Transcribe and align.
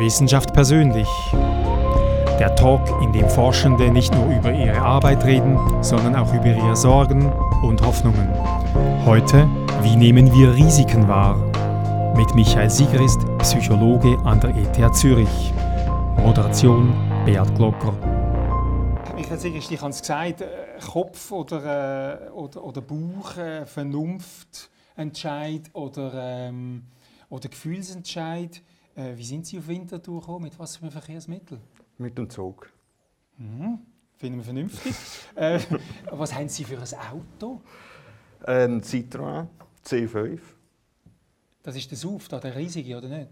Wissenschaft 0.00 0.54
persönlich. 0.54 1.08
Der 2.38 2.56
Talk, 2.56 2.80
in 3.02 3.12
dem 3.12 3.28
Forschende 3.28 3.90
nicht 3.90 4.14
nur 4.14 4.34
über 4.34 4.50
ihre 4.50 4.80
Arbeit 4.80 5.24
reden, 5.26 5.58
sondern 5.82 6.16
auch 6.16 6.32
über 6.32 6.46
ihre 6.46 6.74
Sorgen 6.74 7.30
und 7.62 7.82
Hoffnungen. 7.82 8.28
Heute, 9.04 9.46
wie 9.82 9.94
nehmen 9.96 10.32
wir 10.32 10.54
Risiken 10.54 11.06
wahr? 11.06 11.36
Mit 12.16 12.34
Michael 12.34 12.70
Sigrist, 12.70 13.20
Psychologe 13.40 14.18
an 14.24 14.40
der 14.40 14.56
ETH 14.56 14.94
Zürich. 14.96 15.52
Moderation 16.16 16.94
Beat 17.26 17.54
Glocker. 17.56 17.92
Michael 19.14 19.38
Sigrist, 19.38 19.70
ich 19.70 19.80
habe 19.80 19.90
es 19.90 20.00
gesagt, 20.00 20.40
äh, 20.40 20.46
Kopf 20.90 21.30
oder, 21.30 22.26
äh, 22.26 22.30
oder, 22.30 22.64
oder 22.64 22.80
Bauch, 22.80 23.36
äh, 23.36 23.66
Vernunft, 23.66 24.70
Entscheid 24.96 25.68
oder, 25.74 26.12
ähm, 26.14 26.84
oder 27.28 27.50
Gefühlsentscheid. 27.50 28.62
Äh, 29.00 29.16
wie 29.16 29.24
sind 29.24 29.46
Sie 29.46 29.58
auf 29.58 29.66
Winterthur 29.68 30.20
gekommen? 30.20 30.44
Mit 30.44 30.58
was 30.58 30.76
für 30.76 30.82
einem 30.82 30.92
Verkehrsmittel? 30.92 31.58
Mit 31.98 32.18
dem 32.18 32.28
Zug. 32.28 32.70
Mhm. 33.38 33.78
Finden 34.16 34.38
wir 34.38 34.44
vernünftig. 34.44 34.94
äh, 35.34 35.58
was 36.10 36.34
haben 36.34 36.48
Sie 36.48 36.64
für 36.64 36.76
ein 36.76 36.84
Auto? 37.10 37.62
Ein 38.44 38.82
Citroën 38.82 39.46
C5. 39.86 40.38
Das 41.62 41.76
ist 41.76 41.90
der 41.90 41.98
SUV, 41.98 42.28
da, 42.28 42.40
der 42.40 42.56
riesige, 42.56 42.96
oder 42.96 43.08
nicht? 43.08 43.30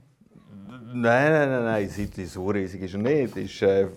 Nein, 0.68 1.32
nein, 1.32 1.50
nein, 1.50 1.64
nein, 1.64 2.26
so 2.26 2.46
riesig 2.46 2.82
ist 2.82 2.94
er 2.94 3.00
nicht. 3.00 3.36
Das 3.36 3.42
ist 3.42 3.62
eine 3.62 3.90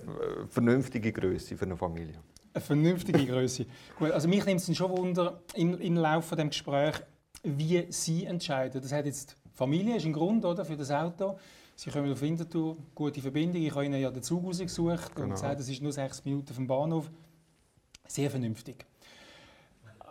vernünftige 0.50 1.12
Größe 1.12 1.56
für 1.56 1.66
eine 1.66 1.78
Familie. 1.78 2.20
Eine 2.54 2.62
vernünftige 2.62 3.26
Größe. 3.26 3.66
Gut, 3.98 4.12
also 4.12 4.28
mich 4.28 4.46
nimmt 4.46 4.62
es 4.62 4.76
schon 4.76 4.90
Wunder 4.92 5.42
im, 5.54 5.80
im 5.80 5.96
Laufe 5.96 6.36
des 6.36 6.48
Gesprächs, 6.48 7.02
wie 7.44 7.86
Sie 7.90 8.26
entscheiden. 8.26 8.82
Das 8.82 8.92
hat 8.92 9.06
jetzt 9.06 9.36
Familie 9.54 9.98
ist 9.98 10.06
ein 10.06 10.14
Grund 10.14 10.44
oder, 10.46 10.66
für 10.66 10.76
das 10.76 10.92
Auto. 10.92 11.38
Sie 11.84 11.90
kommen 11.90 12.12
auf 12.12 12.22
Winterthur, 12.22 12.78
gute 12.94 13.20
Verbindung. 13.22 13.60
Ich 13.60 13.72
habe 13.72 13.86
Ihnen 13.86 14.00
ja 14.00 14.12
den 14.12 14.22
Zug 14.22 14.46
rausgesucht 14.46 15.16
genau. 15.16 15.26
und 15.26 15.32
gesagt, 15.32 15.60
es 15.60 15.68
ist 15.68 15.82
nur 15.82 15.92
sechs 15.92 16.24
Minuten 16.24 16.54
vom 16.54 16.68
Bahnhof. 16.68 17.10
Sehr 18.08 18.30
vernünftig. 18.30 18.86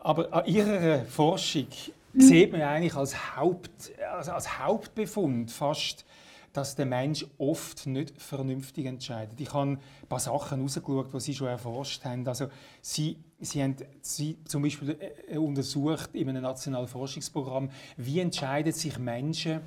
Aber 0.02 0.32
an 0.32 0.46
Ihrer 0.46 1.04
Forschung 1.04 1.68
sieht 2.12 2.50
man 2.50 2.62
eigentlich 2.62 2.96
als, 2.96 3.36
Haupt, 3.36 3.92
also 4.12 4.32
als 4.32 4.58
Hauptbefund 4.58 5.52
fast, 5.52 6.04
dass 6.52 6.74
der 6.74 6.86
Mensch 6.86 7.24
oft 7.38 7.86
nicht 7.86 8.20
vernünftig 8.20 8.86
entscheidet. 8.86 9.40
Ich 9.40 9.54
habe 9.54 9.70
ein 9.70 9.78
paar 10.08 10.18
Sachen 10.18 10.58
herausgeschaut, 10.58 11.14
die 11.14 11.20
Sie 11.20 11.34
schon 11.36 11.46
erforscht 11.46 12.04
haben. 12.04 12.26
Also 12.26 12.48
Sie, 12.82 13.16
Sie 13.38 13.62
haben 13.62 13.76
Sie 14.02 14.38
zum 14.44 14.62
Beispiel 14.62 14.98
äh, 15.28 15.38
untersucht 15.38 16.16
in 16.16 16.30
einem 16.30 16.42
nationalen 16.42 16.88
Forschungsprogramm, 16.88 17.70
wie 17.96 18.18
entscheiden 18.18 18.72
sich 18.72 18.98
Menschen 18.98 19.60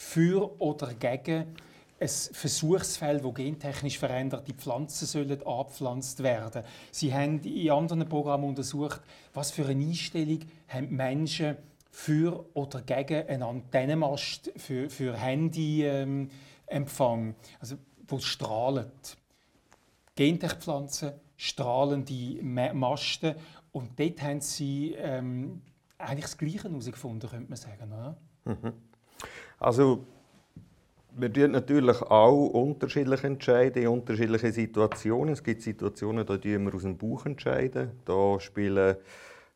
für 0.00 0.58
oder 0.58 0.94
gegen 0.94 1.54
ein 2.00 2.08
Versuchsfeld, 2.08 3.22
wo 3.22 3.32
gentechnisch 3.32 3.98
veränderte 3.98 4.54
Pflanzen 4.54 5.06
sollen 5.06 5.46
abgepflanzt 5.46 6.22
werden. 6.22 6.64
Sie 6.90 7.12
haben 7.12 7.40
in 7.42 7.70
anderen 7.70 8.08
Programmen 8.08 8.44
untersucht, 8.44 9.02
was 9.34 9.50
für 9.50 9.66
eine 9.66 9.84
Einstellung 9.84 10.40
haben 10.68 10.96
Menschen 10.96 11.58
für 11.90 12.46
oder 12.54 12.80
gegen 12.80 13.28
einen 13.28 13.42
Antennenmast 13.42 14.50
für, 14.56 14.88
für 14.88 15.14
Handyempfang, 15.14 16.30
ähm, 16.70 17.34
also 17.60 17.76
wo 18.08 18.18
strahlt. 18.20 19.18
Gentechpflanzen, 20.16 21.12
strahlende 21.36 22.42
Masten 22.72 23.34
und 23.72 24.00
dort 24.00 24.22
haben 24.22 24.40
sie 24.40 24.94
ähm, 24.94 25.60
eigentlich 25.98 26.24
das 26.24 26.38
Gleiche 26.38 26.70
herausgefunden, 26.70 27.28
könnte 27.28 27.50
man 27.50 27.58
sagen. 27.58 27.92
Oder? 27.92 28.16
Mhm. 28.46 28.89
Also 29.60 30.06
wir 31.16 31.26
entscheiden 31.26 31.52
natürlich 31.52 32.00
auch 32.00 32.46
unterschiedlich 32.46 33.22
entscheiden 33.24 33.82
in 33.82 33.88
unterschiedlichen 33.88 34.52
Situationen. 34.52 35.34
Es 35.34 35.44
gibt 35.44 35.60
Situationen, 35.60 36.24
da 36.24 36.34
entscheiden 36.34 36.64
wir 36.64 36.74
aus 36.74 36.82
dem 36.82 36.96
Bauch 36.96 37.26
entscheiden. 37.26 37.90
Da 38.06 38.40
spielen 38.40 38.96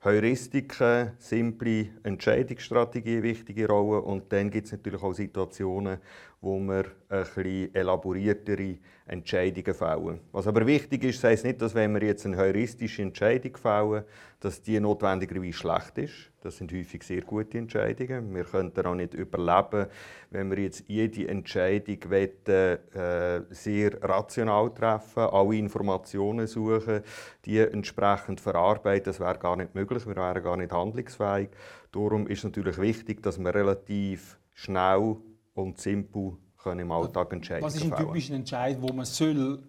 Heuristiken, 0.04 1.12
simple 1.18 1.86
Entscheidungsstrategien 2.02 3.22
wichtige 3.22 3.66
Rolle. 3.66 4.02
Und 4.02 4.30
dann 4.30 4.50
gibt 4.50 4.66
es 4.66 4.72
natürlich 4.72 5.02
auch 5.02 5.14
Situationen, 5.14 5.96
wo 6.44 6.58
wir 6.58 6.84
bisschen 7.08 7.74
elaboriertere 7.74 8.78
Entscheidungen 9.06 9.74
fällen. 9.74 10.20
Was 10.32 10.46
aber 10.46 10.66
wichtig 10.66 11.04
ist, 11.04 11.22
heißt 11.22 11.44
nicht, 11.44 11.60
dass 11.60 11.74
wenn 11.74 11.94
wir 11.94 12.02
jetzt 12.02 12.24
eine 12.24 12.36
heuristische 12.36 13.02
Entscheidung 13.02 13.56
fällen, 13.56 14.04
dass 14.40 14.62
die 14.62 14.80
notwendigerweise 14.80 15.52
schlecht 15.52 15.98
ist. 15.98 16.30
Das 16.42 16.56
sind 16.56 16.72
häufig 16.72 17.02
sehr 17.02 17.22
gute 17.22 17.58
Entscheidungen. 17.58 18.34
Wir 18.34 18.44
könnten 18.44 18.86
auch 18.86 18.94
nicht 18.94 19.14
überleben, 19.14 19.86
wenn 20.30 20.50
wir 20.50 20.58
jetzt 20.58 20.84
jede 20.86 21.28
Entscheidung 21.28 21.98
wollen, 22.10 22.78
äh, 22.94 23.42
sehr 23.50 24.02
rational 24.02 24.72
treffen, 24.74 25.20
alle 25.20 25.56
Informationen 25.56 26.46
suchen, 26.46 27.02
die 27.44 27.58
entsprechend 27.58 28.40
verarbeiten. 28.40 29.04
Das 29.04 29.20
wäre 29.20 29.38
gar 29.38 29.56
nicht 29.56 29.74
möglich. 29.74 30.06
Wir 30.06 30.16
wären 30.16 30.42
gar 30.42 30.56
nicht 30.56 30.72
handlungsfähig. 30.72 31.48
Darum 31.92 32.26
ist 32.26 32.38
es 32.38 32.44
natürlich 32.44 32.78
wichtig, 32.78 33.22
dass 33.22 33.38
wir 33.38 33.54
relativ 33.54 34.38
schnell 34.52 35.16
und 35.54 35.78
simpel 35.78 36.36
können 36.62 36.80
im 36.80 36.92
Alltag 36.92 37.32
entscheiden 37.32 37.64
Was 37.64 37.76
ist 37.76 37.84
ein 37.84 37.96
typischer 37.96 38.34
Entscheid, 38.34 38.76
wo 38.80 38.92
man 38.92 39.04
soll 39.04 39.62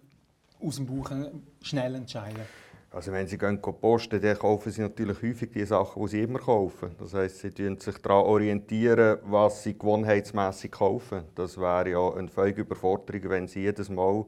aus 0.60 0.76
dem 0.76 0.86
Buch 0.86 1.10
schnell 1.62 1.94
entscheiden 1.94 2.42
also 2.96 3.12
wenn 3.12 3.26
Sie 3.26 3.36
gehen 3.36 3.60
posten, 3.60 4.22
dann 4.22 4.38
kaufen 4.38 4.72
Sie 4.72 4.80
natürlich 4.80 5.20
häufig 5.20 5.50
die 5.50 5.66
Sachen, 5.66 6.02
die 6.02 6.08
Sie 6.08 6.22
immer 6.22 6.38
kaufen. 6.38 6.92
Das 6.98 7.12
heißt, 7.12 7.40
Sie 7.40 7.50
orientieren 7.50 7.78
sich 7.78 7.98
daran, 7.98 8.24
orientieren, 8.24 9.18
was 9.24 9.62
Sie 9.62 9.78
gewohnheitsmässig 9.78 10.70
kaufen. 10.70 11.24
Das 11.34 11.58
wäre 11.58 11.90
ja 11.90 12.14
eine 12.14 12.28
völlige 12.28 12.62
Überforderung, 12.62 13.28
wenn 13.28 13.48
Sie 13.48 13.60
jedes 13.60 13.90
Mal 13.90 14.24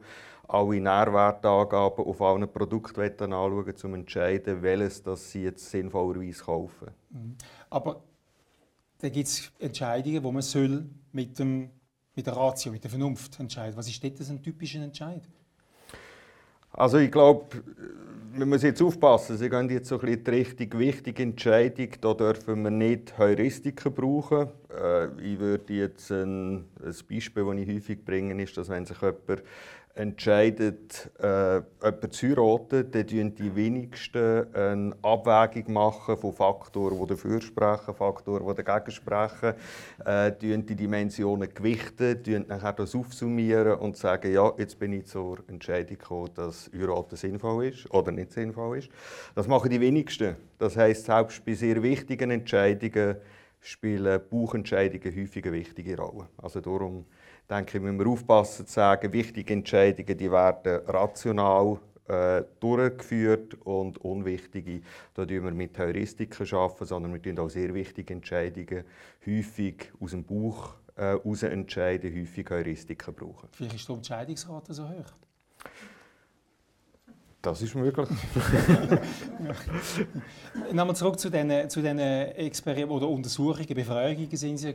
alle 0.47 0.81
Nährwertangaben 0.81 2.05
auf 2.05 2.21
allen 2.21 2.53
Produkten 2.53 3.01
anschauen 3.01 3.65
um 3.65 3.77
zu 3.77 3.89
entscheiden, 3.89 4.61
welches 4.61 5.03
das 5.03 5.31
Sie 5.31 5.45
jetzt 5.45 5.71
sinnvollerweise 5.71 6.45
kaufen. 6.45 6.89
Mhm. 7.09 7.37
Aber 7.71 8.03
da 8.99 9.09
gibt 9.09 9.29
es 9.29 9.53
Entscheidungen, 9.59 10.23
wo 10.23 10.33
man 10.33 10.43
soll 10.43 10.85
mit, 11.13 11.39
dem, 11.39 11.71
mit 12.15 12.27
der 12.27 12.37
Ratio, 12.37 12.73
mit 12.73 12.83
der 12.83 12.91
Vernunft 12.91 13.39
entscheiden. 13.39 13.77
Was 13.77 13.89
ist 13.89 14.03
dort 14.03 14.21
ein 14.29 14.43
typischer 14.43 14.81
Entscheid? 14.81 15.23
Also 16.73 16.99
ich 16.99 17.11
glaube, 17.11 17.63
wir 18.33 18.47
müssen 18.47 18.67
jetzt 18.67 18.83
aufpassen. 18.83 19.37
Sie 19.37 19.49
gehen 19.49 19.71
jetzt 19.71 19.89
so 19.89 19.97
ein 19.97 20.01
bisschen 20.01 20.25
die 20.25 20.31
Richtung 20.31 20.79
wichtige 20.79 21.23
Entscheidung. 21.23 21.89
Da 22.01 22.15
dürfen 22.15 22.63
wir 22.63 22.71
nicht 22.71 23.17
Heuristiken 23.19 23.93
brauchen. 23.93 24.49
Äh, 24.71 25.07
ich 25.21 25.39
würde 25.39 25.73
jetzt 25.73 26.11
ein, 26.11 26.67
ein 26.85 26.95
Beispiel, 27.09 27.45
das 27.45 27.57
ich 27.57 27.69
häufig 27.69 28.05
bringe, 28.05 28.43
ist, 28.43 28.57
dass 28.57 28.69
wenn 28.69 28.85
sich 28.85 29.01
jemand 29.01 29.43
entscheidet, 29.99 31.11
äh, 31.19 31.61
jemanden 31.83 32.11
zu 32.13 32.29
heiraten, 32.29 32.91
dann 32.91 33.07
machen 33.07 33.35
die 33.35 33.55
wenigsten 33.55 34.55
eine 34.55 34.97
Abwägung 35.03 35.73
machen 35.73 36.17
von 36.17 36.33
Faktoren, 36.33 36.99
die 37.01 37.07
dafür 37.07 37.41
sprechen, 37.41 37.95
Faktoren, 37.95 38.55
die 38.55 38.63
dagegen 38.63 38.93
sprechen, 38.93 39.55
äh, 40.05 40.33
die 40.39 40.77
Dimensionen 40.77 41.53
gewichten, 41.53 42.23
die 42.23 42.39
nachher 42.39 42.75
das 42.75 42.95
aufsummieren 42.95 43.79
und 43.79 43.97
sagen, 43.97 44.33
ja, 44.33 44.53
jetzt 44.57 44.79
bin 44.79 44.93
ich 44.93 45.07
zur 45.07 45.39
Entscheidung 45.49 45.99
gekommen, 45.99 46.31
dass 46.35 46.71
heiraten 46.73 47.17
sinnvoll 47.17 47.67
ist 47.67 47.93
oder 47.93 48.13
nicht 48.13 48.33
sinnvoll 48.33 48.79
ist. 48.79 48.91
Das 49.35 49.49
machen 49.49 49.71
die 49.71 49.81
wenigsten. 49.81 50.37
Das 50.59 50.77
heißt, 50.77 51.07
selbst 51.07 51.45
bei 51.45 51.55
sehr 51.55 51.83
wichtigen 51.83 52.31
Entscheidungen 52.31 53.17
spielen 53.61 54.21
Bauchentscheidungen 54.31 55.17
häufig 55.17 55.45
eine 55.45 55.55
wichtige 55.55 55.97
Rolle. 55.97 56.29
Also 56.37 56.61
darum 56.61 57.05
denke 57.49 57.79
ich, 57.79 57.83
müssen 57.83 57.99
wir 57.99 58.07
aufpassen 58.07 58.67
zu 58.67 58.73
sagen, 58.73 59.13
wichtige 59.13 59.53
Entscheidungen 59.53 60.17
die 60.17 60.31
werden 60.31 60.81
rational 60.87 61.79
äh, 62.09 62.43
durchgeführt 62.61 63.55
und 63.65 63.99
unwichtige, 63.99 64.81
da 65.15 65.23
arbeiten 65.23 65.45
wir 65.45 65.51
mit 65.51 65.79
Heuristiken, 65.79 66.47
arbeiten, 66.47 66.85
sondern 66.87 67.13
wir 67.13 67.21
entscheiden 67.21 67.39
auch 67.39 67.49
sehr 67.49 67.73
wichtige 67.75 68.15
Entscheidungen 68.15 68.85
häufig 69.27 69.93
aus 70.01 70.13
dem 70.13 70.25
Bauch 70.25 70.75
äh, 70.97 71.15
entscheiden, 71.51 72.15
häufig 72.15 72.49
Heuristiken 72.51 73.15
brauchen. 73.15 73.49
Vielleicht 73.53 73.77
ist 73.77 73.89
die 73.89 73.93
Entscheidungsrate 73.93 74.75
so 74.75 74.89
hoch? 74.89 75.13
Das 77.41 77.63
ist 77.63 77.77
möglich. 77.77 78.09
Nochmal 80.73 80.97
zurück 80.97 81.21
zu 81.21 81.31
diesen, 81.31 81.71
zu 81.71 81.81
diesen 81.81 82.01
Experimenten 82.01 82.97
oder 82.97 83.09
Untersuchungen, 83.09 83.75
Befragungen 83.75 84.37
sind 84.37 84.57
Sie 84.57 84.67
ja 84.67 84.73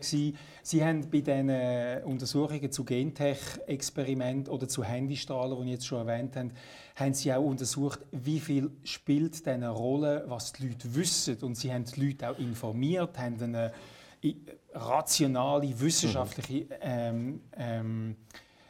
Sie 0.62 0.86
haben 0.86 1.10
bei 1.10 1.20
diesen 1.20 2.04
Untersuchungen 2.06 2.72
zu 2.72 2.86
Gentech-Experimenten 2.86 4.54
oder 4.54 4.70
zu 4.70 4.82
Handystrahlen, 4.82 5.58
die 5.58 5.64
Sie 5.66 5.72
jetzt 5.72 5.88
schon 5.88 6.08
erwähnt 6.08 6.38
haben, 6.38 6.52
haben 6.96 7.14
Sie 7.14 7.34
auch 7.34 7.44
untersucht, 7.44 8.00
wie 8.14 8.40
viel 8.40 8.72
spielt 8.86 9.46
eine 9.46 9.70
Rolle, 9.70 10.24
was 10.28 10.54
die 10.54 10.70
Leute 10.70 10.96
wissen. 10.96 11.36
Und 11.42 11.56
Sie 11.56 11.74
haben 11.74 11.84
die 11.84 12.06
Leute 12.06 12.30
auch 12.30 12.40
informiert, 12.40 13.20
haben 13.20 13.44
eine 13.44 13.74
rationale, 14.74 15.78
wissenschaftliche 15.82 16.68
ähm, 16.80 17.42
ähm, 17.58 18.16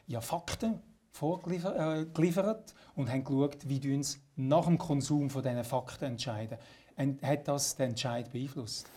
ja, 0.07 0.19
Fakten 0.19 0.81
vorgeliefert 1.13 2.73
äh, 2.73 2.99
und 2.99 3.09
haben 3.09 3.23
geschaut, 3.23 3.57
wie 3.67 3.81
wir 3.81 3.95
uns 3.95 4.19
nach 4.35 4.65
dem 4.65 4.77
Konsum 4.77 5.29
von 5.29 5.43
diesen 5.43 5.63
Fakten 5.63 6.05
entscheiden. 6.05 6.57
Und 6.97 7.23
hat 7.23 7.47
das 7.47 7.75
den 7.75 7.89
Entscheid 7.89 8.31
beeinflusst? 8.31 8.89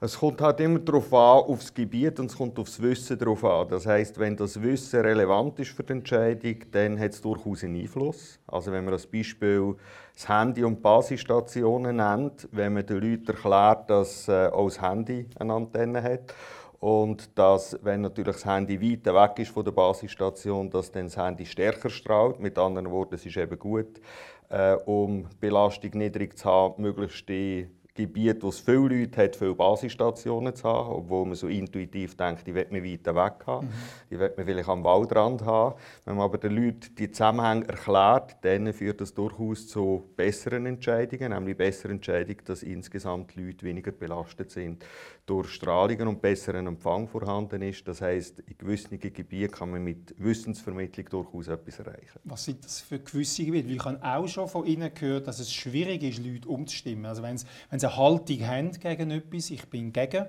Es 0.00 0.16
kommt 0.16 0.40
halt 0.40 0.60
immer 0.60 0.78
darauf 0.78 1.12
an, 1.12 1.50
aufs 1.52 1.74
Gebiet 1.74 2.20
und 2.20 2.26
es 2.26 2.36
kommt 2.36 2.56
aufs 2.58 2.80
Wissen 2.80 3.18
darauf 3.18 3.42
an. 3.44 3.68
Das 3.68 3.84
heißt, 3.84 4.16
wenn 4.20 4.36
das 4.36 4.62
Wissen 4.62 5.00
relevant 5.00 5.58
ist 5.58 5.72
für 5.72 5.82
die 5.82 5.94
Entscheidung, 5.94 6.56
dann 6.70 7.00
hat 7.00 7.14
es 7.14 7.20
durchaus 7.20 7.64
einen 7.64 7.80
Einfluss. 7.80 8.38
Also 8.46 8.70
wenn 8.70 8.84
man 8.84 8.94
als 8.94 9.08
Beispiel 9.08 9.74
das 10.14 10.28
Handy 10.28 10.62
und 10.62 10.80
Basisstationen 10.82 11.96
nennt, 11.96 12.48
wenn 12.52 12.74
man 12.74 12.86
den 12.86 13.00
Leuten 13.00 13.26
erklärt, 13.26 13.90
dass 13.90 14.28
äh, 14.28 14.46
auch 14.46 14.68
das 14.68 14.80
Handy 14.80 15.26
eine 15.36 15.52
Antenne 15.52 16.00
hat 16.00 16.32
und 16.80 17.36
dass, 17.36 17.78
wenn 17.82 18.02
natürlich 18.02 18.36
das 18.36 18.44
Handy 18.44 18.80
weit 18.80 19.06
weg 19.06 19.38
ist 19.40 19.50
von 19.50 19.64
der 19.64 19.72
Basisstation, 19.72 20.70
dass 20.70 20.92
dann 20.92 21.06
das 21.06 21.16
Handy 21.16 21.44
stärker 21.44 21.90
strahlt. 21.90 22.38
Mit 22.38 22.56
anderen 22.56 22.90
Worten, 22.90 23.16
es 23.16 23.26
ist 23.26 23.36
eben 23.36 23.58
gut, 23.58 24.00
äh, 24.48 24.74
um 24.74 25.26
Belastung 25.40 25.90
niedrig 25.94 26.38
zu 26.38 26.48
haben, 26.48 26.82
möglichst 26.82 27.28
die 27.28 27.68
Gebiet, 28.06 28.42
wo 28.42 28.48
es 28.48 28.60
viele 28.60 28.88
Leute 28.88 29.22
hat, 29.22 29.36
viele 29.36 29.54
Basisstationen 29.54 30.54
zu 30.54 30.68
haben, 30.68 30.90
obwohl 30.90 31.26
man 31.26 31.34
so 31.34 31.48
intuitiv 31.48 32.16
denkt, 32.16 32.46
die 32.46 32.54
wird 32.54 32.72
man 32.72 32.84
weiter 32.84 33.14
weg 33.14 33.46
haben, 33.46 33.66
mhm. 33.66 33.72
die 34.10 34.18
wird 34.18 34.36
man 34.36 34.46
vielleicht 34.46 34.68
am 34.68 34.84
Waldrand 34.84 35.44
haben. 35.44 35.74
Wenn 36.04 36.16
man 36.16 36.24
aber 36.24 36.38
den 36.38 36.56
Leuten 36.56 36.94
die 36.96 37.10
Zusammenhänge 37.10 37.68
erklärt, 37.68 38.36
dann 38.42 38.72
führt 38.72 39.00
das 39.00 39.14
durchaus 39.14 39.66
zu 39.66 40.10
besseren 40.16 40.66
Entscheidungen, 40.66 41.32
nämlich 41.32 41.56
bessere 41.56 41.92
Entscheidungen, 41.92 42.40
dass 42.44 42.62
insgesamt 42.62 43.34
die 43.34 43.44
Leute 43.44 43.64
weniger 43.64 43.92
belastet 43.92 44.50
sind 44.50 44.84
durch 45.28 45.50
Strahlungen 45.50 46.08
und 46.08 46.22
besseren 46.22 46.66
Empfang 46.66 47.06
vorhanden 47.06 47.60
ist. 47.60 47.86
Das 47.86 48.00
heißt, 48.00 48.40
in 48.40 48.56
gewissen 48.56 48.98
Gebieten 48.98 49.52
kann 49.52 49.70
man 49.70 49.84
mit 49.84 50.14
Wissensvermittlung 50.16 51.06
durchaus 51.10 51.48
etwas 51.48 51.78
erreichen. 51.78 52.18
Was 52.24 52.44
sind 52.44 52.64
das 52.64 52.80
für 52.80 52.98
gewisse 52.98 53.44
Gebiete? 53.44 53.68
Weil 53.68 53.74
ich 53.76 53.84
habe 53.84 54.02
auch 54.02 54.26
schon 54.26 54.48
von 54.48 54.64
Ihnen 54.64 54.92
gehört, 54.94 55.26
dass 55.26 55.38
es 55.38 55.52
schwierig 55.52 56.02
ist, 56.02 56.24
Leute 56.24 56.48
umzustimmen. 56.48 57.04
Also 57.04 57.22
wenn 57.22 57.36
Sie, 57.36 57.46
wenn 57.68 57.78
Sie 57.78 57.87
eine 57.88 57.96
Haltung 57.96 58.46
haben 58.46 58.72
gegen 58.72 59.10
etwas, 59.10 59.50
ich 59.50 59.68
bin 59.68 59.92
gegen 59.92 60.26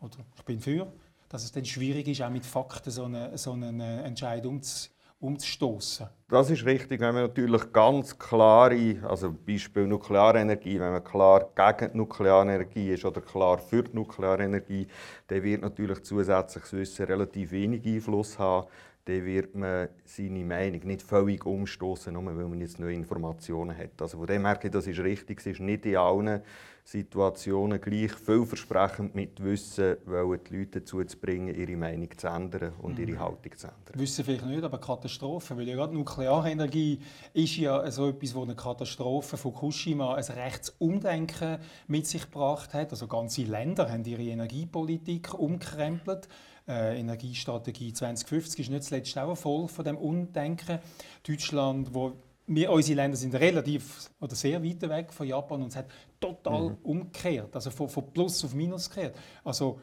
oder 0.00 0.16
ich 0.36 0.42
bin 0.44 0.60
für, 0.60 0.92
dass 1.28 1.44
es 1.44 1.52
dann 1.52 1.64
schwierig 1.64 2.08
ist, 2.08 2.22
auch 2.22 2.30
mit 2.30 2.46
Fakten 2.46 2.90
so 2.90 3.04
einen, 3.04 3.36
so 3.36 3.52
einen 3.52 3.80
Entscheid 3.80 4.44
umzusetzen 4.46 4.92
umzustoßen. 5.22 6.08
Das 6.28 6.50
ist 6.50 6.64
richtig, 6.64 7.00
wenn 7.00 7.14
man 7.14 7.22
natürlich 7.22 7.72
ganz 7.72 8.18
klare, 8.18 8.96
also 9.08 9.32
Beispiel 9.32 9.86
Nuklearenergie, 9.86 10.80
wenn 10.80 10.90
man 10.90 11.04
klar 11.04 11.48
gegen 11.54 11.92
die 11.92 11.96
Nuklearenergie 11.98 12.90
ist 12.90 13.04
oder 13.04 13.20
klar 13.20 13.58
für 13.58 13.84
die 13.84 13.94
Nuklearenergie, 13.94 14.88
dann 15.28 15.42
wird 15.44 15.62
natürlich 15.62 16.02
zusätzliches 16.02 16.72
Wissen 16.72 17.06
relativ 17.06 17.52
wenig 17.52 17.86
Einfluss 17.86 18.36
haben. 18.38 18.66
Dann 19.04 19.24
wird 19.24 19.54
man 19.54 19.88
seine 20.04 20.44
Meinung 20.44 20.80
nicht 20.86 21.02
völlig 21.02 21.44
umstoßen, 21.46 22.12
nur 22.12 22.24
weil 22.26 22.34
man 22.34 22.60
jetzt 22.60 22.80
neue 22.80 22.94
Informationen 22.94 23.76
hat. 23.76 24.00
Also 24.00 24.18
von 24.18 24.26
dem 24.26 24.42
merke 24.42 24.68
ich, 24.68 24.72
das 24.72 24.86
ist 24.88 24.98
richtig. 25.00 25.38
Es 25.40 25.46
ist 25.46 25.60
nicht 25.60 25.86
in 25.86 25.96
allen 25.96 26.42
Situationen 26.84 27.80
gleich 27.80 28.12
vielversprechend 28.12 29.14
mit 29.14 29.42
Wissen, 29.42 29.96
wollen 30.04 30.40
die 30.48 30.56
Leute 30.58 30.80
dazu 30.80 31.02
zu 31.04 31.16
bringen, 31.16 31.54
ihre 31.54 31.76
Meinung 31.76 32.08
zu 32.16 32.26
ändern 32.26 32.72
und 32.82 32.98
ihre 32.98 33.12
mhm. 33.12 33.20
Haltung 33.20 33.56
zu 33.56 33.68
ändern. 33.68 33.94
Wissen 33.94 34.24
vielleicht 34.24 34.46
nicht, 34.46 34.64
aber 34.64 34.78
Katastrophen, 34.78 35.56
weil 35.56 35.68
ja 35.68 35.76
gerade 35.76 35.94
Nuklearenergie 35.94 37.00
ist 37.34 37.56
ja 37.56 37.88
so 37.90 38.08
etwas, 38.08 38.34
wo 38.34 38.42
eine 38.42 38.56
Katastrophe 38.56 39.36
von 39.36 39.52
Fukushima 39.52 40.16
ein 40.16 40.24
Rechtsumdenken 40.24 41.58
mit 41.86 42.06
sich 42.06 42.22
gebracht 42.22 42.74
hat. 42.74 42.90
Also 42.90 43.06
ganze 43.06 43.42
Länder 43.42 43.90
haben 43.90 44.04
ihre 44.04 44.22
Energiepolitik 44.22 45.34
umkrempelt. 45.34 46.28
Äh, 46.66 46.98
Energiestrategie 46.98 47.92
2050 47.92 48.60
ist 48.60 48.70
nicht 48.70 48.84
zuletzt 48.84 49.16
auch 49.18 49.34
voll 49.36 49.68
von 49.68 49.84
dem 49.84 49.96
Umdenken. 49.96 50.78
Deutschland, 51.26 51.94
wo 51.94 52.12
wir, 52.46 52.70
unsere 52.70 52.96
Länder 52.96 53.16
sind 53.16 53.34
relativ 53.34 54.10
oder 54.20 54.34
sehr 54.34 54.62
weit 54.62 54.82
weg 54.82 55.12
von 55.12 55.26
Japan 55.26 55.62
und 55.62 55.68
es 55.68 55.76
hat 55.76 55.86
total 56.20 56.70
mhm. 56.70 56.76
umgekehrt, 56.82 57.54
also 57.54 57.70
von, 57.70 57.88
von 57.88 58.12
Plus 58.12 58.44
auf 58.44 58.54
Minus 58.54 58.90
gekehrt. 58.90 59.16
Also 59.44 59.80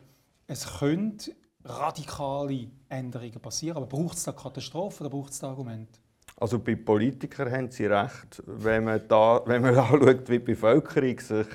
es 0.47 0.79
könnte 0.79 1.31
radikale 1.63 2.67
Änderungen 2.89 3.39
passieren, 3.39 3.77
aber 3.77 3.85
braucht 3.85 4.17
es 4.17 4.23
da 4.23 4.31
Katastrophen 4.31 5.05
oder 5.05 5.15
braucht 5.15 5.31
es 5.31 5.39
da 5.39 5.49
Argumente? 5.49 5.99
Also 6.37 6.59
bei 6.59 6.75
Politikern 6.75 7.51
haben 7.51 7.71
sie 7.71 7.85
recht, 7.85 8.41
wenn 8.45 8.85
man, 8.85 9.01
da, 9.07 9.41
wenn 9.45 9.61
man 9.61 9.75
anschaut, 9.77 10.29
wie 10.29 10.39
die 10.39 10.45
Bevölkerung 10.45 11.19
sich 11.19 11.47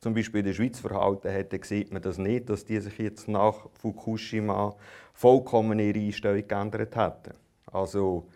zum 0.00 0.14
Beispiel 0.14 0.40
in 0.40 0.46
der 0.46 0.54
Schweiz 0.54 0.80
verhalten 0.80 1.30
hat, 1.32 1.52
dann 1.52 1.62
sieht 1.62 1.92
man 1.92 2.00
das 2.00 2.16
nicht, 2.16 2.48
dass 2.48 2.64
die 2.64 2.80
sich 2.80 2.96
jetzt 2.98 3.28
nach 3.28 3.68
Fukushima 3.74 4.74
vollkommen 5.12 5.78
ihre 5.78 5.98
Einstellung 5.98 6.48
geändert 6.48 6.96
hätten. 6.96 7.34
Also 7.66 8.26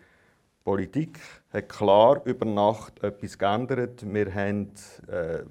Politik 0.65 1.19
hat 1.53 1.69
klar 1.69 2.21
über 2.25 2.43
Nacht 2.43 3.03
etwas 3.03 3.37
geändert. 3.37 4.03
Wir 4.03 4.33
haben 4.33 4.71
äh, 5.07 5.43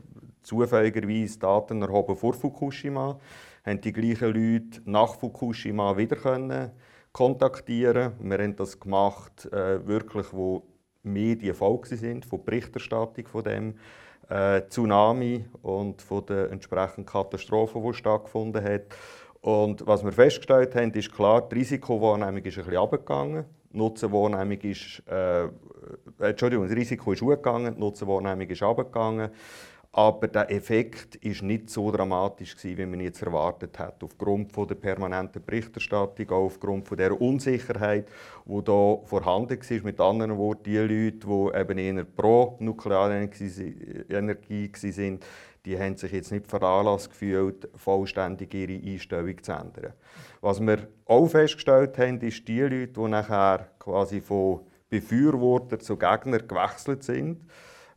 zufälligerweise 0.43 1.39
Daten 1.39 1.83
erhoben 1.83 2.17
vor 2.17 2.35
Fukushima, 2.35 3.21
haben 3.65 3.81
die 3.81 3.93
gleichen 3.93 4.35
Leute 4.35 4.83
nach 4.85 5.15
Fukushima 5.15 5.97
wieder 5.97 6.17
können 6.17 6.73
kontaktieren. 7.13 8.15
Wir 8.19 8.39
haben 8.39 8.57
das 8.57 8.81
gemacht, 8.81 9.47
äh, 9.53 9.87
wirklich, 9.87 10.27
wo 10.33 10.65
Medien 11.05 11.55
voll 11.55 11.81
sind 11.85 12.27
von 12.27 12.45
Berichterstattung 12.45 13.29
von 13.29 13.45
dem 13.45 13.75
äh, 14.29 14.63
Tsunami 14.69 15.45
und 15.63 16.03
von 16.03 16.27
den 16.27 16.51
entsprechenden 16.51 17.07
Katastrophen, 17.07 17.85
die 17.85 17.95
stattgefunden 17.95 18.65
haben. 18.65 18.83
Und 19.43 19.87
was 19.87 20.05
wir 20.05 20.11
festgestellt 20.11 20.75
haben, 20.75 20.91
ist 20.91 21.13
klar, 21.13 21.49
die 21.49 21.55
Risikowahrnehmung 21.55 22.43
ist 22.43 22.59
ein 22.59 22.65
bisschen 22.65 22.77
runtergegangen. 22.77 23.45
Nutzenwahrnehmung 23.77 24.61
ist, 24.63 25.03
äh, 25.07 25.49
Entschuldigung, 26.19 26.67
das 26.69 26.77
Risiko 26.77 27.13
ist 27.13 27.23
hochgegangen, 27.23 27.75
die 27.75 27.81
Nutzenwahrnehmung 27.81 28.49
ist 28.49 28.63
runtergegangen. 28.63 29.31
Aber 29.97 30.27
der 30.27 30.51
Effekt 30.51 31.25
war 31.25 31.47
nicht 31.47 31.71
so 31.71 31.89
dramatisch, 31.93 32.57
wie 32.65 32.85
man 32.85 32.99
jetzt 32.99 33.23
erwartet 33.23 33.79
hat. 33.79 34.03
Aufgrund 34.03 34.53
von 34.53 34.67
der 34.67 34.75
permanenten 34.75 35.41
Berichterstattung, 35.45 36.31
auch 36.31 36.47
aufgrund 36.47 36.89
von 36.89 36.99
der 36.99 37.21
Unsicherheit, 37.21 38.09
die 38.45 38.53
hier 38.53 39.01
vorhanden 39.05 39.57
war. 39.57 39.83
Mit 39.85 40.01
anderen 40.01 40.37
Worten, 40.37 40.65
die 40.65 40.79
Leute, 40.79 41.19
die 41.21 41.61
eben 41.61 41.79
eher 41.79 42.05
pro 42.05 42.57
Nuklearenergie 42.59 43.49
waren, 44.09 45.21
die 45.65 45.79
haben 45.79 45.97
sich 45.97 46.13
jetzt 46.13 46.31
nicht 46.31 46.47
veranlasst 46.47 47.11
gefühlt, 47.11 47.69
vollständig 47.77 48.53
ihre 48.55 48.75
Einstellung 48.75 49.43
zu 49.43 49.53
ändern. 49.53 49.95
Was 50.41 50.61
wir 50.61 50.89
auch 51.07 51.29
festgestellt 51.29 51.97
haben, 51.99 52.21
ist, 52.21 52.47
die 52.47 52.61
Leute, 52.61 52.89
die 52.89 53.09
nachher 53.09 53.69
quasi 53.79 54.21
von 54.21 54.61
Befürworter 54.91 55.79
zu 55.79 55.97
Gegner 55.97 56.39
gewechselt 56.39 57.03
sind, 57.03 57.41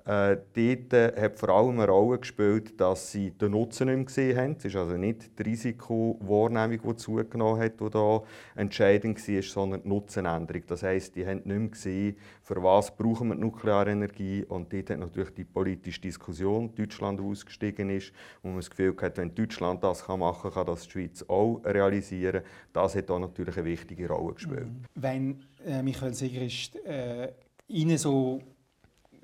äh, 0.07 0.37
dort 0.53 0.93
äh, 0.93 1.21
hat 1.21 1.37
vor 1.37 1.49
allem 1.49 1.79
eine 1.79 1.91
Rolle 1.91 2.19
gespielt, 2.19 2.79
dass 2.79 3.11
sie 3.11 3.31
den 3.31 3.51
Nutzen 3.51 3.87
nicht 3.87 3.95
mehr 3.95 4.05
gesehen 4.05 4.37
haben. 4.37 4.55
Es 4.57 4.63
ist 4.63 4.75
also 4.77 4.95
nicht 4.95 5.37
die 5.37 5.43
Risikowahrnehmung, 5.43 6.79
die 6.81 6.95
zugenommen 6.95 7.61
hat, 7.61 7.81
die 7.81 7.89
da 7.89 8.23
entscheidend 8.55 9.27
war, 9.27 9.41
sondern 9.41 9.83
die 9.83 9.89
Nutzenänderung. 9.89 10.63
Das 10.67 10.83
heisst, 10.83 11.17
die 11.17 11.25
haben 11.25 11.41
nicht 11.43 11.45
mehr 11.45 11.67
gesehen, 11.67 12.15
für 12.41 12.63
was 12.63 12.95
brauchen 12.95 13.27
wir 13.27 13.35
die 13.35 13.41
Nuklearenergie. 13.41 14.45
Und 14.45 14.71
dort 14.71 14.91
hat 14.91 14.99
natürlich 14.99 15.33
die 15.33 15.43
politische 15.43 15.99
Diskussion 15.99 16.73
Deutschland 16.73 17.19
ausgestiegen 17.19 17.89
ist, 17.89 18.13
wo 18.41 18.47
man 18.47 18.59
das 18.59 18.69
Gefühl 18.69 18.95
hat, 19.01 19.17
wenn 19.17 19.35
Deutschland 19.35 19.83
das 19.83 20.07
machen 20.07 20.41
kann, 20.41 20.53
kann 20.53 20.67
das 20.67 20.83
die 20.83 20.91
Schweiz 20.91 21.25
auch 21.27 21.59
realisieren. 21.65 22.43
Das 22.71 22.95
hat 22.95 23.11
auch 23.11 23.19
natürlich 23.19 23.57
eine 23.57 23.65
wichtige 23.65 24.07
Rolle 24.07 24.35
gespielt. 24.35 24.67
Wenn 24.95 25.43
äh, 25.65 25.83
Michael 25.83 26.13
Sigrist 26.13 26.77
äh, 26.85 27.33
Ihnen 27.67 27.97
so 27.97 28.41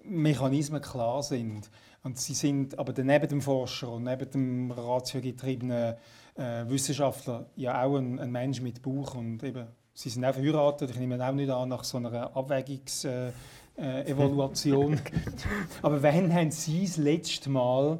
Mechanismen 0.05 0.81
klar 0.81 1.23
sind. 1.23 1.69
Und 2.03 2.19
sie 2.19 2.33
sind 2.33 2.77
aber 2.77 2.91
neben 3.01 3.29
dem 3.29 3.41
Forscher 3.41 3.89
und 3.91 4.03
neben 4.03 4.29
dem 4.29 4.69
ratiogetriebenen 4.71 5.95
äh, 6.35 6.65
Wissenschaftler 6.67 7.45
ja 7.55 7.81
auch 7.83 7.95
ein, 7.95 8.19
ein, 8.19 8.29
Mensch 8.31 8.59
mit 8.61 8.81
Buch 8.81 9.15
und 9.15 9.41
eben, 9.43 9.67
sie 9.93 10.09
sind 10.09 10.25
auch 10.25 10.33
verheiratet. 10.33 10.89
Ich 10.91 10.97
nehme 10.97 11.25
auch 11.25 11.31
nicht 11.31 11.49
an 11.49 11.69
nach 11.69 11.85
so 11.85 11.95
einer 11.97 12.35
Abwägungsevaluation. 12.35 14.93
Äh, 14.93 14.97
äh, 14.97 15.01
aber 15.81 16.03
wann 16.03 16.33
haben 16.33 16.51
Sie 16.51 16.85
das 16.85 16.97
letzte 16.97 17.49
Mal 17.49 17.99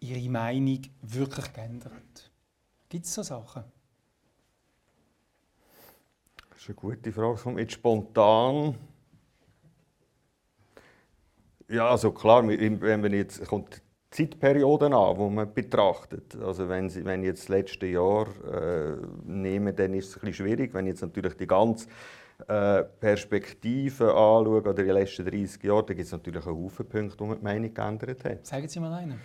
Ihre 0.00 0.28
Meinung 0.30 0.80
wirklich 1.02 1.52
geändert? 1.52 2.32
Gibt 2.88 3.04
es 3.04 3.14
so 3.14 3.22
Sachen? 3.22 3.62
Das 6.50 6.62
ist 6.62 6.68
eine 6.68 6.74
gute 6.74 7.12
Frage. 7.12 7.60
Jetzt 7.60 7.74
spontan 7.74 8.74
ja, 11.70 11.88
also 11.88 12.12
klar, 12.12 12.46
wenn 12.46 13.00
man 13.00 13.12
jetzt 13.12 13.46
kommt 13.46 13.82
Zeitperioden 14.10 14.92
an, 14.92 15.16
die 15.16 15.30
man 15.30 15.54
betrachtet. 15.54 16.36
Also 16.42 16.68
wenn, 16.68 16.88
Sie, 16.88 17.04
wenn 17.04 17.22
jetzt 17.22 17.42
das 17.42 17.48
letzte 17.48 17.86
Jahr 17.86 18.26
äh, 18.44 18.96
nehmen, 19.24 19.74
dann 19.74 19.94
ist 19.94 20.08
es 20.08 20.16
ein 20.16 20.20
bisschen 20.20 20.46
schwierig. 20.46 20.74
Wenn 20.74 20.86
ich 20.86 20.90
jetzt 20.90 21.02
natürlich 21.02 21.36
die 21.36 21.46
ganze 21.46 21.86
äh, 22.48 22.82
Perspektive 22.82 24.08
anschaue, 24.08 24.58
oder 24.58 24.74
die 24.74 24.82
letzten 24.82 25.26
30 25.26 25.62
Jahre, 25.62 25.84
dann 25.84 25.96
gibt 25.96 26.06
es 26.06 26.12
natürlich 26.12 26.44
einen 26.44 26.56
Haufen 26.56 26.88
Punkte, 26.88 27.20
wo 27.20 27.26
man 27.26 27.38
die 27.38 27.44
Meinung 27.44 27.72
geändert 27.72 28.24
hat. 28.24 28.46
Sagen 28.46 28.66
Sie 28.66 28.80
mal 28.80 28.92
einen. 28.94 29.20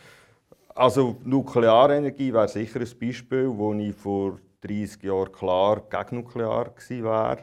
Also 0.75 1.15
Nuklearenergie 1.23 2.33
wäre 2.33 2.47
sicher 2.47 2.79
ein 2.79 2.99
Beispiel, 2.99 3.49
wo 3.49 3.73
ich 3.73 3.95
vor 3.95 4.39
30 4.61 5.01
Jahren 5.01 5.31
klar 5.31 5.81
gegen 5.89 6.17
Nuklear 6.17 6.71
war 7.01 7.37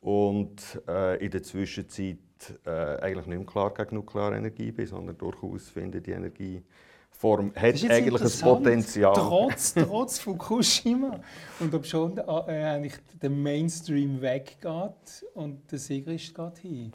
und 0.00 0.82
äh, 0.88 1.24
in 1.24 1.30
der 1.30 1.42
Zwischenzeit 1.42 2.18
äh, 2.64 2.70
eigentlich 3.00 3.26
nicht 3.26 3.38
mehr 3.38 3.46
klar 3.46 3.72
gegen 3.74 3.96
Nuklearenergie 3.96 4.72
bin, 4.72 4.86
sondern 4.86 5.16
durchaus 5.18 5.68
finde, 5.68 6.00
die 6.00 6.12
Energie 6.12 6.62
Form 7.20 7.52
hat 7.54 7.74
eigentlich 7.90 8.22
ein 8.22 8.40
Potenzial. 8.40 9.12
Trotz, 9.14 9.74
trotz 9.88 10.18
Fukushima. 10.18 11.20
Und 11.58 11.74
ob 11.74 11.84
schon 11.84 12.16
äh, 12.16 12.22
eigentlich 12.22 12.94
der 13.20 13.28
Mainstream 13.28 14.22
weggeht 14.22 15.26
und 15.34 15.70
der 15.70 15.78
Sigrist 15.78 16.34
geht 16.34 16.58
hin. 16.58 16.92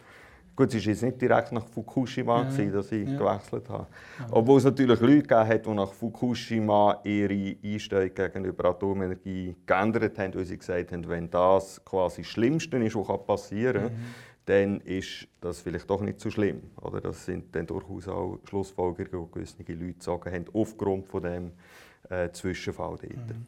Gut, 0.56 0.74
es 0.74 0.86
war 0.86 0.94
jetzt 0.94 1.04
nicht 1.04 1.22
direkt 1.22 1.52
nach 1.52 1.66
Fukushima, 1.68 2.42
ja. 2.42 2.50
gewesen, 2.50 2.72
dass 2.72 2.92
ich 2.92 3.08
ja. 3.08 3.18
gewechselt 3.18 3.70
habe. 3.70 3.88
Obwohl 4.32 4.58
es 4.58 4.64
natürlich 4.64 5.00
Leute 5.02 5.22
gegeben 5.22 5.48
hat, 5.48 5.66
die 5.66 5.70
nach 5.72 5.92
Fukushima 5.92 7.02
ihre 7.04 7.58
Einstellung 7.62 8.14
gegenüber 8.14 8.70
Atomenergie 8.70 9.56
geändert 9.66 10.18
haben, 10.18 10.34
weil 10.34 10.46
sie 10.46 10.58
gesagt 10.58 10.94
haben, 10.94 11.08
wenn 11.10 11.30
das 11.30 11.84
quasi 11.84 12.22
das 12.22 12.32
Schlimmste 12.32 12.78
ist, 12.78 12.96
was 12.96 13.26
passieren 13.26 13.82
kann, 13.84 13.94
mhm. 13.94 14.06
Dann 14.46 14.80
ist 14.82 15.28
das 15.42 15.62
vielleicht 15.62 15.90
doch 15.90 16.02
nicht 16.02 16.20
so 16.20 16.30
schlimm. 16.30 16.62
Oder 16.82 17.02
das 17.02 17.26
sind 17.26 17.56
dann 17.56 17.66
durchaus 17.66 18.08
auch 18.08 18.40
Schlussfolgerungen, 18.48 19.28
die 19.28 19.34
gewisse 19.34 19.58
Leute 19.58 19.94
gezogen 19.94 20.32
haben, 20.32 20.46
aufgrund 20.54 21.08
von 21.08 21.24
dem 21.24 21.52
äh, 22.10 22.30
Zwischenfall 22.32 22.98
dort. 23.02 23.28
Mhm. 23.28 23.46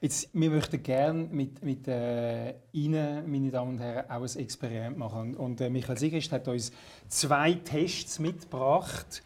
Jetzt, 0.00 0.30
wir 0.32 0.50
möchten 0.50 0.82
gerne 0.82 1.24
mit, 1.24 1.62
mit 1.62 1.86
äh, 1.88 2.54
Ihnen, 2.72 3.30
meine 3.30 3.50
Damen 3.50 3.72
und 3.72 3.78
Herren, 3.78 4.10
auch 4.10 4.22
ein 4.22 4.40
Experiment 4.40 4.96
machen. 4.96 5.34
Und 5.34 5.60
äh, 5.60 5.68
Michael 5.68 5.98
Sigrist 5.98 6.32
hat 6.32 6.48
uns 6.48 6.72
zwei 7.08 7.54
Tests 7.54 8.18
mitgebracht. 8.18 9.22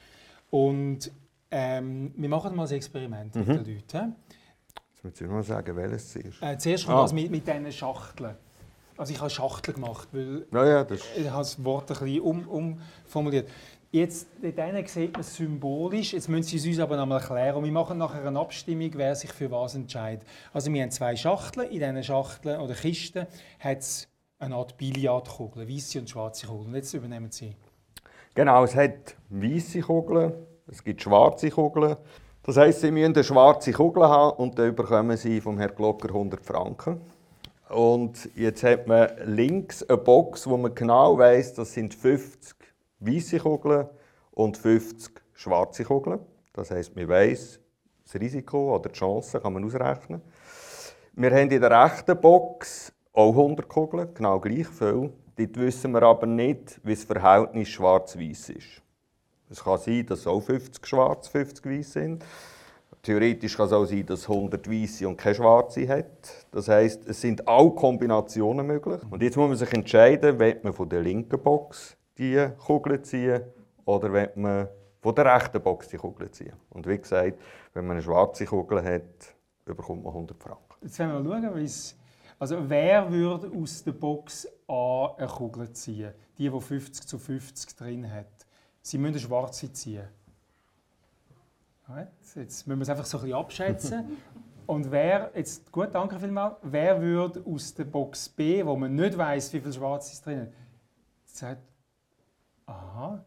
Und 0.49 1.11
ähm, 1.51 2.13
wir 2.17 2.29
machen 2.29 2.57
mal 2.57 2.67
ein 2.67 2.73
Experiment 2.73 3.35
mhm. 3.35 3.41
mit 3.41 3.67
den 3.67 3.75
Leuten. 3.75 4.17
Jetzt 4.95 5.05
muss 5.05 5.21
ich 5.21 5.29
mal 5.29 5.43
sagen, 5.43 5.77
welches 5.77 6.17
es 6.17 6.17
ist. 6.17 6.43
Äh, 6.43 6.59
zuerst 6.59 6.87
kommt 6.87 6.99
ah. 6.99 7.03
das 7.03 7.13
mit, 7.13 7.31
mit 7.31 7.47
diesen 7.47 7.73
Schachteln. 7.73 8.37
Also 9.01 9.15
ich 9.15 9.21
habe 9.21 9.31
Schachtel 9.31 9.73
gemacht, 9.73 10.09
weil 10.13 10.45
ja, 10.53 10.67
ja, 10.67 10.85
das 10.85 11.01
ich 11.17 11.31
habe 11.31 11.39
das 11.39 11.65
Wort 11.65 11.91
ein 11.91 11.97
bisschen 11.97 12.21
um, 12.21 12.47
umformuliert. 12.47 13.49
Jetzt, 13.91 14.29
dort 14.43 14.89
sieht 14.91 15.13
man 15.15 15.21
es 15.23 15.37
symbolisch, 15.37 16.13
jetzt 16.13 16.29
müssen 16.29 16.43
Sie 16.43 16.59
es 16.59 16.67
uns 16.67 16.79
aber 16.81 16.99
noch 16.99 17.07
mal 17.07 17.17
erklären. 17.17 17.57
Und 17.57 17.65
wir 17.65 17.73
machen 17.73 17.97
nachher 17.97 18.27
eine 18.27 18.39
Abstimmung, 18.39 18.91
wer 18.93 19.15
sich 19.15 19.33
für 19.33 19.51
was 19.51 19.75
entscheidet. 19.75 20.29
Also 20.53 20.71
wir 20.71 20.83
haben 20.83 20.91
zwei 20.91 21.17
Schachteln, 21.17 21.71
in 21.71 21.79
diesen 21.79 22.05
Schachteln 22.05 22.61
oder 22.61 22.75
Kisten 22.75 23.27
hat 23.59 23.79
es 23.79 24.07
eine 24.39 24.55
Art 24.55 24.77
Billardkugel, 24.77 25.67
weiße 25.67 25.99
und 25.99 26.11
schwarze 26.11 26.47
Kugeln. 26.47 26.75
Jetzt 26.75 26.93
übernehmen 26.93 27.31
Sie. 27.31 27.57
Genau, 28.35 28.65
es 28.65 28.75
hat 28.75 29.17
weiße 29.31 29.81
Kugeln, 29.81 30.35
es 30.67 30.85
gibt 30.85 31.01
schwarze 31.01 31.49
Kugeln. 31.49 31.97
Das 32.43 32.59
heisst, 32.59 32.83
Sie 32.83 32.91
müssen 32.91 33.15
eine 33.15 33.25
schwarze 33.25 33.73
Kugel 33.73 34.07
haben 34.07 34.37
und 34.37 34.59
dann 34.59 34.75
bekommen 34.75 35.17
Sie 35.17 35.41
vom 35.41 35.59
Herrn 35.59 35.75
Glocker 35.75 36.09
100 36.09 36.45
Franken. 36.45 37.01
Und 37.71 38.29
jetzt 38.35 38.65
hat 38.65 38.89
man 38.89 39.11
links 39.25 39.85
eine 39.85 39.97
Box, 39.97 40.49
wo 40.49 40.57
man 40.57 40.75
genau 40.75 41.17
weiß, 41.17 41.55
das 41.55 41.73
sind 41.73 41.95
50 41.95 42.57
weiße 42.99 43.39
Kugeln 43.39 43.87
und 44.33 44.57
50 44.57 45.13
schwarze 45.35 45.85
Kugeln. 45.85 46.19
Das 46.53 46.73
heisst, 46.73 46.97
man 46.97 47.09
weiß 47.09 47.61
das 48.05 48.21
Risiko 48.21 48.75
oder 48.75 48.89
die 48.89 48.99
Chance 48.99 49.41
kann 49.41 49.53
man 49.53 49.65
ausrechnen. 49.65 50.21
Wir 51.13 51.31
haben 51.31 51.51
in 51.51 51.61
der 51.61 51.85
rechten 51.85 52.21
Box 52.21 52.93
auch 53.13 53.31
100 53.31 53.69
Kugeln, 53.69 54.15
genau 54.15 54.41
gleich 54.41 54.67
viel. 54.67 55.13
Dort 55.37 55.57
wissen 55.57 55.93
wir 55.93 56.03
aber 56.03 56.27
nicht, 56.27 56.81
wie 56.83 56.95
das 56.95 57.05
Verhältnis 57.05 57.69
schwarz-weiß 57.69 58.51
ist. 58.51 58.83
Es 59.49 59.63
kann 59.63 59.79
sein, 59.79 60.07
dass 60.07 60.27
auch 60.27 60.41
50 60.41 60.85
schwarz, 60.85 61.29
50 61.29 61.65
weiß 61.67 61.93
sind. 61.93 62.25
Theoretisch 63.03 63.57
kann 63.57 63.67
es 63.67 63.73
auch 63.73 63.87
sein, 63.87 64.05
dass 64.05 64.29
100 64.29 64.71
weiße 64.71 65.09
und 65.09 65.17
keine 65.17 65.35
schwarze 65.35 65.89
hat. 65.89 66.47
Das 66.53 66.69
heisst, 66.69 67.09
es 67.09 67.21
sind 67.21 67.47
alle 67.49 67.71
Kombinationen 67.71 68.67
möglich. 68.67 69.01
Und 69.11 69.23
jetzt 69.23 69.37
muss 69.37 69.49
man 69.49 69.57
sich 69.57 69.73
entscheiden, 69.73 70.39
will 70.39 70.61
man 70.63 70.73
von 70.73 70.89
der 70.89 71.01
linken 71.01 71.41
Box 71.41 71.97
die 72.19 72.49
Kugel 72.59 73.01
ziehen 73.01 73.41
oder 73.87 74.13
wenn 74.13 74.29
man 74.35 74.69
von 75.01 75.15
der 75.15 75.25
rechten 75.25 75.63
Box 75.63 75.89
die 75.89 75.97
Kugel 75.97 76.31
ziehen. 76.31 76.53
Und 76.69 76.87
wie 76.87 76.99
gesagt, 76.99 77.39
wenn 77.73 77.87
man 77.87 77.97
eine 77.97 78.03
schwarze 78.03 78.45
Kugel 78.45 78.83
hat, 78.85 79.35
bekommt 79.65 80.05
man 80.05 80.13
100 80.13 80.37
Franken. 80.37 80.75
Jetzt 80.83 80.99
werden 80.99 81.25
wir 81.25 81.41
schauen, 81.41 81.55
wie's 81.55 81.97
also 82.41 82.57
wer 82.67 83.13
würde 83.13 83.53
aus 83.55 83.85
der 83.85 83.93
Box 83.93 84.49
A 84.67 85.15
eine 85.19 85.27
Kugel 85.27 85.71
ziehen? 85.73 86.13
Die, 86.39 86.49
die 86.49 86.61
50 86.61 87.07
zu 87.07 87.19
50 87.19 87.77
drin 87.77 88.11
hat. 88.11 88.47
Sie 88.81 88.97
müssen 88.97 89.13
eine 89.13 89.21
schwarze 89.21 89.71
ziehen. 89.71 90.09
Jetzt 92.35 92.67
müssen 92.67 92.79
wir 92.79 92.83
es 92.83 92.89
einfach 92.89 93.05
so 93.05 93.19
ein 93.19 93.25
bisschen 93.25 93.39
abschätzen. 93.39 94.05
Und 94.67 94.91
wer, 94.93 95.33
jetzt 95.35 95.73
gut, 95.73 95.89
danke 95.93 96.19
vielmals, 96.21 96.57
wer 96.63 97.03
würde 97.03 97.43
aus 97.45 97.75
der 97.75 97.85
Box 97.85 98.29
B, 98.29 98.65
wo 98.65 98.77
man 98.77 98.95
nicht 98.95 99.19
weiß, 99.19 99.53
wie 99.53 99.61
viel 99.61 99.73
Schwarz 99.73 100.13
ist 100.13 100.25
drin, 100.25 100.47
sagt, 101.25 101.63
Aha. 102.71 103.25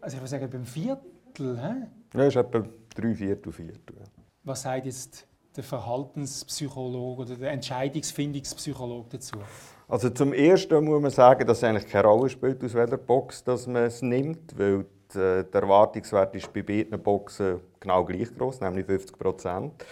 Also 0.00 0.16
ich 0.16 0.20
würde 0.20 0.28
sagen, 0.28 0.50
beim 0.50 0.64
Viertel, 0.64 1.60
hä? 1.60 1.86
Ja, 2.14 2.24
ist 2.24 2.36
etwa 2.36 2.64
drei 2.94 3.14
Viertel, 3.14 3.52
Viertel. 3.52 3.96
Ja. 3.96 4.04
Was 4.44 4.62
sagt 4.62 4.86
jetzt 4.86 5.26
der 5.54 5.62
Verhaltenspsychologe 5.62 7.22
oder 7.22 7.36
der 7.36 7.52
Entscheidungsfindungspsychologe 7.52 9.10
dazu? 9.10 9.36
Also 9.86 10.10
zum 10.10 10.32
Ersten 10.32 10.84
muss 10.84 11.00
man 11.00 11.10
sagen, 11.10 11.46
dass 11.46 11.58
es 11.58 11.64
eigentlich 11.64 11.86
keine 11.86 12.08
Rolle 12.08 12.28
spielt, 12.28 12.62
aus 12.64 12.74
welcher 12.74 12.98
Box 12.98 13.44
dass 13.44 13.66
man 13.66 13.84
es 13.84 14.02
nimmt, 14.02 14.58
weil 14.58 14.86
der 15.14 15.46
Erwartungswert 15.52 16.34
ist 16.34 16.52
bei 16.52 16.62
beiden 16.62 17.00
Boxen 17.02 17.60
genau 17.80 18.04
gleich 18.04 18.34
groß, 18.36 18.60
nämlich 18.60 18.86
50 18.86 19.18
Prozent. 19.18 19.84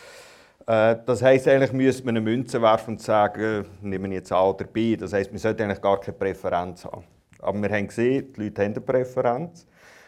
Äh, 0.67 0.97
das 1.07 1.23
heisst, 1.23 1.47
eigentlich 1.49 1.73
müsste 1.73 2.05
man 2.05 2.17
eine 2.17 2.21
Münze 2.23 2.61
werfen 2.61 2.95
und 2.95 3.03
sagen, 3.03 3.67
nehmen 3.81 4.11
wir 4.11 4.19
jetzt 4.19 4.33
A 4.33 4.49
oder 4.49 4.65
B. 4.65 4.97
Das 4.97 5.13
heisst, 5.13 5.31
man 5.31 5.39
sollte 5.39 5.65
eigentlich 5.65 5.81
gar 5.81 6.01
keine 6.01 6.17
Präferenz 6.17 6.85
haben. 6.85 7.05
Aber 7.39 7.63
wir 7.63 7.71
haben 7.71 7.87
gesehen, 7.87 8.33
die 8.33 8.45
Leute 8.45 8.63
haben 8.65 8.73
eine 8.73 8.81
Präferenz. 8.81 9.67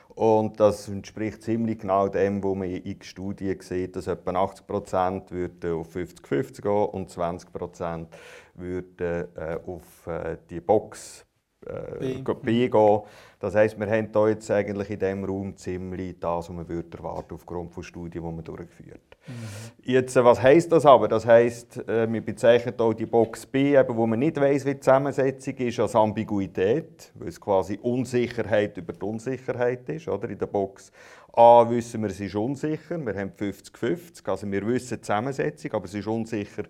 Und 0.08 0.58
das 0.58 0.88
entspricht 0.88 1.44
ziemlich 1.44 1.78
genau 1.78 2.08
dem, 2.08 2.42
was 2.42 2.56
man 2.56 2.68
in 2.68 3.00
Studien 3.02 3.60
sieht, 3.60 3.94
dass 3.94 4.08
etwa 4.08 4.32
80 4.32 4.66
Prozent 4.66 5.22
auf 5.64 5.94
50-50 5.94 6.62
gehen 6.62 6.86
und 6.86 7.08
20 7.08 7.52
Prozent 7.52 8.08
äh, 8.58 9.26
auf 9.64 10.08
äh, 10.08 10.38
die 10.50 10.60
Box 10.60 11.24
äh, 11.68 12.34
B. 12.42 12.68
gehen. 12.68 13.00
Das 13.40 13.54
heisst, 13.54 13.78
wir 13.78 13.86
haben 13.88 14.08
hier 14.12 14.28
jetzt 14.30 14.50
eigentlich 14.50 14.90
in 14.90 14.98
diesem 14.98 15.24
Raum 15.24 15.56
ziemlich 15.56 16.18
das, 16.18 16.48
was 16.48 16.48
man 16.48 16.68
würde 16.68 16.98
erwarten 16.98 17.34
aufgrund 17.34 17.72
von 17.72 17.84
Studien, 17.84 18.22
die 18.22 18.34
man 18.34 18.42
durchgeführt 18.42 19.16
mhm. 19.28 19.32
Jetzt, 19.84 20.16
äh, 20.16 20.24
was 20.24 20.42
heisst 20.42 20.72
das 20.72 20.84
aber? 20.84 21.06
Das 21.06 21.24
heisst, 21.24 21.88
äh, 21.88 22.12
wir 22.12 22.20
bezeichnen 22.20 22.74
hier 22.76 22.94
die 22.94 23.06
Box 23.06 23.46
B, 23.46 23.76
eben, 23.76 23.96
wo 23.96 24.06
man 24.06 24.18
nicht 24.18 24.40
weiß, 24.40 24.64
wie 24.64 24.74
die 24.74 24.80
Zusammensetzung 24.80 25.54
ist, 25.54 25.78
als 25.78 25.94
Ambiguität, 25.94 27.12
weil 27.14 27.28
es 27.28 27.40
quasi 27.40 27.78
Unsicherheit 27.80 28.76
über 28.76 28.92
die 28.92 29.04
Unsicherheit 29.04 29.88
ist. 29.88 30.08
Oder? 30.08 30.28
In 30.28 30.38
der 30.38 30.46
Box 30.46 30.90
A 31.38 31.64
wissen 31.70 32.02
wir, 32.02 32.08
es 32.08 32.18
ist 32.18 32.34
unsicher, 32.34 32.98
wir 32.98 33.14
haben 33.14 33.30
50-50, 33.30 34.28
also 34.28 34.50
wir 34.50 34.66
wissen 34.66 34.96
die 34.96 35.02
Zusammensetzung, 35.02 35.72
aber 35.72 35.84
es 35.84 35.94
ist 35.94 36.08
unsicher, 36.08 36.64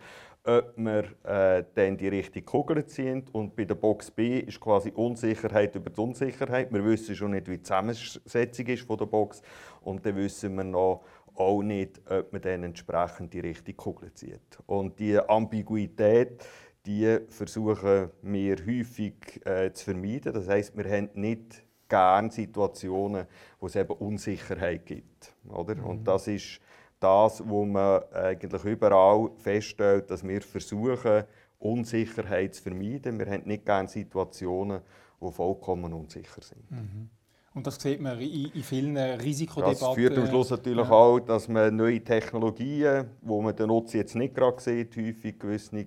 ob 0.49 0.73
wir 0.77 1.05
äh, 1.25 1.65
dann 1.75 1.99
die 1.99 2.09
richtige 2.09 2.45
Kugel 2.45 2.87
ziehen. 2.87 3.25
Und 3.33 3.55
bei 3.55 3.67
der 3.67 3.75
Box 3.75 4.11
B 4.11 4.39
ist 4.39 4.59
quasi 4.59 4.91
Unsicherheit 4.91 5.75
über 5.75 5.91
die 5.91 6.01
Unsicherheit. 6.01 6.73
Wir 6.73 6.85
wissen 6.85 7.15
schon 7.15 7.33
nicht, 7.33 7.49
wie 7.49 7.59
die 7.59 7.63
Zusammensetzung 7.63 8.67
ist 8.67 8.83
von 8.87 8.97
der 8.97 9.07
Box. 9.07 9.43
Und 9.83 10.07
dann 10.07 10.17
wissen 10.17 10.55
wir 10.57 10.65
noch 10.65 11.05
auch 11.35 11.63
nicht, 11.63 12.01
ob 12.11 12.33
man 12.33 12.41
dann 12.41 12.65
entsprechend 12.65 13.35
die 13.35 13.41
richtige 13.41 13.77
Kugel 13.77 14.13
zieht. 14.15 14.59
Und 14.67 14.99
diese 14.99 15.29
Ambiguität, 15.29 16.43
die 16.87 17.19
versuchen 17.29 18.11
wir 18.23 18.57
häufig 18.67 19.15
äh, 19.45 19.71
zu 19.73 19.85
vermeiden. 19.85 20.33
Das 20.33 20.49
heißt, 20.49 20.77
wir 20.77 20.91
haben 20.91 21.11
nicht 21.13 21.63
gerne 21.89 22.31
Situationen, 22.31 23.27
wo 23.61 23.67
es 23.67 23.77
eben 23.77 23.93
Unsicherheit 23.93 24.87
gibt. 24.87 25.35
Oder? 25.49 25.75
Mhm. 25.75 25.85
Und 25.85 26.05
das 26.09 26.27
ist 26.27 26.61
das, 27.01 27.47
wo 27.47 27.65
man 27.65 28.03
eigentlich 28.13 28.65
überall 28.65 29.31
feststellt, 29.39 30.11
dass 30.11 30.27
wir 30.27 30.41
versuchen, 30.43 31.25
Unsicherheit 31.59 32.55
zu 32.55 32.63
vermeiden. 32.63 33.19
Wir 33.19 33.27
haben 33.27 33.43
nicht 33.45 33.67
gerne 33.67 33.89
Situationen, 33.89 34.81
die 35.21 35.33
vollkommen 35.33 35.93
unsicher 35.93 36.41
sind. 36.41 36.71
Mhm. 36.71 37.11
Und 37.55 37.67
das 37.67 37.81
sieht 37.81 38.01
man 38.01 38.21
in, 38.21 38.53
in 38.53 38.63
vielen 38.63 38.97
Risikodebatten. 38.97 39.81
Das 39.81 39.95
führt 39.95 40.17
am 40.17 40.27
Schluss 40.29 40.51
natürlich 40.51 40.87
ja. 40.87 40.93
auch, 40.93 41.19
dass 41.19 41.49
man 41.49 41.75
neue 41.75 42.03
Technologien, 42.03 43.09
wo 43.21 43.43
man 43.43 43.57
den 43.57 43.67
Nutzen 43.67 43.97
jetzt 43.97 44.15
nicht 44.15 44.35
gerade 44.35 44.61
sieht, 44.61 44.97
häufig 44.97 45.39
gewisse 45.39 45.85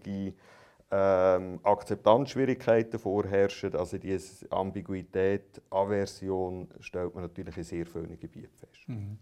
ähm, 0.91 1.60
Akzeptanzschwierigkeiten 1.63 3.00
vorherrschen. 3.00 3.74
Also 3.75 3.98
diese 3.98 4.51
Ambiguität, 4.51 5.62
Aversion 5.70 6.68
stellt 6.82 7.15
man 7.15 7.24
natürlich 7.24 7.56
in 7.56 7.63
sehr 7.63 7.86
vielen 7.86 8.20
Gebieten 8.20 8.58
fest. 8.58 8.88
Mhm. 8.88 9.18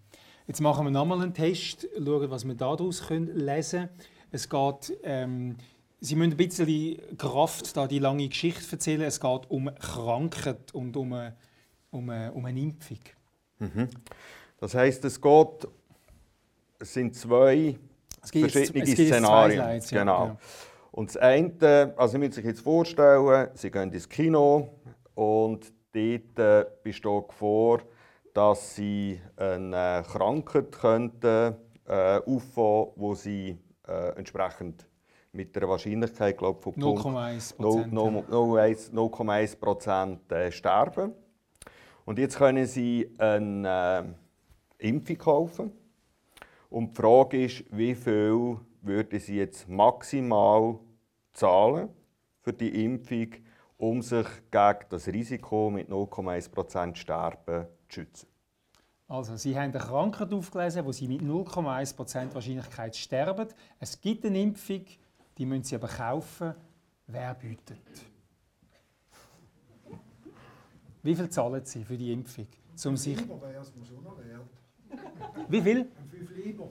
Jetzt 0.50 0.62
machen 0.62 0.84
wir 0.84 0.89
nochmal 0.89 1.22
einen 1.22 1.32
Test, 1.32 1.88
schauen, 1.96 2.32
was 2.32 2.44
wir 2.44 2.56
daraus 2.56 3.08
lesen 3.08 3.82
können. 3.82 3.89
Es 4.32 4.50
geht, 4.50 4.98
ähm, 5.03 5.56
Sie 6.00 6.15
müssen 6.15 6.32
ein 6.32 6.38
bisschen 6.38 7.18
Kraft, 7.20 7.77
da 7.77 7.86
die 7.86 8.00
lange 8.00 8.27
Geschichte 8.27 8.65
erzählen. 8.72 9.01
Es 9.01 9.20
geht 9.20 9.41
um 9.50 9.70
Krankheit 9.75 10.74
und 10.74 10.98
um 10.98 11.13
eine, 11.13 11.36
um 11.91 12.10
eine, 12.10 12.32
um 12.34 12.44
eine 12.46 12.60
Impfung. 12.60 12.98
Mhm. 13.60 13.89
Das 14.60 14.74
heißt, 14.74 15.06
es 15.06 15.22
geht, 15.22 15.68
es 16.79 16.94
sind 16.96 17.15
zwei 17.15 17.77
es 18.24 18.32
verschiedene 18.32 18.86
es 18.86 18.94
Szenarien. 18.94 19.62
Slides, 19.62 19.91
ja, 19.91 20.00
genau. 20.00 20.25
Ja. 20.25 20.38
Und 20.89 21.10
das 21.10 21.18
eine, 21.18 21.94
also 21.96 22.13
Sie 22.13 22.18
müssen 22.18 22.32
sich 22.32 22.46
jetzt 22.46 22.62
vorstellen, 22.62 23.50
Sie 23.53 23.70
gehen 23.70 23.94
ins 23.94 24.10
Kino 24.10 24.68
und 25.13 25.72
dort 25.94 26.82
besteht 26.82 27.34
vor, 27.34 27.84
dass 28.33 28.75
sie 28.75 29.21
eine 29.36 30.03
Krankheit 30.07 30.71
könnten, 30.71 31.55
äh, 31.86 32.19
auffangen 32.19 32.91
wo 32.95 33.15
sie 33.15 33.57
äh, 33.88 34.17
entsprechend 34.17 34.88
mit 35.31 35.55
einer 35.55 35.69
Wahrscheinlichkeit 35.69 36.38
glaub, 36.38 36.63
von 36.63 36.74
0,1 36.74 39.59
Prozent 39.59 40.31
äh, 40.31 40.51
sterben. 40.51 41.13
Und 42.05 42.17
jetzt 42.17 42.38
können 42.38 42.65
sie 42.65 43.13
eine 43.17 44.15
äh, 44.79 44.88
Impfung 44.88 45.17
kaufen. 45.17 45.71
Und 46.69 46.91
die 46.91 47.01
Frage 47.01 47.45
ist, 47.45 47.65
wie 47.71 47.95
viel 47.95 48.57
würden 48.81 49.19
sie 49.19 49.38
jetzt 49.38 49.67
maximal 49.67 50.79
zahlen 51.33 51.89
für 52.41 52.53
die 52.53 52.86
Impfung, 52.86 53.29
um 53.77 54.01
sich 54.01 54.27
gegen 54.51 54.86
das 54.89 55.07
Risiko 55.07 55.69
mit 55.69 55.89
0,1 55.89 56.51
Prozent 56.51 56.98
Sterben 56.98 57.67
zu 57.89 58.01
schützen? 58.01 58.27
Also, 59.08 59.36
Sie 59.38 59.55
haben 59.55 59.72
eine 59.72 59.79
Krankheit 59.79 60.31
aufgelesen, 60.31 60.86
wo 60.86 60.91
Sie 60.91 61.08
mit 61.08 61.22
0,1% 61.22 62.34
Wahrscheinlichkeit 62.34 62.96
sterben. 62.96 63.48
Es 63.79 64.00
gibt 64.00 64.24
eine 64.25 64.39
Impfung, 64.39 64.86
die 65.38 65.46
müssen 65.46 65.63
Sie 65.63 65.75
aber 65.75 65.88
kaufen. 65.88 66.53
Wer 67.08 67.34
bietet? 67.34 67.81
Wie 71.01 71.15
viel 71.15 71.29
zahlen 71.29 71.65
Sie 71.65 71.84
für 71.84 71.98
die 71.98 72.13
Impfung? 72.13 72.48
Um 72.86 72.96
sich 72.96 73.17
Wie 75.48 75.62
viel? 75.62 75.79
Ein 75.79 76.08
5 76.08 76.36
Lieber. 76.36 76.69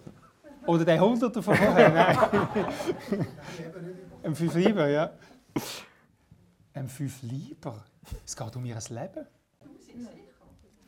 Oder 0.67 0.85
der 0.85 1.01
100er 1.01 1.43
von 1.43 1.57
vorher? 1.57 1.91
Nein. 1.91 3.27
Ein 4.23 4.35
5 4.35 4.55
Lieber, 4.55 4.89
ja. 4.89 5.13
Ein 6.73 6.89
5 6.89 7.23
Lieber? 7.23 7.85
Es 8.25 8.37
geht 8.37 8.57
um 8.57 8.65
Ihr 8.65 8.79
Leben. 8.91 9.27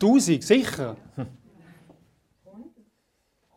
1000, 0.01 0.43
sicher? 0.43 0.95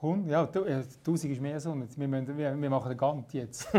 100? 0.05 0.31
Ja, 0.31 0.43
1000 0.47 1.33
ist 1.33 1.41
mehr 1.41 1.59
so. 1.59 1.75
Wir, 1.75 2.09
müssen, 2.09 2.37
wir, 2.37 2.61
wir 2.61 2.71
machen 2.71 2.91
den 2.91 2.99
Gant 2.99 3.33
jetzt. 3.33 3.69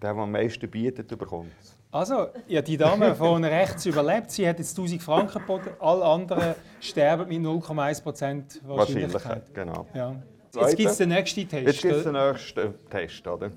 Der, 0.00 0.12
der 0.14 0.22
am 0.22 0.32
meisten 0.32 0.68
bietet, 0.68 1.16
bekommt 1.16 1.52
es. 1.60 1.76
Also, 1.92 2.28
ja, 2.48 2.60
die 2.62 2.76
Dame 2.76 3.14
von 3.14 3.44
rechts 3.44 3.86
überlebt. 3.86 4.30
Sie 4.32 4.48
hat 4.48 4.58
jetzt 4.58 4.76
1000 4.76 5.00
Franken 5.00 5.38
geboten. 5.38 5.70
Alle 5.78 6.04
anderen 6.04 6.54
sterben 6.80 7.28
mit 7.28 7.38
0,1% 7.40 7.62
Wahrscheinlichkeit. 7.72 8.64
Wahrscheinlichkeit, 8.64 9.54
genau. 9.54 9.86
Ja. 9.94 10.16
Jetzt 10.54 10.76
gibt 10.76 10.90
es 10.90 10.96
den 10.96 11.10
nächsten 11.10 11.48
Test. 11.48 11.66
Jetzt 11.66 11.82
gibt 11.82 11.94
es 11.94 12.02
den 12.04 12.12
nächsten 12.14 12.74
Test, 12.90 13.26
oder? 13.26 13.52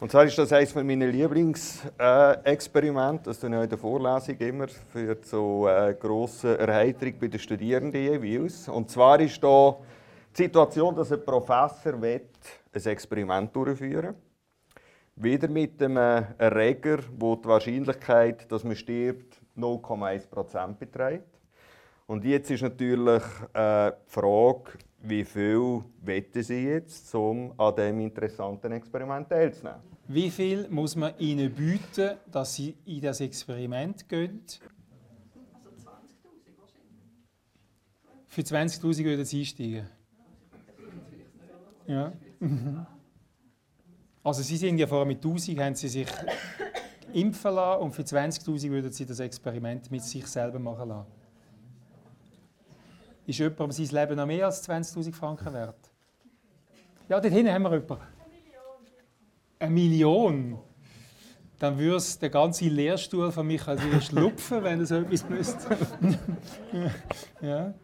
Und 0.00 0.10
zwar 0.10 0.24
ist 0.24 0.36
das 0.36 0.52
eines 0.52 0.74
meiner 0.74 1.06
Lieblingsexperimente. 1.06 3.22
Das 3.24 3.38
tue 3.38 3.48
ich 3.48 3.62
in 3.62 3.68
der 3.68 3.78
Vorlesung 3.78 4.36
immer 4.38 4.66
für 4.68 5.16
so 5.22 5.66
eine 5.66 5.94
grosse 5.94 6.58
Erheiterung 6.58 7.14
bei 7.20 7.28
den 7.28 7.38
Studierenden 7.38 8.02
jeweils. 8.02 8.68
Und 8.68 8.90
zwar 8.90 9.20
ist 9.20 9.40
da 9.42 9.76
die 10.36 10.42
Situation, 10.42 10.96
dass 10.96 11.12
ein 11.12 11.24
Professor 11.24 12.02
will 12.02 12.22
ein 12.72 12.86
Experiment 12.86 13.54
durchführen 13.54 14.16
Wieder 15.16 15.48
mit 15.48 15.80
einem 15.80 16.24
Erreger, 16.38 16.98
wo 17.16 17.36
die 17.36 17.48
Wahrscheinlichkeit, 17.48 18.50
dass 18.50 18.64
man 18.64 18.74
stirbt, 18.74 19.40
0,1% 19.56 20.74
beträgt. 20.74 21.38
Und 22.06 22.24
jetzt 22.24 22.50
ist 22.50 22.62
natürlich 22.62 23.22
äh, 23.52 23.92
die 23.92 24.10
Frage, 24.10 24.72
wie 25.04 25.24
viel 25.24 25.82
wetten 26.02 26.42
Sie 26.42 26.64
jetzt, 26.64 27.14
um 27.14 27.52
an 27.58 27.74
diesem 27.76 28.00
interessanten 28.00 28.72
Experiment 28.72 29.28
teilzunehmen? 29.28 29.80
Wie 30.06 30.30
viel 30.30 30.68
muss 30.68 30.96
man 30.96 31.18
ihnen 31.18 31.52
bieten, 31.52 32.16
dass 32.30 32.54
sie 32.54 32.76
in 32.84 33.00
das 33.00 33.20
Experiment 33.20 34.06
gehen? 34.08 34.42
Also 35.52 35.70
20.000 35.70 35.88
wahrscheinlich. 36.58 37.08
Für 38.26 38.42
20.000 38.42 39.04
würden 39.04 39.24
sie 39.24 39.40
einsteigen? 39.40 39.88
Ja. 41.86 42.12
Mhm. 42.40 42.86
Also 44.22 44.42
Sie 44.42 44.56
sind 44.56 44.78
ja 44.78 44.86
vorher 44.86 45.06
mit 45.06 45.18
1000 45.18 45.58
haben 45.58 45.74
Sie 45.74 45.88
sich 45.88 46.08
impfen 47.12 47.54
lassen 47.54 47.82
und 47.82 47.92
für 47.92 48.02
20.000 48.02 48.70
würden 48.70 48.90
Sie 48.90 49.04
das 49.04 49.20
Experiment 49.20 49.90
mit 49.90 50.02
sich 50.02 50.26
selber 50.26 50.58
machen 50.58 50.88
lassen. 50.88 51.23
Ist 53.26 53.38
jemand 53.38 53.74
sein 53.74 53.86
Leben 53.86 54.16
noch 54.16 54.26
mehr 54.26 54.46
als 54.46 54.68
20.000 54.68 55.14
Franken 55.14 55.52
wert? 55.52 55.90
Ja, 57.08 57.20
dort 57.20 57.32
hinten 57.32 57.52
haben 57.52 57.62
wir 57.62 57.72
jemanden 57.72 58.14
eine 59.58 59.74
Million, 59.74 60.58
dann 61.58 61.78
würde 61.78 62.04
der 62.20 62.30
ganze 62.30 62.66
Lehrstuhl 62.66 63.32
von 63.32 63.46
Michael 63.46 63.82
wieder 63.82 64.00
schlupfen, 64.02 64.62
wenn 64.62 64.80
er 64.80 64.86
so 64.86 64.96
etwas 64.96 65.28
müsste. 65.28 65.76
ja. 67.40 67.74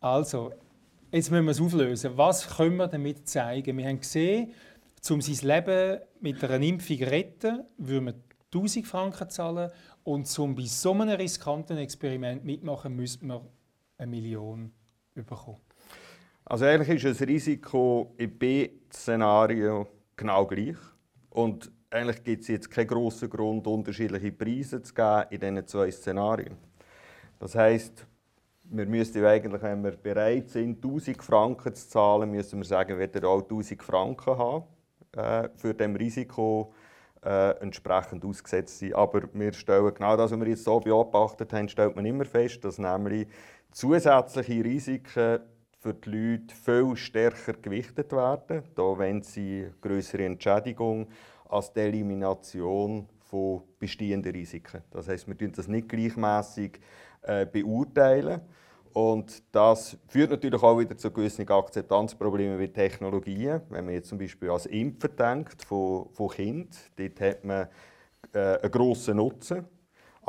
Also, 0.00 0.52
jetzt 1.10 1.30
müssen 1.30 1.44
wir 1.44 1.50
es 1.52 1.60
auflösen. 1.60 2.12
Was 2.16 2.56
können 2.56 2.76
wir 2.76 2.88
damit 2.88 3.28
zeigen? 3.28 3.78
Wir 3.78 3.88
haben 3.88 4.00
gesehen, 4.00 4.52
um 5.08 5.20
sein 5.20 5.48
Leben 5.48 6.00
mit 6.20 6.42
einer 6.44 6.62
Impfung 6.62 6.98
zu 6.98 7.04
retten, 7.04 7.64
würden 7.78 8.06
wir 8.06 8.14
1000 8.52 8.86
Franken 8.86 9.30
zahlen. 9.30 9.70
Und 10.02 10.38
um 10.38 10.54
bei 10.54 10.64
so 10.64 10.92
einem 10.92 11.10
riskanten 11.10 11.78
Experiment 11.78 12.44
mitmachen, 12.44 12.96
müsste 12.96 13.24
man 13.24 13.40
eine 14.00 14.10
Million 14.10 14.72
bekommen. 15.14 15.58
Also 16.44 16.64
eigentlich 16.64 17.04
ist 17.04 17.20
das 17.20 17.28
Risiko 17.28 18.14
im 18.16 18.38
B-Szenario 18.38 19.86
genau 20.16 20.46
gleich. 20.46 20.76
Und 21.28 21.70
eigentlich 21.90 22.24
gibt 22.24 22.42
es 22.42 22.48
jetzt 22.48 22.70
keinen 22.70 22.88
grossen 22.88 23.28
Grund, 23.28 23.66
unterschiedliche 23.66 24.32
Preise 24.32 24.82
zu 24.82 24.94
geben 24.94 25.24
in 25.30 25.40
diesen 25.40 25.66
zwei 25.66 25.90
Szenarien. 25.90 26.56
Das 27.38 27.54
heisst, 27.54 28.06
wir 28.64 28.86
müssten 28.86 29.24
eigentlich, 29.24 29.62
wenn 29.62 29.82
wir 29.82 29.92
bereit 29.92 30.48
sind, 30.50 30.84
1000 30.84 31.22
Franken 31.22 31.74
zu 31.74 31.88
zahlen, 31.88 32.30
müssen 32.30 32.58
wir 32.60 32.66
sagen, 32.66 32.98
wir 32.98 33.14
wollen 33.14 33.24
auch 33.24 33.42
1000 33.42 33.82
Franken 33.82 34.38
haben, 34.38 34.64
äh, 35.12 35.48
für 35.56 35.74
dem 35.74 35.96
Risiko 35.96 36.72
äh, 37.24 37.50
entsprechend 37.60 38.24
ausgesetzt 38.24 38.78
sein. 38.78 38.94
Aber 38.94 39.22
wir 39.32 39.52
stellen 39.52 39.92
genau 39.94 40.16
das, 40.16 40.30
was 40.30 40.40
wir 40.40 40.48
jetzt 40.48 40.64
so 40.64 40.80
beobachtet 40.80 41.52
haben, 41.52 41.68
stellt 41.68 41.96
man 41.96 42.06
immer 42.06 42.24
fest, 42.24 42.64
dass 42.64 42.78
nämlich 42.78 43.28
zusätzliche 43.72 44.64
Risiken 44.64 45.40
für 45.78 45.94
die 45.94 46.10
Leute 46.10 46.54
viel 46.54 46.96
stärker 46.96 47.54
gewichtet 47.54 48.12
werden, 48.12 48.62
da 48.74 48.98
wenn 48.98 49.22
sie 49.22 49.66
größere 49.80 50.24
Entschädigung 50.24 51.08
als 51.48 51.72
die 51.72 51.80
Elimination 51.80 53.08
von 53.30 53.62
bestehenden 53.78 54.32
Risiken. 54.32 54.82
Das 54.90 55.08
heißt, 55.08 55.26
wir 55.26 55.38
tun 55.38 55.52
das 55.54 55.68
nicht 55.68 55.88
gleichmäßig 55.88 56.80
äh, 57.22 57.46
beurteilen. 57.46 58.40
Und 58.92 59.42
das 59.52 59.96
führt 60.08 60.30
natürlich 60.32 60.60
auch 60.62 60.78
wieder 60.78 60.96
zu 60.96 61.12
gewissen 61.12 61.48
Akzeptanzproblemen 61.48 62.58
wie 62.58 62.68
Technologien. 62.68 63.60
Wenn 63.68 63.84
man 63.84 63.94
jetzt 63.94 64.08
zum 64.08 64.18
Beispiel 64.18 64.50
an 64.50 64.60
Impfen 64.68 65.16
denkt 65.16 65.62
von, 65.62 66.08
von 66.12 66.28
Kindern, 66.28 66.70
dort 66.96 67.20
hat 67.20 67.44
man 67.44 67.68
äh, 68.32 68.58
einen 68.58 68.70
grossen 68.70 69.16
Nutzen. 69.16 69.64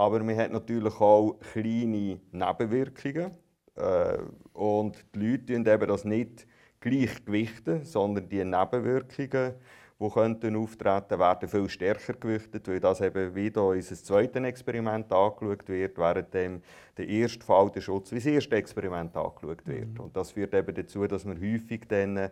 Aber 0.02 0.24
man 0.24 0.36
hat 0.36 0.52
natürlich 0.52 1.00
auch 1.00 1.38
kleine 1.52 2.20
Nebenwirkungen. 2.32 3.36
Äh, 3.76 4.18
und 4.52 5.06
die 5.14 5.20
Leute 5.20 5.54
eben 5.54 5.88
das 5.88 6.06
nicht 6.06 6.48
gleich 6.80 7.24
gewichten, 7.24 7.86
sondern 7.86 8.28
die 8.28 8.44
Nebenwirkungen, 8.44 9.54
die 10.00 10.10
könnten 10.10 10.56
auftreten, 10.56 11.20
werden 11.20 11.48
viel 11.48 11.70
stärker 11.70 12.14
gewichtet, 12.14 12.68
weil 12.68 12.80
das 12.80 13.00
eben 13.02 13.36
wieder 13.36 13.62
in 13.74 13.78
unser 13.78 13.96
zweites 13.96 14.44
Experiment 14.44 15.14
angeschaut 15.14 15.70
wird, 15.70 16.00
während 16.00 16.34
dem 16.34 16.64
der 16.98 17.08
erste 17.08 17.46
Fall 17.46 17.70
der 17.70 17.82
Schutz 17.82 18.12
wie 18.12 18.16
das 18.16 18.26
erste 18.26 18.56
Experiment 18.56 19.16
angeschaut 19.16 19.68
wird. 19.68 20.00
Mhm. 20.00 20.06
Und 20.06 20.18
das 20.18 20.32
führt 20.32 20.56
eben 20.56 20.74
dazu, 20.74 21.06
dass 21.06 21.26
man 21.26 21.40
häufig 21.40 21.82
dann 21.88 22.32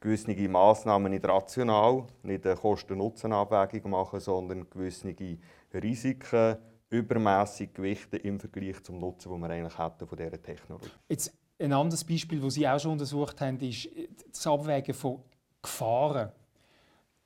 gewisse 0.00 0.48
Massnahmen 0.48 1.12
nicht 1.12 1.28
rational, 1.28 2.04
nicht 2.22 2.46
eine 2.46 2.56
Kosten-Nutzen-Abwägung 2.56 3.90
machen, 3.90 4.20
sondern 4.20 4.70
gewisse 4.70 5.14
Risiken 5.74 6.56
übermäßig 6.90 7.72
gewichten 7.72 8.16
im 8.16 8.38
Vergleich 8.40 8.82
zum 8.82 8.98
Nutzen, 8.98 9.30
den 9.30 9.40
wir 9.40 9.50
eigentlich 9.50 9.78
hätten 9.78 10.06
von 10.06 10.18
dieser 10.18 10.42
Technologie. 10.42 10.90
Jetzt 11.08 11.32
ein 11.58 11.72
anderes 11.72 12.04
Beispiel, 12.04 12.40
das 12.40 12.54
Sie 12.54 12.68
auch 12.68 12.80
schon 12.80 12.92
untersucht 12.92 13.40
haben, 13.40 13.58
ist 13.60 13.88
das 14.32 14.46
Abwägen 14.46 14.94
von 14.94 15.22
Gefahren. 15.62 16.32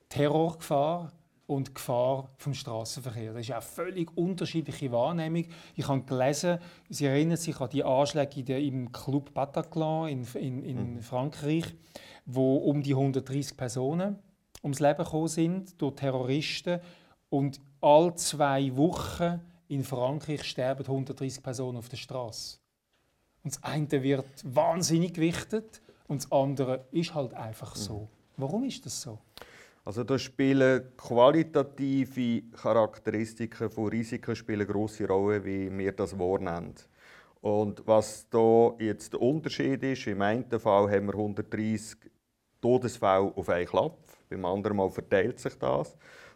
Terrorgefahr 0.08 1.12
und 1.46 1.74
Gefahr 1.74 2.30
vom 2.36 2.54
Straßenverkehr. 2.54 3.32
Das 3.32 3.42
ist 3.42 3.52
eine 3.52 3.62
völlig 3.62 4.16
unterschiedliche 4.16 4.90
Wahrnehmung. 4.92 5.46
Ich 5.76 5.88
habe 5.88 6.02
gelesen, 6.02 6.58
Sie 6.88 7.06
erinnern 7.06 7.36
sich 7.36 7.58
an 7.60 7.70
die 7.70 7.84
Anschläge 7.84 8.58
im 8.58 8.92
Club 8.92 9.32
Bataclan 9.34 10.08
in, 10.08 10.26
in, 10.34 10.62
in 10.62 10.94
mhm. 10.94 11.00
Frankreich, 11.00 11.74
wo 12.26 12.56
um 12.56 12.82
die 12.82 12.94
130 12.94 13.56
Personen 13.56 14.18
ums 14.62 14.80
Leben 14.80 15.04
gekommen 15.04 15.28
sind 15.28 15.80
durch 15.80 15.96
Terroristen 15.96 16.80
und 17.28 17.60
alle 17.80 18.14
zwei 18.14 18.74
Wochen 18.76 19.40
in 19.68 19.84
Frankreich 19.84 20.44
sterben 20.44 20.84
130 20.84 21.42
Personen 21.42 21.78
auf 21.78 21.88
der 21.88 21.96
Straße. 21.96 22.58
Und 23.42 23.54
das 23.54 23.62
eine 23.62 24.02
wird 24.02 24.26
wahnsinnig 24.44 25.14
gewichtet 25.14 25.80
und 26.08 26.22
das 26.22 26.32
andere 26.32 26.86
ist 26.92 27.14
halt 27.14 27.34
einfach 27.34 27.76
so. 27.76 28.08
Warum 28.36 28.64
ist 28.64 28.84
das 28.84 29.00
so? 29.00 29.18
Also 29.84 30.02
da 30.02 30.18
spielen 30.18 30.96
qualitative 30.96 32.42
Charakteristiken 32.52 33.70
von 33.70 33.88
Risiken 33.88 34.34
spielen 34.34 34.62
eine 34.62 34.72
grosse 34.72 35.06
Rolle, 35.06 35.44
wie 35.44 35.70
wir 35.76 35.92
das 35.92 36.18
wahrnehmen. 36.18 36.74
Und 37.42 37.86
was 37.86 38.26
da 38.30 38.72
jetzt 38.78 39.12
der 39.12 39.20
Unterschied 39.20 39.82
ist, 39.82 40.06
im 40.06 40.22
einen 40.22 40.58
Fall 40.58 40.90
haben 40.90 41.06
wir 41.08 41.14
130 41.14 41.98
Todesfälle 42.62 43.30
auf 43.36 43.48
einen 43.50 43.66
Klapp, 43.66 43.98
beim 44.30 44.46
anderen 44.46 44.78
Mal 44.78 44.88
verteilt 44.88 45.38
sich 45.38 45.54
das. 45.58 45.94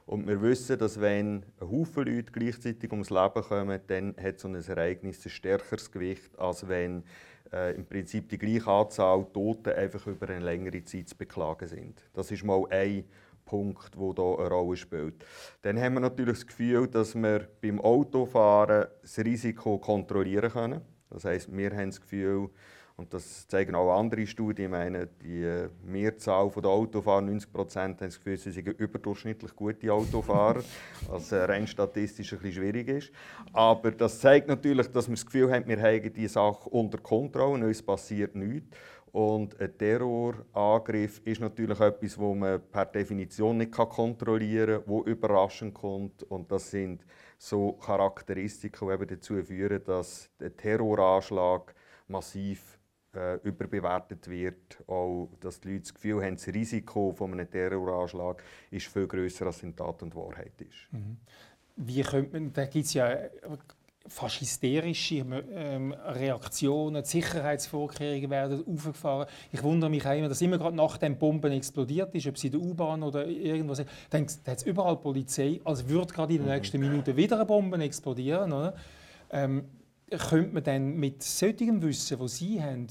Und 0.09 0.27
wir 0.27 0.41
wissen, 0.41 0.79
dass 0.79 0.99
wenn 1.03 1.45
ein 1.61 1.71
Haufen 1.71 2.07
Leute 2.07 2.33
gleichzeitig 2.33 2.91
ums 2.93 3.11
Leben 3.11 3.43
kommen, 3.43 3.79
dann 3.89 4.15
hat 4.19 4.41
so 4.41 4.49
ein 4.49 4.55
Ereignis 4.55 5.23
ein 5.27 5.29
stärkeres 5.29 5.93
Gewicht, 5.93 6.31
als 6.39 6.67
wenn 6.67 7.05
äh, 7.53 7.75
im 7.77 7.85
Prinzip 7.85 8.27
die 8.31 8.39
gleiche 8.39 8.71
Anzahl 8.71 9.27
Tote 9.35 9.77
einfach 9.77 10.07
über 10.07 10.31
eine 10.31 10.43
längere 10.43 10.83
Zeit 10.83 11.11
zu 11.11 11.15
beklagen 11.15 11.69
sind. 11.69 12.03
Das 12.15 12.31
ist 12.31 12.43
mal 12.43 12.65
ein 12.71 13.05
Punkt, 13.45 13.95
der 13.97 14.01
hier 14.01 14.39
eine 14.39 14.49
Rolle 14.49 14.79
spielt. 14.79 15.27
Dann 15.61 15.79
haben 15.79 15.93
wir 15.93 16.01
natürlich 16.01 16.39
das 16.39 16.47
Gefühl, 16.47 16.89
dass 16.89 17.15
wir 17.15 17.47
beim 17.61 17.79
Autofahren 17.79 18.87
das 19.03 19.19
Risiko 19.19 19.77
kontrollieren 19.77 20.51
können. 20.51 20.81
Das 21.11 21.27
heißt, 21.27 21.55
wir 21.55 21.71
haben 21.77 21.91
das 21.91 22.01
Gefühl, 22.01 22.49
und 22.99 23.15
das 23.15 23.47
zeigen 23.47 23.77
auch 23.77 23.97
andere 23.97 24.27
Studien, 24.27 24.67
ich 24.67 24.71
meine, 24.73 25.07
die 25.23 25.45
äh, 25.45 25.69
Mehrzahl 25.85 26.51
der 26.51 26.69
Autofahrer, 26.69 27.21
90 27.21 27.53
Prozent, 27.53 28.01
haben 28.01 28.09
das 28.09 28.19
Gefühl, 28.19 28.37
sie 28.37 28.51
sind 28.51 28.67
überdurchschnittlich 28.67 29.55
gute 29.55 29.93
Autofahrer, 29.93 30.65
was 31.09 31.31
äh, 31.31 31.37
rein 31.45 31.69
statistisch 31.69 32.33
ein 32.33 32.41
bisschen 32.41 32.61
schwierig 32.61 32.89
ist. 32.89 33.13
Aber 33.53 33.93
das 33.93 34.19
zeigt 34.19 34.49
natürlich, 34.49 34.89
dass 34.89 35.07
wir 35.09 35.15
das 35.15 35.25
Gefühl 35.25 35.53
haben, 35.53 35.69
wir 35.69 35.81
haben 35.81 36.13
die 36.13 36.27
Sache 36.27 36.69
unter 36.71 36.99
Kontrolle, 36.99 37.67
uns 37.67 37.81
passiert 37.81 38.35
nichts. 38.35 38.77
Und 39.13 39.59
ein 39.61 39.79
Terrorangriff 39.79 41.21
ist 41.25 41.41
natürlich 41.41 41.79
etwas, 41.79 42.19
wo 42.19 42.35
man 42.35 42.61
per 42.61 42.85
Definition 42.87 43.59
nicht 43.59 43.71
kontrollieren 43.71 44.81
kann, 44.81 44.89
wo 44.89 45.05
überraschend 45.05 45.73
kommt. 45.73 46.25
Und 46.25 46.51
das 46.51 46.73
sind 46.73 47.05
so 47.39 47.75
Charakteristiken, 47.75 48.89
die 48.89 48.95
eben 48.95 49.07
dazu 49.07 49.41
führen, 49.41 49.85
dass 49.85 50.29
der 50.41 50.57
Terroranschlag 50.57 51.73
massiv 52.09 52.78
äh, 53.15 53.37
überbewertet 53.43 54.29
wird. 54.29 54.83
Auch, 54.87 55.31
dass 55.41 55.61
die 55.61 55.69
Leute 55.69 55.81
das 55.81 55.95
Gefühl 55.95 56.23
haben, 56.23 56.37
das 56.37 56.47
Risiko 56.49 57.13
von 57.13 57.33
einem 57.33 57.51
Terroranschlag 57.51 58.43
ist 58.71 58.87
viel 58.87 59.07
größer, 59.07 59.47
als 59.47 59.63
in 59.63 59.75
Tat 59.75 60.03
und 60.03 60.15
Wahrheit 60.15 60.61
ist. 60.61 60.93
Mhm. 60.93 61.17
Wie 61.77 62.03
könnte 62.03 62.39
man, 62.39 62.53
da 62.53 62.67
gibt 62.67 62.87
es 62.87 62.95
ja 62.95 63.17
fast 64.09 64.41
hysterische 64.41 65.25
ähm, 65.53 65.93
Reaktionen, 65.93 67.03
die 67.03 67.09
Sicherheitsvorkehrungen 67.09 68.31
werden 68.31 68.65
aufgefahren. 68.67 69.29
Ich 69.53 69.63
wundere 69.63 69.91
mich 69.91 70.07
auch 70.07 70.17
immer, 70.17 70.29
dass 70.29 70.41
immer 70.41 70.59
gerade 70.59 70.77
nach 70.77 70.97
dem 70.97 71.17
Bomben 71.17 71.53
explodiert 71.53 72.15
ist, 72.15 72.27
ob 72.27 72.39
sie 72.39 72.49
in 72.49 72.53
der 72.53 72.61
U-Bahn 72.63 73.03
oder 73.03 73.27
irgendwo 73.27 73.75
sind, 73.75 73.89
dann 74.11 74.27
hat 74.47 74.59
es 74.59 74.63
überall 74.65 74.97
Polizei, 74.97 75.61
als 75.65 75.89
würde 75.89 76.13
gerade 76.13 76.35
in 76.35 76.43
den 76.43 76.49
nächsten 76.49 76.81
Minuten 76.81 77.17
wieder 77.17 77.37
eine 77.37 77.47
Bombe 77.47 77.79
explodieren. 77.79 78.53
Oder? 78.53 78.75
Ähm, 79.31 79.65
könnte 80.11 80.55
man 80.55 80.63
dann 80.63 80.95
mit 80.97 81.23
solchem 81.23 81.83
Wissen, 81.83 82.19
das 82.19 82.37
Sie 82.37 82.63
haben, 82.63 82.87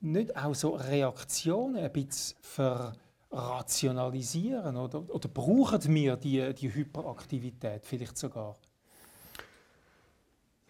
nicht 0.00 0.36
auch 0.36 0.54
so 0.54 0.70
Reaktionen 0.70 1.76
ein 1.76 1.92
bisschen 1.92 2.36
verrationalisieren? 3.30 4.76
Oder, 4.76 5.08
oder 5.08 5.28
brauchen 5.28 5.94
wir 5.94 6.16
die, 6.16 6.54
die 6.54 6.74
Hyperaktivität 6.74 7.86
vielleicht 7.86 8.18
sogar? 8.18 8.56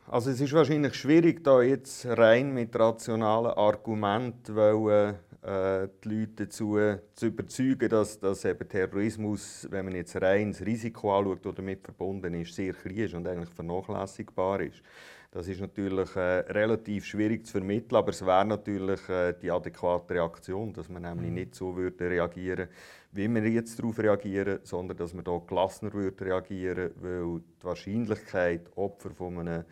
Also 0.06 0.30
es 0.30 0.40
ist 0.40 0.52
wahrscheinlich 0.52 0.94
schwierig, 0.94 1.44
da 1.44 1.62
jetzt 1.62 2.04
rein 2.04 2.52
mit 2.52 2.76
rationalen 2.76 3.52
Argumenten 3.52 4.56
wollen, 4.56 5.14
äh, 5.42 5.88
die 6.02 6.08
Leute 6.08 6.46
dazu 6.46 6.76
zu 7.14 7.26
überzeugen, 7.26 7.88
dass, 7.88 8.18
dass 8.18 8.44
eben 8.44 8.68
Terrorismus, 8.68 9.68
wenn 9.70 9.84
man 9.84 9.94
jetzt 9.94 10.20
rein 10.20 10.50
das 10.50 10.62
Risiko 10.62 11.16
anschaut, 11.16 11.46
das 11.46 11.54
damit 11.54 11.84
verbunden 11.84 12.34
ist, 12.34 12.54
sehr 12.56 12.72
klein 12.72 12.96
ist 12.96 13.14
und 13.14 13.28
eigentlich 13.28 13.50
vernachlässigbar 13.50 14.62
ist. 14.62 14.82
Das 15.32 15.46
ist 15.46 15.60
natürlich 15.60 16.16
äh, 16.16 16.40
relativ 16.50 17.04
schwierig 17.04 17.46
zu 17.46 17.52
vermitteln, 17.52 17.96
aber 17.96 18.10
es 18.10 18.24
wäre 18.26 18.44
natürlich 18.44 19.08
äh, 19.08 19.32
die 19.40 19.50
adäquate 19.50 20.14
Reaktion, 20.14 20.72
dass 20.72 20.88
man 20.88 21.02
nämlich 21.02 21.28
mhm. 21.28 21.34
nicht 21.34 21.54
so 21.54 21.76
würde 21.76 22.10
reagieren 22.10 22.68
wie 23.12 23.28
wir 23.28 23.48
jetzt 23.48 23.78
darauf 23.78 23.98
reagieren, 23.98 24.60
sondern 24.62 24.96
dass 24.96 25.14
man 25.14 25.24
da 25.24 25.38
gelassener 25.38 25.92
würde 25.92 26.24
reagieren, 26.24 26.92
weil 27.00 27.40
die 27.40 27.64
Wahrscheinlichkeit, 27.64 28.70
Opfer 28.76 29.10
von 29.10 29.38
einem 29.38 29.64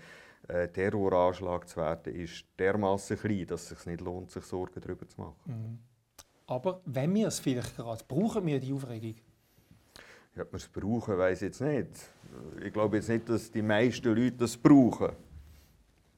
äh, 0.48 0.68
Terroranschlag 0.68 1.68
zu 1.68 1.76
werden, 1.76 2.14
ist 2.14 2.44
dermaßen 2.58 3.16
klein, 3.16 3.46
dass 3.46 3.70
es 3.70 3.78
sich 3.78 3.86
nicht 3.86 4.00
lohnt, 4.00 4.30
sich 4.30 4.44
Sorgen 4.44 4.80
darüber 4.80 5.06
zu 5.06 5.20
machen. 5.20 5.36
Mhm. 5.46 5.78
Aber 6.46 6.80
wenn 6.86 7.14
wir 7.14 7.28
es 7.28 7.38
vielleicht 7.38 7.76
gerade 7.76 8.02
brauchen, 8.08 8.46
wir 8.46 8.58
die 8.58 8.72
Aufregung? 8.72 9.14
Ja, 10.34 10.42
ob 10.42 10.52
wir 10.52 10.56
es 10.56 10.68
brauchen, 10.68 11.18
weiß 11.18 11.42
ich 11.42 11.48
jetzt 11.48 11.60
nicht. 11.60 11.88
Ich 12.64 12.72
glaube 12.72 12.96
jetzt 12.96 13.08
nicht, 13.08 13.28
dass 13.28 13.50
die 13.50 13.62
meisten 13.62 14.08
Leute 14.08 14.32
das 14.32 14.56
brauchen. 14.56 15.10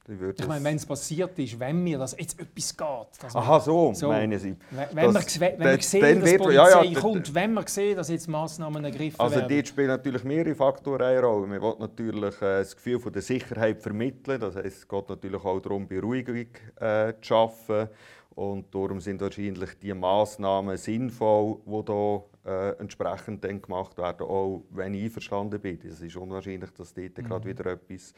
Ich 0.07 0.47
meine, 0.47 0.65
wenn 0.65 0.77
es 0.77 0.85
passiert 0.85 1.37
ist, 1.37 1.59
wenn 1.59 1.83
mir 1.83 1.99
das 1.99 2.15
jetzt 2.17 2.39
etwas 2.39 2.75
geht. 2.75 3.35
Aha, 3.35 3.59
so, 3.59 3.93
so 3.93 4.07
meinen 4.07 4.39
Sie. 4.39 4.55
Wenn, 4.93 5.13
das, 5.13 5.39
wir, 5.39 5.53
wenn 5.57 5.77
wir 5.77 5.81
sehen, 5.81 6.19
dass 6.19 6.31
die 6.31 6.37
Polizei 6.39 6.53
ja, 6.55 6.83
ja, 6.83 6.99
kommt, 6.99 7.33
wenn 7.35 7.53
wir 7.53 7.67
sehen, 7.67 7.95
dass 7.95 8.09
jetzt 8.09 8.27
Massnahmen 8.27 8.83
ergriffen 8.83 9.19
also 9.19 9.35
werden. 9.35 9.43
Also 9.43 9.55
dort 9.55 9.67
spielen 9.67 9.87
natürlich 9.87 10.23
mehrere 10.23 10.55
Faktoren 10.55 11.03
eine 11.03 11.21
Rolle. 11.21 11.47
Man 11.47 11.61
will 11.61 11.75
natürlich 11.77 12.35
äh, 12.41 12.59
das 12.59 12.75
Gefühl 12.75 12.99
von 12.99 13.13
der 13.13 13.21
Sicherheit 13.21 13.79
vermitteln. 13.79 14.41
Das 14.41 14.55
heißt, 14.55 14.65
es 14.65 14.87
geht 14.87 15.07
natürlich 15.07 15.45
auch 15.45 15.59
darum, 15.59 15.87
Beruhigung 15.87 16.47
äh, 16.79 17.13
zu 17.21 17.27
schaffen. 17.27 17.87
Und 18.33 18.73
darum 18.73 18.99
sind 19.01 19.21
wahrscheinlich 19.21 19.77
die 19.77 19.93
Massnahmen 19.93 20.77
sinnvoll, 20.77 21.57
die 21.65 21.91
hier 21.91 22.23
äh, 22.45 22.69
entsprechend 22.79 23.43
dann 23.43 23.61
gemacht 23.61 23.97
werden, 23.97 24.25
auch 24.25 24.63
wenn 24.71 24.95
ich 24.95 25.03
einverstanden 25.03 25.59
bin. 25.59 25.79
Es 25.85 26.01
ist 26.01 26.15
unwahrscheinlich, 26.15 26.71
dass 26.71 26.91
dort 26.91 27.17
mhm. 27.17 27.23
gerade 27.23 27.45
wieder 27.47 27.65
etwas 27.67 28.13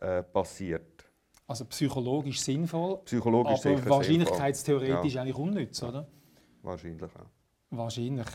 äh, 0.00 0.22
passiert. 0.24 0.97
Also 1.48 1.64
psychologisch 1.64 2.40
sinnvoll, 2.40 2.98
psychologisch 3.06 3.64
aber 3.64 3.88
wahrscheinlichkeitstheoretisch 3.88 5.14
ja. 5.14 5.22
eigentlich 5.22 5.36
unnütz, 5.36 5.82
oder? 5.82 6.06
Wahrscheinlich 6.62 7.02
auch. 7.02 7.26
Wahrscheinlich. 7.70 8.26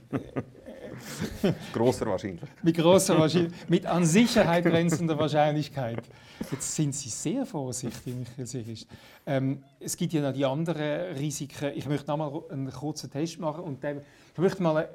Grosser 1.72 2.06
wahrscheinlich. 2.06 2.42
Mit 2.62 2.76
großer 2.76 3.18
Wahrscheinlichkeit. 3.18 3.70
Mit 3.70 3.86
an 3.86 4.04
Sicherheit 4.04 4.64
grenzender 4.64 5.18
Wahrscheinlichkeit. 5.18 6.02
Jetzt 6.50 6.74
sind 6.74 6.94
Sie 6.94 7.08
sehr 7.08 7.44
vorsichtig, 7.44 8.14
Michael 8.14 8.46
Sichist. 8.46 8.88
Ähm, 9.26 9.62
es 9.78 9.96
gibt 9.96 10.12
ja 10.12 10.22
noch 10.22 10.32
die 10.32 10.44
anderen 10.44 11.16
Risiken. 11.16 11.72
Ich 11.74 11.86
möchte 11.86 12.08
noch 12.08 12.16
mal 12.16 12.42
einen 12.50 12.70
kurzen 12.70 13.10
Test 13.10 13.38
machen. 13.38 13.64
Und 13.64 13.82
dann, 13.84 13.98
ich 14.32 14.38
möchte 14.38 14.62
mal, 14.62 14.88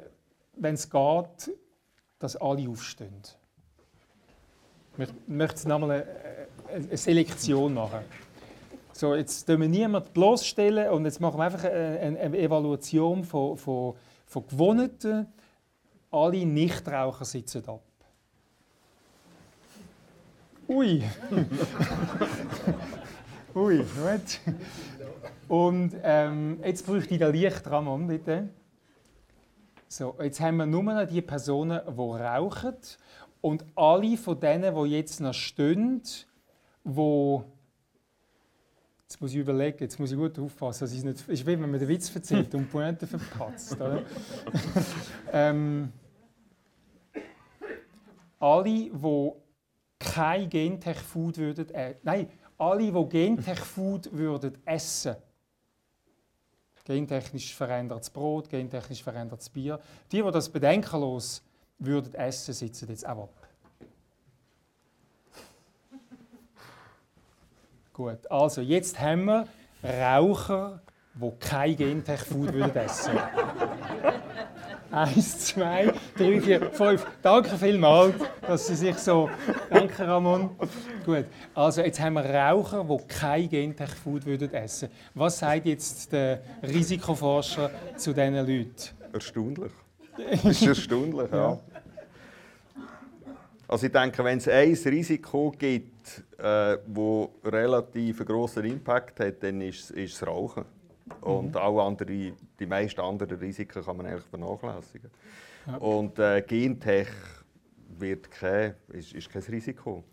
wenn 0.58 0.76
es 0.76 0.90
geht, 0.90 1.52
dass 2.20 2.36
alle 2.38 2.70
aufstehen. 2.70 3.22
Ich 4.98 5.10
möchte 5.28 5.68
noch 5.68 5.80
mal 5.80 5.92
eine, 5.92 6.06
eine 6.88 6.98
Selektion 6.98 7.74
machen. 7.74 8.00
So, 8.94 9.14
jetzt 9.14 9.42
stellen 9.42 9.62
wir 9.62 9.68
niemanden 9.68 10.10
bloßstellen 10.14 10.90
und 10.90 11.04
jetzt 11.04 11.20
machen 11.20 11.38
wir 11.38 11.44
einfach 11.44 11.66
eine, 11.66 12.18
eine 12.18 12.38
Evaluation 12.38 13.26
von, 13.26 13.58
von, 13.58 13.96
von 14.26 14.48
Gewohnten. 14.48 15.28
Alle 16.12 16.46
Nichtraucher 16.46 17.26
sitzen 17.26 17.68
ab. 17.68 17.82
Ui. 20.70 21.04
Ui, 23.56 23.78
gut. 23.78 24.40
Und 25.48 25.94
ähm, 26.04 26.60
jetzt 26.64 26.86
bräuchte 26.86 27.14
ich 27.14 27.20
den 27.20 27.34
Licht, 27.34 27.68
Ramon, 27.68 28.08
bitte. 28.08 28.50
So, 29.88 30.16
jetzt 30.22 30.40
haben 30.40 30.58
wir 30.58 30.66
nur 30.66 30.84
noch 30.84 31.06
die 31.06 31.22
Personen, 31.22 31.82
die 31.86 32.02
rauchen. 32.02 32.76
Und 33.46 33.64
alle 33.76 34.18
von 34.18 34.40
denen, 34.40 34.74
die 34.74 34.90
jetzt 34.90 35.20
noch 35.22 35.32
stehen, 35.32 36.02
wo 36.84 37.44
Jetzt 39.04 39.22
muss 39.22 39.34
ich 39.34 39.38
überlegen, 39.38 39.78
jetzt 39.82 40.00
muss 40.00 40.12
ich 40.12 40.18
gut 40.18 40.40
aufpassen, 40.40 40.86
nicht, 40.86 41.06
es 41.06 41.28
ist 41.28 41.46
wie 41.46 41.52
wenn 41.52 41.70
man 41.70 41.80
den 41.80 41.88
Witz 41.88 42.14
erzählt 42.16 42.56
und 42.56 42.64
die 42.64 42.66
Pointe 42.66 43.06
verpatzt. 43.06 43.78
Ähm, 45.32 45.94
alle, 48.40 48.64
die 48.64 49.32
kein 50.00 50.50
Gentech-Food 50.50 51.38
würden, 51.38 51.70
äh, 51.70 51.96
nein, 52.02 52.28
alle, 52.58 52.92
die 52.92 53.10
Gentech-Food 53.10 54.12
würden 54.12 54.58
essen, 54.66 55.18
gentechnisch 56.84 57.54
verändertes 57.54 58.10
Brot, 58.10 58.50
gentechnisch 58.50 59.04
verändertes 59.04 59.50
Bier, 59.50 59.80
die, 60.12 60.24
die 60.24 60.32
das 60.32 60.50
bedenkenlos 60.50 61.44
würden 61.80 62.14
essen, 62.16 62.54
sitzen 62.54 62.90
jetzt 62.90 63.08
auch 63.08 63.24
ab. 63.24 63.48
Gut, 67.94 68.30
also 68.30 68.62
jetzt 68.62 69.00
haben 69.00 69.26
wir 69.26 69.48
Raucher, 69.82 70.82
die 71.14 71.32
kein 71.40 71.78
Gentech-Food 71.78 72.54
essen 72.76 73.14
würden. 73.14 73.16
Eins, 74.92 75.48
zwei, 75.48 75.94
drei, 76.18 76.42
vier, 76.42 76.72
fünf. 76.72 77.06
Danke 77.22 77.58
vielmals, 77.58 78.16
dass 78.42 78.68
Sie 78.68 78.76
sich 78.76 78.98
so. 78.98 79.30
Danke, 79.70 80.08
Ramon. 80.08 80.52
Gut. 81.06 81.26
Also, 81.54 81.82
jetzt 81.82 82.00
haben 82.00 82.14
wir 82.14 82.24
Raucher, 82.24 82.84
die 82.84 83.08
kein 83.08 83.50
Gentech-Food 83.50 84.26
essen 84.26 84.90
würden 84.90 84.90
Was 85.14 85.40
sagt 85.40 85.66
jetzt 85.66 86.12
der 86.12 86.42
Risikoforscher 86.64 87.72
zu 87.98 88.14
diesen 88.14 88.36
Leuten? 88.36 88.74
Erstaunlich. 89.12 89.72
Das 90.18 90.46
ist 90.46 90.62
erstaunlich, 90.66 91.32
ja. 91.32 91.38
ja. 91.52 91.60
Also 93.68 93.88
ich 93.88 93.92
denke, 93.92 94.24
wenn 94.24 94.38
es 94.38 94.48
ein 94.48 94.74
Risiko 94.74 95.52
gibt, 95.52 96.24
äh, 96.38 96.78
das 96.86 97.28
relativ 97.44 98.20
einen 98.20 98.28
grossen 98.28 98.66
Impact 98.66 99.20
hat, 99.20 99.42
dann 99.42 99.62
ist, 99.62 99.92
ist 99.92 100.22
das 100.22 100.28
Rauchen. 100.28 100.66
Und 101.22 101.52
mhm. 101.52 101.58
alle 101.58 101.82
andere, 101.82 102.34
die 102.60 102.66
meisten 102.66 103.02
anderen 103.02 103.38
Risiken 103.40 103.84
kann 103.84 103.98
man 103.98 104.06
eigentlich 104.06 104.26
vernachlässigen. 104.26 105.10
Ja. 105.68 105.78
Und 105.78 106.20
äh, 106.20 106.42
Gentech 106.44 107.08
wird 107.98 108.30
kein, 108.30 108.76
ist, 108.90 109.14
ist 109.14 109.30
kein 109.30 109.42
Risiko. 109.44 110.04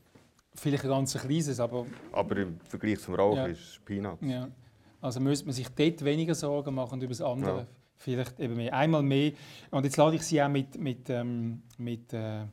Vielleicht 0.54 0.84
ein 0.84 0.90
ganz 0.90 1.14
kleines, 1.14 1.60
aber... 1.60 1.86
Aber 2.12 2.36
im 2.36 2.58
Vergleich 2.60 3.00
zum 3.00 3.14
Rauchen 3.14 3.38
ja. 3.38 3.46
ist 3.46 3.60
es 3.60 3.80
Peanuts. 3.84 4.22
Ja. 4.22 4.48
Also 5.00 5.20
müsste 5.20 5.46
man 5.46 5.54
sich 5.54 5.68
dort 5.68 6.04
weniger 6.04 6.34
Sorgen 6.34 6.74
machen 6.74 7.00
über 7.00 7.08
das 7.08 7.20
andere. 7.20 7.66
Vielleicht 8.02 8.40
eben 8.40 8.56
mehr. 8.56 8.74
Einmal 8.74 9.02
mehr. 9.02 9.32
Und 9.70 9.84
jetzt 9.84 9.96
lade 9.96 10.16
ich 10.16 10.22
Sie 10.22 10.42
auch 10.42 10.48
mit, 10.48 10.78
mit, 10.78 11.08
ähm, 11.08 11.62
mit 11.78 12.12
äh, 12.12 12.44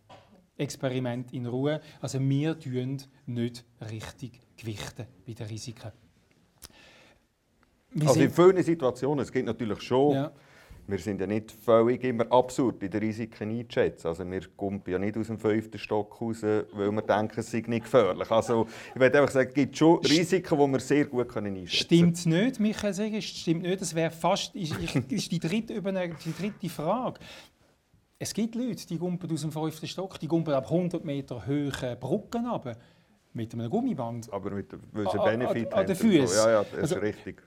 Experiment 0.57 1.33
in 1.33 1.45
Ruhe. 1.45 1.81
Also 2.01 2.19
wir 2.19 2.59
tun 2.59 3.01
nicht 3.25 3.65
richtig 3.91 4.39
gewichten 4.57 5.05
bei 5.25 5.33
den 5.33 5.47
Risiken. 5.47 5.91
Wir 7.91 8.07
also 8.07 8.21
in 8.21 8.29
vielen 8.29 8.63
Situationen, 8.63 9.23
es 9.23 9.31
gibt 9.31 9.47
natürlich 9.47 9.81
schon, 9.81 10.13
ja. 10.13 10.31
Wir 10.89 10.97
sind 10.97 11.21
ja 11.21 11.27
nicht 11.27 11.51
völlig 11.51 12.03
immer 12.03 12.31
absurd 12.31 12.81
in 12.83 12.91
den 12.91 12.99
Risiken 13.01 13.49
einzuschätzen. 13.49 14.07
Also 14.07 14.29
wir 14.29 14.41
kommen 14.55 14.81
ja 14.87 14.97
nicht 14.97 15.17
aus 15.17 15.27
dem 15.27 15.37
fünften 15.37 15.77
Stock 15.77 16.19
raus, 16.19 16.41
weil 16.43 16.91
wir 16.91 17.01
denken, 17.01 17.39
es 17.39 17.51
sei 17.51 17.63
nicht 17.67 17.83
gefährlich. 17.83 18.29
Also 18.31 18.67
ich 18.93 18.99
würde 18.99 19.19
einfach 19.19 19.33
sagen, 19.33 19.49
es 19.49 19.55
gibt 19.55 19.77
schon 19.77 19.99
Risiken, 19.99 20.57
die 20.57 20.71
wir 20.71 20.79
sehr 20.79 21.05
gut 21.05 21.29
können 21.29 21.55
einschätzen 21.55 21.87
können. 21.87 22.15
Stimmt 22.15 22.43
nicht, 22.43 22.59
Michael 22.59 22.93
Seger, 22.93 23.21
stimmt 23.21 23.63
nicht. 23.63 23.81
Das 23.81 23.93
wäre 23.93 24.11
fast 24.11 24.55
ist, 24.55 24.75
ist 25.09 25.31
die, 25.31 25.39
dritte, 25.39 25.81
die 25.81 26.33
dritte 26.33 26.69
Frage. 26.69 27.19
Es 28.17 28.33
gibt 28.33 28.55
Leute, 28.55 28.85
die 28.85 28.97
gumpen 28.97 29.31
aus 29.31 29.41
dem 29.41 29.51
fünften 29.51 29.87
Stock, 29.87 30.19
die 30.19 30.27
gumpen 30.27 30.53
ab 30.53 30.65
100 30.65 31.05
Meter 31.05 31.45
hohen 31.47 31.71
Brücken 31.99 32.47
runter. 32.47 32.75
Mit 33.31 33.53
einem 33.53 33.69
Gummiband. 33.69 34.31
Aber 34.33 34.49
mit 34.49 34.73
einem 34.73 34.81
Benefit 34.91 35.67
an, 35.67 35.73
an, 35.73 35.79
an 35.79 35.85
den 35.85 35.95
Füßen. 35.95 36.37
Ja, 36.37 36.51
ja, 36.51 36.63
das 36.63 36.73
ist 36.73 36.79
also, 36.79 36.95
richtig. 36.95 37.43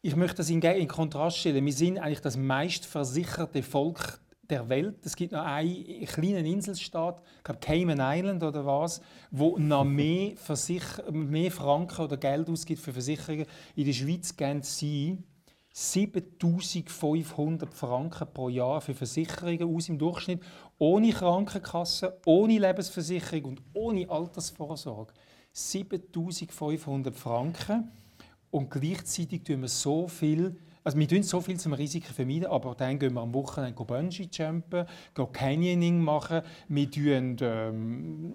Ich 0.00 0.14
möchte 0.14 0.36
das 0.36 0.48
in, 0.48 0.62
in 0.62 0.86
Kontrast 0.86 1.38
stellen. 1.38 1.64
Wir 1.64 1.72
sind 1.72 1.98
eigentlich 1.98 2.20
das 2.20 2.36
meistversicherte 2.36 3.64
Volk 3.64 4.20
der 4.48 4.68
Welt. 4.68 5.04
Es 5.04 5.16
gibt 5.16 5.32
noch 5.32 5.44
einen 5.44 6.06
kleinen 6.06 6.46
Inselstaat, 6.46 7.20
ich 7.38 7.44
glaube 7.44 7.58
Cayman 7.60 7.98
Island 8.00 8.44
oder 8.44 8.64
was, 8.64 9.00
wo 9.32 9.58
noch 9.58 9.82
mehr, 9.84 10.34
mehr 11.10 11.50
Franken 11.50 12.00
oder 12.00 12.16
Geld 12.16 12.48
ausgibt 12.48 12.80
für 12.80 12.92
Versicherungen. 12.92 13.46
In 13.74 13.86
der 13.86 13.92
Schweiz 13.92 14.36
gehen 14.36 14.62
sie 14.62 15.18
7500 15.72 17.74
Franken 17.74 18.28
pro 18.32 18.48
Jahr 18.48 18.80
für 18.80 18.94
Versicherungen 18.94 19.74
aus 19.74 19.88
im 19.88 19.98
Durchschnitt, 19.98 20.42
ohne 20.78 21.12
Krankenkasse, 21.12 22.20
ohne 22.24 22.58
Lebensversicherung 22.58 23.44
und 23.44 23.62
ohne 23.74 24.08
Altersvorsorge. 24.08 25.12
7500 25.52 27.16
Franken 27.16 27.90
und 28.50 28.70
gleichzeitig 28.70 29.44
tun 29.44 29.62
wir 29.62 29.68
so 29.68 30.08
viel 30.08 30.56
also 30.84 30.98
wir 30.98 31.08
tun 31.08 31.22
so 31.22 31.42
viel 31.42 31.60
zum 31.60 31.74
Risiken 31.74 32.14
vermeiden, 32.14 32.46
aber 32.46 32.74
dann 32.74 32.98
gehen 32.98 33.12
wir 33.12 33.20
am 33.20 33.34
Wochenende 33.34 33.84
Bungee 33.84 34.26
jumpen, 34.32 34.86
gehen 35.14 35.32
Canyoning 35.32 36.00
machen, 36.00 36.40
wir 36.68 36.90
tun 36.90 37.36
ähm, 37.42 38.34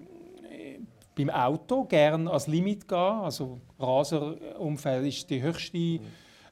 beim 1.16 1.30
Auto 1.30 1.84
gerne 1.84 2.30
als 2.30 2.46
Limit 2.46 2.86
gehen, 2.86 2.98
also 2.98 3.60
Raserunfall 3.78 5.06
ist 5.06 5.28
die 5.30 5.42
höchste 5.42 5.78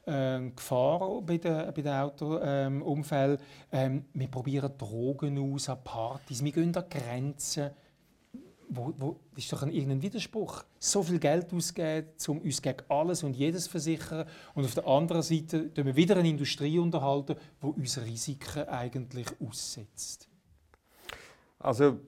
äh, 0.05 0.49
Gefahr 0.53 1.21
bei 1.21 1.37
den, 1.37 1.73
bei 1.73 1.81
den 1.81 1.93
Autounfällen. 1.93 3.37
Ähm, 3.71 4.05
wir 4.13 4.27
probieren 4.27 4.71
Drogen 4.77 5.53
aus 5.53 5.69
an 5.69 5.83
Partys, 5.83 6.43
wir 6.43 6.51
gehen 6.51 6.75
an 6.75 6.83
Grenzen. 6.89 7.71
Wo, 8.69 8.93
wo, 8.97 9.19
das 9.35 9.43
ist 9.43 9.53
doch 9.53 9.63
ein, 9.63 9.71
irgendein 9.71 10.01
Widerspruch. 10.01 10.63
So 10.79 11.03
viel 11.03 11.19
Geld 11.19 11.53
ausgeben, 11.53 12.07
um 12.27 12.39
uns 12.39 12.61
gegen 12.61 12.81
alles 12.89 13.23
und 13.23 13.35
jedes 13.35 13.65
zu 13.65 13.71
versichern. 13.71 14.27
Und 14.55 14.65
auf 14.65 14.73
der 14.73 14.87
anderen 14.87 15.21
Seite 15.21 15.69
unterhalten 15.69 15.85
wir 15.85 15.95
wieder 15.95 16.17
eine 16.17 16.29
Industrie, 16.29 16.79
unterhalten, 16.79 17.35
die 17.61 17.67
uns 17.67 17.99
Risiken 18.01 18.67
eigentlich 18.67 19.27
aussetzt. 19.39 20.27
Also 21.59 21.99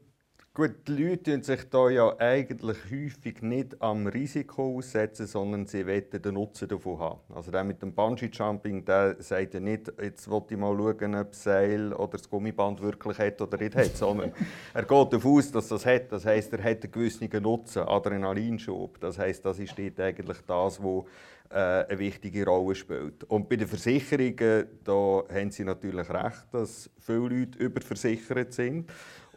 Gut, 0.56 0.88
die 0.88 0.94
Leute 0.94 1.32
setzen 1.32 1.44
sich 1.44 1.70
da 1.70 1.90
ja 1.90 2.16
eigentlich 2.18 2.78
häufig 2.90 3.42
nicht 3.42 3.82
am 3.82 4.08
Risiko 4.08 4.78
aussetzen, 4.78 5.28
sondern 5.28 5.66
sie 5.66 5.86
wollen 5.86 6.06
den 6.10 6.34
Nutzen 6.34 6.70
davon 6.70 6.98
haben. 6.98 7.20
Also 7.36 7.52
der 7.52 7.66
mit 7.66 7.82
dem 7.82 7.92
Bungee-Jumping, 7.92 8.86
der 8.86 9.22
sagt 9.22 9.54
ja 9.54 9.60
nicht, 9.60 9.92
jetzt 10.02 10.32
will 10.32 10.44
ich 10.50 10.56
mal 10.56 10.74
schauen, 10.78 11.16
ob 11.16 11.32
das 11.32 11.44
Seil 11.44 11.92
oder 11.92 12.14
das 12.14 12.30
Gummiband 12.30 12.82
wirklich 12.82 13.18
hat 13.20 13.42
oder 13.42 13.58
nicht 13.58 13.76
hat, 13.76 13.98
sondern 13.98 14.32
er 14.74 14.84
geht 14.84 15.14
davon 15.14 15.40
aus, 15.40 15.52
dass 15.52 15.68
das 15.68 15.86
hat. 15.86 16.10
Das 16.14 16.26
heisst, 16.26 16.54
er 16.54 16.64
hat 16.64 16.84
einen 16.84 16.92
gewissen 16.94 17.30
Nutzen, 17.44 17.84
Adrenalinschub. 17.84 18.98
Das 19.02 19.20
heisst, 19.20 19.44
das 19.44 19.60
ist 19.60 19.78
eigentlich 19.78 20.38
das, 20.48 20.82
was 20.82 21.04
äh, 21.50 21.86
eine 21.86 22.00
wichtige 22.00 22.46
Rolle 22.46 22.76
spielt. 22.76 23.24
Und 23.26 23.50
bei 23.50 23.56
den 23.56 23.68
Versicherungen, 23.68 24.68
da 24.84 25.24
haben 25.30 25.52
Sie 25.52 25.64
natürlich 25.64 26.10
recht, 26.10 26.48
dass 26.52 26.90
viele 27.00 27.20
Leute 27.20 27.60
überversichert 27.60 28.54
sind. 28.54 28.90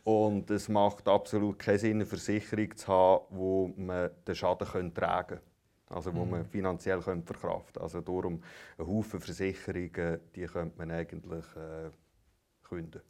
Und 0.08 0.50
es 0.50 0.70
macht 0.70 1.06
absolut 1.06 1.58
keinen 1.58 1.78
Sinn, 1.78 1.96
eine 1.96 2.06
Versicherung 2.06 2.74
zu 2.74 2.88
haben, 2.88 3.24
wo 3.28 3.70
man 3.76 4.08
den 4.26 4.34
Schaden 4.34 4.94
tragen 4.94 5.36
kann. 5.36 5.94
Also 5.94 6.14
wo 6.14 6.24
man 6.24 6.40
mhm. 6.40 6.46
finanziell 6.46 7.02
verkraften 7.02 7.74
könnte. 7.74 7.80
Also 7.82 8.00
darum, 8.00 8.42
ein 8.78 8.86
Haufen 8.86 9.20
Versicherungen, 9.20 10.18
die 10.34 10.46
könnte 10.46 10.78
man 10.78 10.90
eigentlich 10.92 11.44
äh, 11.56 11.90
künden. 12.62 13.02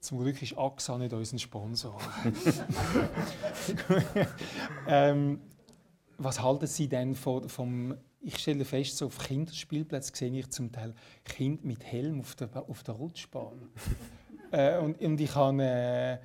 Zum 0.00 0.18
Glück 0.18 0.42
ist 0.42 0.58
AXA 0.58 0.98
nicht 0.98 1.12
unser 1.12 1.38
Sponsor. 1.38 1.96
ähm, 4.88 5.40
was 6.18 6.42
halten 6.42 6.66
Sie 6.66 6.88
denn 6.88 7.14
von, 7.14 7.48
vom 7.48 7.94
ich 8.20 8.36
stelle 8.38 8.64
fest, 8.64 8.96
so 8.96 9.06
auf 9.06 9.18
Kinderspielplätzen 9.18 10.16
sehe 10.16 10.40
ich 10.40 10.50
zum 10.50 10.72
Teil 10.72 10.92
Kinder 11.24 11.64
mit 11.64 11.84
Helm 11.84 12.18
auf 12.18 12.34
der, 12.34 12.48
auf 12.68 12.82
der 12.82 12.94
Rutschbahn. 12.94 13.68
äh, 14.50 14.78
und, 14.78 15.00
und 15.00 15.20
ich 15.20 15.32
habe 15.36 15.62
äh, 15.62 16.18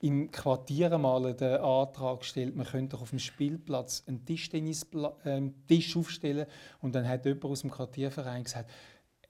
im 0.00 0.30
Quartier 0.30 0.96
mal 0.96 1.34
den 1.34 1.56
Antrag 1.56 2.20
gestellt, 2.20 2.54
man 2.54 2.66
könnte 2.66 2.96
doch 2.96 3.02
auf 3.02 3.10
dem 3.10 3.18
Spielplatz 3.18 4.04
einen 4.06 4.24
Tischtennis 4.24 4.86
äh, 5.24 5.40
Tisch 5.66 5.96
aufstellen 5.96 6.46
und 6.80 6.94
dann 6.94 7.08
hat 7.08 7.24
jemand 7.24 7.44
aus 7.46 7.62
dem 7.62 7.70
Quartierverein 7.70 8.44
gesagt, 8.44 8.70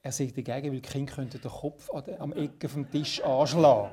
er 0.01 0.11
sei 0.11 0.27
dagegen, 0.27 0.71
weil 0.71 0.81
die 0.81 0.89
Kinder 0.89 1.13
könnten 1.13 1.41
den 1.41 1.51
Kopf 1.51 1.89
am 2.19 2.33
Ecke 2.33 2.69
vom 2.69 2.89
Tisch 2.89 3.21
anschlagen. 3.23 3.91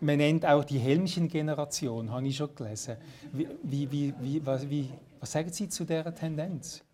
Man 0.00 0.18
nennt 0.18 0.46
auch 0.46 0.64
die 0.64 0.78
Helmchen-Generation, 0.78 2.10
habe 2.12 2.28
ich 2.28 2.36
schon 2.36 2.54
gelesen. 2.54 2.96
Wie, 3.32 3.90
wie, 3.90 4.14
wie, 4.20 4.46
was, 4.46 4.64
was 5.18 5.32
sagen 5.32 5.50
Sie 5.50 5.68
zu 5.68 5.84
dieser 5.84 6.14
Tendenz? 6.14 6.84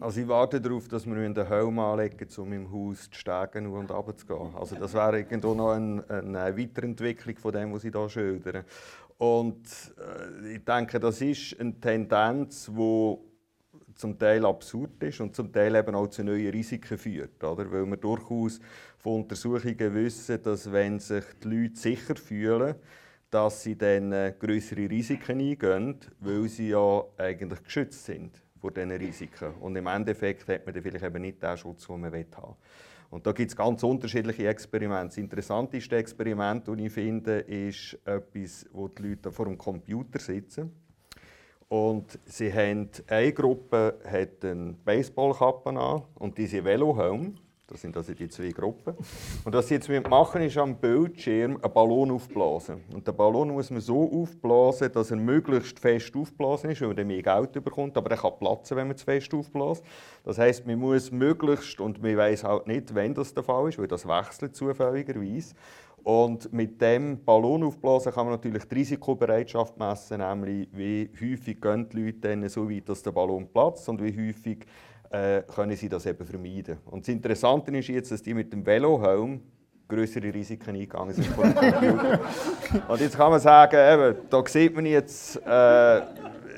Also 0.00 0.20
ich 0.20 0.28
warte 0.28 0.60
darauf, 0.60 0.88
dass 0.88 1.06
wir 1.06 1.14
den 1.14 1.46
Helm 1.46 1.78
anlegen, 1.78 2.26
um 2.38 2.52
im 2.52 2.72
Haus 2.72 3.10
zu 3.10 3.18
steigen 3.18 3.66
und 3.66 3.90
runterzugehen. 3.90 4.54
Also 4.54 4.76
das 4.76 4.94
wäre 4.94 5.18
irgendwo 5.18 5.54
noch 5.54 5.72
eine, 5.72 6.04
eine 6.08 6.56
Weiterentwicklung 6.56 7.36
von 7.36 7.52
dem, 7.52 7.72
was 7.72 7.84
ich 7.84 7.92
hier 7.92 8.08
schildere. 8.08 8.64
Und 9.18 9.62
äh, 9.98 10.54
ich 10.54 10.64
denke, 10.64 10.98
das 10.98 11.20
ist 11.20 11.60
eine 11.60 11.78
Tendenz, 11.78 12.70
die 12.74 13.16
zum 13.94 14.18
Teil 14.18 14.46
absurd 14.46 15.02
ist 15.02 15.20
und 15.20 15.36
zum 15.36 15.52
Teil 15.52 15.76
eben 15.76 15.94
auch 15.94 16.08
zu 16.08 16.24
neuen 16.24 16.50
Risiken 16.50 16.96
führt. 16.96 17.44
Oder? 17.44 17.70
Weil 17.70 17.86
wir 17.86 17.98
durchaus 17.98 18.58
von 18.98 19.22
Untersuchungen 19.22 19.94
wissen, 19.94 20.42
dass 20.42 20.72
wenn 20.72 20.98
sich 20.98 21.24
die 21.44 21.48
Leute 21.48 21.76
sicher 21.76 22.16
fühlen, 22.16 22.74
dass 23.30 23.62
sie 23.62 23.76
dann 23.76 24.12
äh, 24.12 24.34
größere 24.38 24.88
Risiken 24.88 25.38
eingehen, 25.38 25.96
weil 26.20 26.48
sie 26.48 26.70
ja 26.70 27.04
eigentlich 27.18 27.62
geschützt 27.62 28.04
sind 28.06 28.42
vor 28.62 28.70
diesen 28.70 28.92
Risiken. 28.92 29.54
Und 29.60 29.74
im 29.76 29.88
Endeffekt 29.88 30.48
hat 30.48 30.64
man 30.64 30.72
dann 30.72 30.82
vielleicht 30.84 31.04
eben 31.04 31.20
nicht 31.20 31.42
den 31.42 31.56
Schutz, 31.56 31.86
den 31.86 32.00
man 32.00 32.12
haben 32.12 32.18
will. 32.18 32.54
Und 33.10 33.26
da 33.26 33.32
gibt 33.32 33.50
es 33.50 33.56
ganz 33.56 33.82
unterschiedliche 33.82 34.48
Experimente. 34.48 35.08
Das 35.08 35.18
interessanteste 35.18 35.96
Experiment, 35.96 36.66
das 36.66 36.78
ich 36.78 36.92
finde, 36.92 37.40
ist 37.40 37.98
etwas, 38.06 38.64
wo 38.72 38.88
die 38.88 39.02
Leute 39.02 39.30
vor 39.30 39.46
dem 39.46 39.58
Computer 39.58 40.18
sitzen. 40.18 40.72
Und 41.68 42.18
sie 42.24 42.52
haben, 42.52 42.88
eine 43.08 43.32
Gruppe 43.32 43.98
hat 44.06 44.44
eine 44.44 44.74
Baseballkappe 44.84 45.70
an 45.70 46.02
und 46.14 46.38
diese 46.38 46.64
Velohelm. 46.64 47.34
Das 47.72 47.80
sind 47.80 47.96
also 47.96 48.12
die 48.12 48.28
zwei 48.28 48.50
Gruppen. 48.50 48.94
Und 49.44 49.54
was 49.54 49.68
sie 49.68 49.74
jetzt 49.74 49.88
machen, 49.88 50.42
ist 50.42 50.58
am 50.58 50.76
Bildschirm 50.76 51.58
einen 51.62 51.72
Ballon 51.72 52.10
aufblasen. 52.10 52.82
Und 52.92 53.08
den 53.08 53.16
Ballon 53.16 53.48
muss 53.48 53.70
man 53.70 53.80
so 53.80 54.12
aufblasen, 54.12 54.92
dass 54.92 55.10
er 55.10 55.16
möglichst 55.16 55.78
fest 55.78 56.14
aufblasen 56.14 56.70
ist, 56.70 56.82
weil 56.82 56.88
man 56.88 56.96
dann 56.98 57.06
mehr 57.06 57.22
Geld 57.22 57.52
bekommt. 57.64 57.96
Aber 57.96 58.10
er 58.10 58.18
kann 58.18 58.38
platzen, 58.38 58.76
wenn 58.76 58.88
man 58.88 58.96
zu 58.98 59.06
fest 59.06 59.32
aufbläst. 59.32 59.82
Das 60.22 60.36
heisst, 60.36 60.66
man 60.66 60.78
muss 60.78 61.10
möglichst, 61.10 61.80
und 61.80 62.02
man 62.02 62.14
weiß 62.14 62.44
halt 62.44 62.66
nicht, 62.66 62.94
wann 62.94 63.14
das 63.14 63.32
der 63.32 63.42
Fall 63.42 63.70
ist, 63.70 63.78
weil 63.78 63.88
das 63.88 64.06
wechselt 64.06 64.54
zufälligerweise. 64.54 65.54
Und 66.04 66.52
mit 66.52 66.82
dem 66.82 67.24
Ballon 67.24 67.62
aufblasen 67.62 68.12
kann 68.12 68.26
man 68.26 68.34
natürlich 68.34 68.64
die 68.64 68.74
Risikobereitschaft 68.74 69.78
messen, 69.78 70.18
nämlich 70.18 70.68
wie 70.72 71.08
häufig 71.20 71.60
gehen 71.60 71.88
die 71.88 72.02
Leute 72.02 72.18
dann 72.18 72.48
so 72.48 72.68
weit, 72.68 72.88
dass 72.88 73.02
der 73.02 73.12
Ballon 73.12 73.46
platzt 73.46 73.88
und 73.88 74.02
wie 74.02 74.28
häufig 74.28 74.66
äh, 75.12 75.42
können 75.42 75.76
sie 75.76 75.88
das 75.88 76.06
eben 76.06 76.24
vermeiden. 76.24 76.78
Und 76.86 77.02
das 77.02 77.08
Interessante 77.08 77.76
ist 77.76 77.88
jetzt, 77.88 78.10
dass 78.10 78.22
die 78.22 78.34
mit 78.34 78.52
dem 78.52 78.64
Velohelm 78.64 79.42
größere 79.86 80.32
Risiken 80.32 80.70
eingegangen 80.70 81.12
sind 81.12 81.26
von. 81.26 81.52
Und 82.88 83.00
jetzt 83.00 83.16
kann 83.16 83.30
man 83.30 83.40
sagen, 83.40 83.76
eben, 83.76 84.16
da 84.30 84.42
sieht 84.46 84.74
man 84.74 84.86
jetzt 84.86 85.36
äh, 85.36 86.02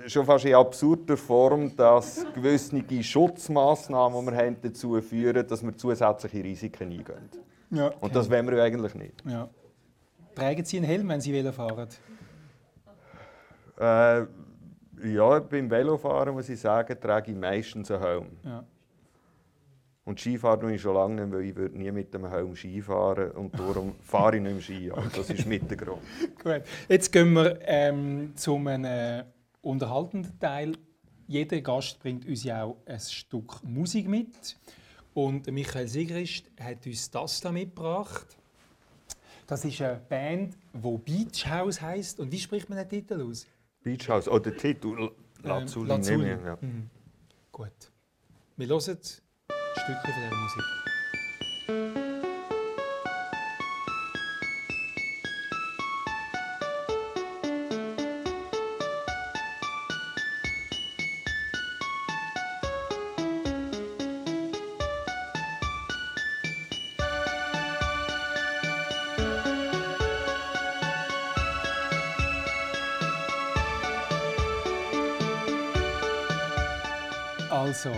schon 0.06 0.24
fast 0.24 0.44
in 0.44 0.54
absurder 0.54 1.16
Form, 1.16 1.74
dass 1.74 2.24
gewisse 2.32 2.80
Schutzmaßnahmen, 3.02 4.24
die 4.24 4.30
wir 4.30 4.38
haben, 4.38 4.56
dazu 4.62 5.00
führen, 5.00 5.46
dass 5.46 5.64
wir 5.64 5.76
zusätzliche 5.76 6.44
Risiken 6.44 6.92
eingehen. 6.92 7.28
Ja. 7.70 7.88
Und 8.00 8.14
das 8.14 8.30
wollen 8.30 8.48
wir 8.48 8.62
eigentlich 8.62 8.94
nicht. 8.94 9.24
Ja. 9.26 9.48
Tragen 10.36 10.64
Sie 10.64 10.76
einen 10.76 10.86
Helm, 10.86 11.08
wenn 11.08 11.20
Sie 11.20 11.32
Velo 11.32 11.50
fahren? 11.50 11.88
Äh, 13.78 14.26
ja, 15.04 15.38
beim 15.40 15.70
Velofahren 15.70 16.34
muss 16.34 16.48
ich 16.48 16.60
sagen, 16.60 16.98
trage 17.00 17.32
ich 17.32 17.36
meistens 17.36 17.90
einen 17.90 18.02
Helm. 18.02 18.26
Ja. 18.44 18.64
Und 20.04 20.20
Skifahren 20.20 20.60
tue 20.60 20.74
ich 20.74 20.82
schon 20.82 20.94
lange 20.94 21.22
nicht, 21.22 21.32
weil 21.32 21.44
ich 21.44 21.56
würde 21.56 21.78
nie 21.78 21.90
mit 21.90 22.12
dem 22.12 22.28
Helm 22.28 22.54
Skifahren 22.54 23.30
und 23.32 23.58
darum 23.58 23.94
fahre 24.02 24.36
ich 24.36 24.42
nicht 24.42 24.52
mehr 24.52 24.62
Ski. 24.62 24.90
Also 24.90 25.08
das 25.16 25.30
ist 25.30 25.46
mit 25.46 25.70
der 25.70 25.78
Grund. 25.78 26.02
Gut, 26.42 26.62
jetzt 26.88 27.10
gehen 27.10 27.32
wir 27.32 27.58
ähm, 27.62 28.32
zum 28.36 28.66
äh, 28.66 29.24
unterhaltenden 29.62 30.38
Teil. 30.38 30.76
Jeder 31.26 31.60
Gast 31.62 31.98
bringt 32.00 32.26
uns 32.26 32.44
ja 32.44 32.64
auch 32.64 32.76
ein 32.84 33.00
Stück 33.00 33.62
Musik 33.64 34.06
mit. 34.06 34.58
Und 35.14 35.50
Michael 35.50 35.88
Sigrist 35.88 36.50
hat 36.60 36.84
uns 36.86 37.10
das 37.10 37.40
da 37.40 37.50
mitgebracht. 37.50 38.36
Das 39.46 39.64
ist 39.64 39.80
eine 39.80 40.00
Band, 40.08 40.54
die 40.72 40.98
Beach 40.98 41.46
House 41.48 41.80
heisst. 41.80 42.20
Und 42.20 42.30
wie 42.30 42.38
spricht 42.38 42.68
man 42.68 42.78
den 42.78 42.88
Titel 42.88 43.22
aus? 43.22 43.46
Beach 43.84 44.08
House, 44.08 44.28
oh, 44.28 44.38
der 44.38 44.56
Titel 44.56 45.10
Lazuli. 45.42 45.84
Ähm, 45.84 45.88
Lazuli. 45.88 46.28
Ja. 46.30 46.58
Mhm. 46.60 46.90
Gut. 47.52 47.70
Wir 48.56 48.66
hören 48.66 48.80
ein 48.80 48.82
Stückchen 48.82 49.96
von 50.02 50.12
dieser 50.16 50.36
Musik. 50.36 52.03
Also, 77.54 77.92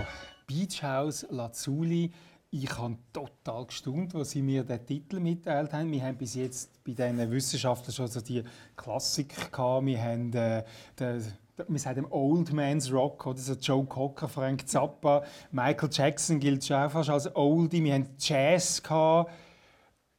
Beach 0.46 0.82
House 0.82 1.26
Lazuli. 1.30 2.12
Ich 2.50 2.76
habe 2.76 2.98
total 3.10 3.64
gestaunt, 3.64 4.14
als 4.14 4.32
sie 4.32 4.42
mir 4.42 4.62
den 4.64 4.84
Titel 4.84 5.18
mitteilt 5.18 5.72
haben. 5.72 5.90
Wir 5.90 6.02
haben 6.02 6.18
bis 6.18 6.34
jetzt 6.34 6.84
bei 6.84 6.92
diesen 6.92 7.30
Wissenschaftlern 7.30 7.94
schon 7.94 8.06
so 8.06 8.20
die 8.20 8.42
Klassiker 8.76 9.48
gehabt. 9.48 9.86
Wir 9.86 10.02
haben 10.02 10.30
äh, 10.34 10.62
den, 11.00 11.24
wir 11.68 11.78
sagen 11.78 12.04
Old 12.10 12.52
Man's 12.52 12.92
Rock, 12.92 13.24
oder 13.24 13.38
so 13.38 13.54
Joe 13.54 13.86
Cocker, 13.86 14.28
Frank 14.28 14.68
Zappa, 14.68 15.24
Michael 15.50 15.88
Jackson 15.90 16.38
gilt 16.38 16.62
schon 16.62 16.76
auch 16.76 16.90
fast 16.90 17.08
als 17.08 17.34
Oldie. 17.34 17.82
Wir 17.82 17.94
haben 17.94 18.10
Jazz 18.18 18.82
gehabt. 18.82 19.32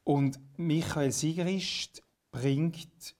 und 0.02 0.40
Michael 0.56 1.12
Sigrist 1.12 2.02
bringt 2.32 3.14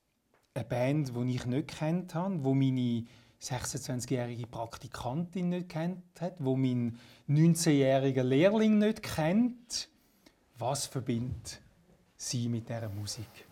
eine 0.52 0.64
Band, 0.64 1.12
die 1.14 1.36
ich 1.36 1.46
nicht 1.46 1.68
kennt 1.68 2.16
habe, 2.16 2.42
wo 2.42 2.54
meine 2.54 3.04
26-jährige 3.40 4.46
Praktikantin 4.46 5.50
nicht 5.50 5.68
kennt 5.68 6.02
hat, 6.20 6.34
wo 6.38 6.56
mein 6.56 6.98
19-jähriger 7.28 8.22
Lehrling 8.22 8.78
nicht 8.78 9.02
kennt. 9.02 9.88
Was 10.58 10.86
verbindet 10.86 11.60
sie 12.16 12.48
mit 12.48 12.68
dieser 12.68 12.88
Musik? 12.88 13.46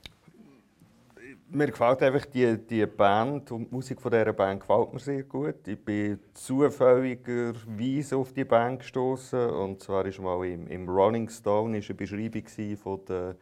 Mir 1.49 1.69
gefällt 1.69 2.03
einfach 2.03 2.27
die, 2.27 2.59
die 2.59 2.85
Band 2.87 3.53
und 3.53 3.71
die 3.71 3.75
Musik 3.75 4.01
von 4.01 4.11
dieser 4.11 4.33
Band 4.33 4.61
gefällt 4.61 4.93
mir 4.93 4.99
sehr 4.99 5.23
gut. 5.23 5.67
Ich 5.69 5.79
bin 5.79 6.19
zufälligerweise 6.35 8.17
auf 8.17 8.33
die 8.33 8.45
Band 8.45 8.81
gestoßen 8.81 9.51
und 9.51 9.81
zwar 9.81 10.05
ist 10.07 10.19
mal 10.19 10.45
im, 10.45 10.67
im 10.67 10.89
Rolling 10.89 11.29
Stone 11.29 11.79
ist 11.79 11.89
eine 11.89 11.97
Beschreibung 11.97 12.77
von 12.77 13.05
der 13.09 13.37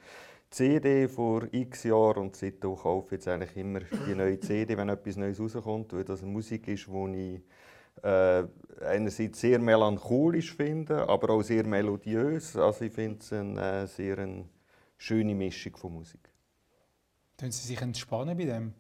CD 0.54 1.08
vor 1.08 1.48
x 1.50 1.82
Jahren 1.82 2.22
und 2.22 2.36
seitdem 2.36 2.76
kaufe 2.76 3.06
ich 3.06 3.12
jetzt 3.12 3.28
eigentlich 3.28 3.56
immer 3.56 3.80
die 3.80 4.14
neue 4.14 4.38
CD, 4.38 4.76
wenn 4.76 4.88
etwas 4.88 5.16
Neues 5.16 5.40
rauskommt, 5.40 5.92
weil 5.92 6.04
das 6.04 6.22
eine 6.22 6.30
Musik 6.30 6.68
ist, 6.68 6.86
die 6.86 7.34
ich 7.34 8.04
äh, 8.04 8.44
einerseits 8.80 9.40
sehr 9.40 9.58
melancholisch 9.58 10.54
finde, 10.54 11.08
aber 11.08 11.30
auch 11.30 11.42
sehr 11.42 11.66
melodiös. 11.66 12.56
Also 12.56 12.84
ich 12.84 12.92
finde 12.92 13.18
es 13.20 13.32
eine 13.32 13.82
äh, 13.82 13.86
sehr 13.88 14.18
eine 14.18 14.44
schöne 14.96 15.34
Mischung 15.34 15.76
von 15.76 15.92
Musik. 15.92 16.20
Können 17.36 17.50
Sie 17.50 17.66
sich 17.66 17.80
entspannen 17.82 18.36
bei 18.36 18.44
dem? 18.44 18.74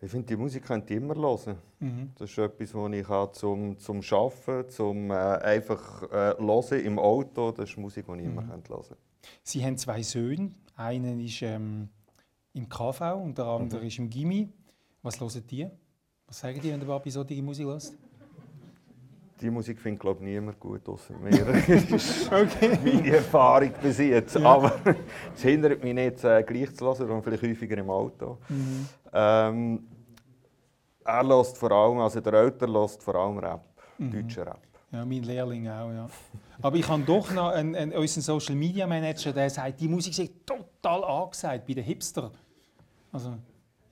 Ich 0.00 0.10
finde, 0.10 0.26
die 0.26 0.36
Musik 0.36 0.64
könnt 0.64 0.90
ihr 0.90 0.96
immer 0.96 1.14
hören. 1.14 1.56
Mhm. 1.78 2.10
Das 2.18 2.30
ist 2.30 2.38
etwas, 2.38 2.74
was 2.74 2.92
ich 2.92 3.08
habe 3.08 3.32
zum, 3.32 3.78
zum 3.78 4.00
Arbeiten, 4.10 4.70
zum 4.70 5.10
äh, 5.12 5.14
einfach 5.14 6.02
äh, 6.02 6.34
hören 6.36 6.80
im 6.84 6.98
Auto. 6.98 7.52
Das 7.52 7.70
ist 7.70 7.78
Musik, 7.78 8.06
die 8.06 8.18
ich 8.18 8.24
immer 8.24 8.42
mhm. 8.42 8.48
hören 8.48 8.62
kann. 8.64 8.96
Sie 9.44 9.64
haben 9.64 9.78
zwei 9.78 10.02
Söhne. 10.02 10.50
Einer 10.76 11.14
ist 11.20 11.42
ähm, 11.42 11.88
im 12.52 12.68
KV 12.68 13.00
und 13.22 13.38
der 13.38 13.46
andere 13.46 13.80
mhm. 13.80 13.86
ist 13.86 13.98
im 13.98 14.10
Gimmi. 14.10 14.48
Was 15.02 15.20
hören 15.20 15.42
die? 15.48 15.68
Was 16.26 16.40
sagen 16.40 16.60
die, 16.60 16.72
wenn 16.72 16.80
der 16.80 16.86
Papi 16.86 17.10
solche 17.10 17.42
Musik 17.42 17.66
hört? 17.66 17.92
Die 19.40 19.50
Musik 19.50 19.78
findet, 19.80 20.00
glaube 20.00 20.20
ich, 20.20 20.26
niemand 20.26 20.58
gut, 20.58 20.88
außer 20.88 21.14
mir. 21.18 21.32
okay. 22.26 22.78
Meine 22.82 23.16
Erfahrung 23.16 23.72
bis 23.82 23.98
jetzt. 23.98 24.36
Ja. 24.36 24.46
Aber 24.46 24.72
es 25.34 25.42
hindert 25.42 25.82
mich 25.82 25.94
nicht, 25.94 26.24
äh, 26.24 26.42
gleich 26.42 26.74
zu 26.74 26.86
hören, 26.86 26.96
sondern 26.96 27.22
vielleicht 27.22 27.42
häufiger 27.42 27.76
im 27.76 27.90
Auto. 27.90 28.38
Mhm. 28.48 28.88
Ähm, 29.12 29.86
er 31.04 31.22
lässt 31.22 31.58
vor 31.58 31.70
allem, 31.70 31.98
also 31.98 32.20
der 32.20 32.32
Älter 32.32 32.66
lässt 32.66 33.02
vor 33.02 33.16
allem 33.16 33.38
Rap, 33.38 33.64
mhm. 33.98 34.10
deutschen 34.10 34.44
Rap. 34.44 34.60
Ja, 34.90 35.04
mein 35.04 35.22
Lehrling 35.24 35.68
auch, 35.68 35.90
ja. 35.90 36.08
Aber 36.62 36.76
ich 36.76 36.88
habe 36.88 37.02
doch 37.02 37.30
noch 37.32 37.48
einen, 37.48 37.74
einen, 37.74 37.92
unseren 37.92 38.22
Social 38.22 38.54
Media 38.54 38.86
Manager, 38.86 39.32
der 39.32 39.50
sagt, 39.50 39.80
die 39.80 39.88
Musik 39.88 40.18
ist 40.18 40.32
total 40.46 41.04
angesagt 41.04 41.66
bei 41.66 41.74
den 41.74 41.84
Hipster. 41.84 42.30
Also 43.12 43.34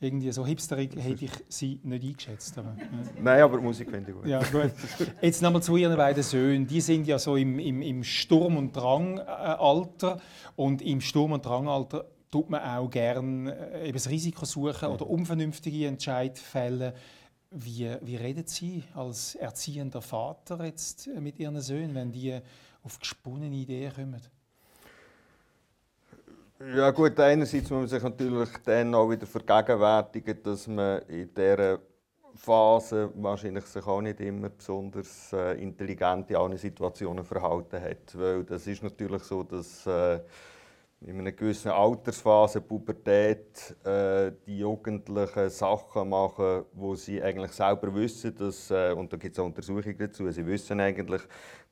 irgendwie 0.02 0.32
so 0.32 0.44
hipsterig 0.44 0.96
hätte 0.96 1.24
ich 1.24 1.30
sie 1.48 1.78
nicht 1.84 2.04
eingeschätzt. 2.04 2.58
Aber, 2.58 2.74
ja. 2.76 3.22
Nein, 3.22 3.42
aber 3.42 3.60
Musik 3.60 3.88
finde 3.88 4.10
ich 4.10 4.16
gut. 4.16 4.26
Ja, 4.26 4.40
gut. 4.40 4.72
Jetzt 5.20 5.42
nochmal 5.42 5.62
zu 5.62 5.76
Ihren 5.76 5.96
beiden 5.96 6.22
Söhnen. 6.22 6.66
Die 6.66 6.80
sind 6.80 7.06
ja 7.06 7.18
so 7.18 7.36
im, 7.36 7.58
im, 7.60 7.82
im 7.82 8.02
Sturm- 8.02 8.56
und 8.56 8.72
Drangalter. 8.72 10.20
Und 10.56 10.82
im 10.82 11.00
Sturm- 11.00 11.32
und 11.32 11.46
Drangalter 11.46 12.04
tut 12.32 12.50
man 12.50 12.62
auch 12.62 12.90
gerne 12.90 13.54
äh, 13.74 13.92
das 13.92 14.08
Risiko 14.08 14.44
suchen 14.44 14.88
oder 14.88 15.08
unvernünftige 15.08 15.86
Entscheidungen 15.86 16.36
fällen. 16.36 16.92
Wie, 17.54 17.94
wie 18.00 18.16
reden 18.16 18.46
Sie 18.46 18.82
als 18.94 19.34
erziehender 19.34 20.00
Vater 20.00 20.64
jetzt 20.64 21.06
mit 21.08 21.38
Ihren 21.38 21.60
Söhnen, 21.60 21.94
wenn 21.94 22.10
die 22.10 22.40
auf 22.82 22.98
gesponnene 22.98 23.54
Ideen 23.54 23.92
kommen? 23.92 24.22
Ja 26.74 26.90
gut, 26.92 27.18
einerseits 27.20 27.68
muss 27.68 27.80
man 27.80 27.88
sich 27.88 28.02
natürlich 28.02 28.48
dann 28.64 28.94
auch 28.94 29.10
wieder 29.10 29.26
vergegenwärtigen, 29.26 30.42
dass 30.42 30.66
man 30.66 31.02
in 31.08 31.28
dieser 31.34 31.80
Phase 32.36 33.12
wahrscheinlich 33.16 33.64
sich 33.66 33.86
auch 33.86 34.00
nicht 34.00 34.20
immer 34.20 34.48
besonders 34.48 35.32
äh, 35.32 35.60
intelligent 35.60 36.30
in 36.30 36.36
allen 36.36 36.56
Situationen 36.56 37.24
verhalten 37.24 37.82
hat. 37.82 38.16
Weil 38.18 38.44
das 38.44 38.66
ist 38.66 38.82
natürlich 38.82 39.22
so, 39.24 39.42
dass 39.42 39.86
äh, 39.86 40.20
in 41.06 41.18
einer 41.18 41.32
gewissen 41.32 41.70
Altersphase, 41.70 42.60
Pubertät, 42.60 43.76
äh, 43.84 44.32
die 44.46 44.58
Jugendlichen 44.58 45.50
Sachen 45.50 46.08
machen, 46.08 46.64
wo 46.72 46.94
sie 46.94 47.22
eigentlich 47.22 47.52
selber 47.52 47.94
wissen, 47.94 48.34
dass, 48.36 48.70
äh, 48.70 48.92
und 48.92 49.12
da 49.12 49.16
gibt 49.16 49.34
es 49.34 49.38
auch 49.40 49.46
Untersuchungen 49.46 49.98
dazu, 49.98 50.30
sie 50.30 50.46
wissen 50.46 50.80
eigentlich, 50.80 51.22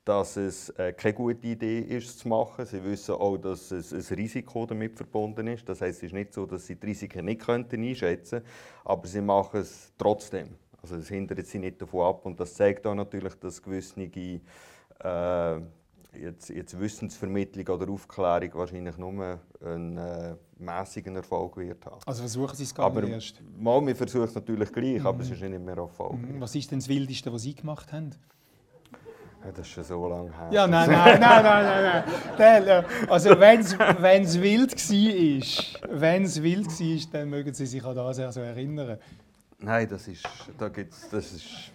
dass 0.03 0.35
es 0.37 0.69
äh, 0.71 0.93
keine 0.93 1.13
gute 1.13 1.47
Idee 1.47 1.79
ist, 1.79 2.19
zu 2.19 2.27
machen. 2.27 2.65
Sie 2.65 2.83
wissen 2.83 3.15
auch, 3.15 3.37
dass 3.37 3.71
es 3.71 3.93
ein 3.93 4.15
Risiko 4.17 4.65
damit 4.65 4.97
verbunden 4.97 5.47
ist. 5.47 5.69
Das 5.69 5.81
heißt, 5.81 5.97
es 5.99 6.03
ist 6.03 6.13
nicht 6.13 6.33
so, 6.33 6.45
dass 6.45 6.65
sie 6.65 6.75
die 6.75 6.87
Risiken 6.87 7.25
nicht 7.25 7.41
könnten 7.41 7.83
einschätzen 7.83 8.39
könnten, 8.39 8.49
aber 8.83 9.07
sie 9.07 9.21
machen 9.21 9.61
es 9.61 9.93
trotzdem. 9.97 10.49
Also 10.81 10.95
es 10.95 11.07
hindert 11.09 11.45
sie 11.45 11.59
nicht 11.59 11.79
davon 11.81 12.07
ab 12.07 12.25
und 12.25 12.39
das 12.39 12.55
zeigt 12.55 12.87
auch 12.87 12.95
natürlich, 12.95 13.35
dass 13.35 13.61
gewisse 13.61 14.01
äh, 14.01 15.61
jetzt, 16.19 16.49
jetzt 16.49 16.79
Wissensvermittlung 16.79 17.67
oder 17.67 17.91
Aufklärung 17.91 18.53
wahrscheinlich 18.53 18.97
nur 18.97 19.39
einen 19.63 19.97
äh, 19.97 20.35
mäßigen 20.57 21.15
Erfolg 21.15 21.57
wird 21.57 21.85
haben. 21.85 22.01
Also 22.05 22.21
versuchen 22.21 22.55
Sie 22.55 22.63
es 22.63 22.75
gar 22.75 22.87
aber, 22.87 23.01
nicht 23.01 23.11
erst? 23.11 23.41
Mal, 23.57 23.85
wir 23.85 23.95
versuchen 23.95 24.25
es 24.25 24.35
natürlich 24.35 24.71
gleich, 24.71 24.99
mhm. 24.99 25.07
aber 25.07 25.21
es 25.21 25.31
ist 25.31 25.41
nicht 25.41 25.59
mehr 25.59 25.77
Erfolg. 25.77 26.13
Mhm. 26.13 26.41
Was 26.41 26.55
ist 26.55 26.71
denn 26.71 26.79
das 26.79 26.87
Wildeste, 26.87 27.31
was 27.31 27.41
Sie 27.43 27.55
gemacht 27.55 27.91
haben? 27.91 28.11
Ja, 29.43 29.51
das 29.51 29.65
ist 29.65 29.73
schon 29.73 29.83
so 29.83 30.07
lange 30.07 30.31
her. 30.37 30.49
Ja, 30.51 30.67
nein, 30.67 30.89
nein, 30.91 31.19
nein, 31.19 31.43
nein, 31.43 32.03
nein. 32.37 32.63
nein. 32.65 32.85
Also 33.09 33.39
wenn 33.39 33.59
es 33.61 34.39
wild 34.41 34.89
war, 34.89 35.99
wenn 35.99 36.23
es 36.23 36.41
wild 36.43 36.67
war, 36.67 37.11
dann 37.11 37.29
mögen 37.29 37.53
Sie 37.53 37.65
sich 37.65 37.83
an 37.83 37.95
das 37.95 38.35
so 38.35 38.39
erinnern. 38.39 38.99
Nein, 39.59 39.87
das 39.89 40.07
ist, 40.07 40.27
da 40.57 40.69
gibt's, 40.69 41.07
das 41.09 41.33
ist 41.33 41.71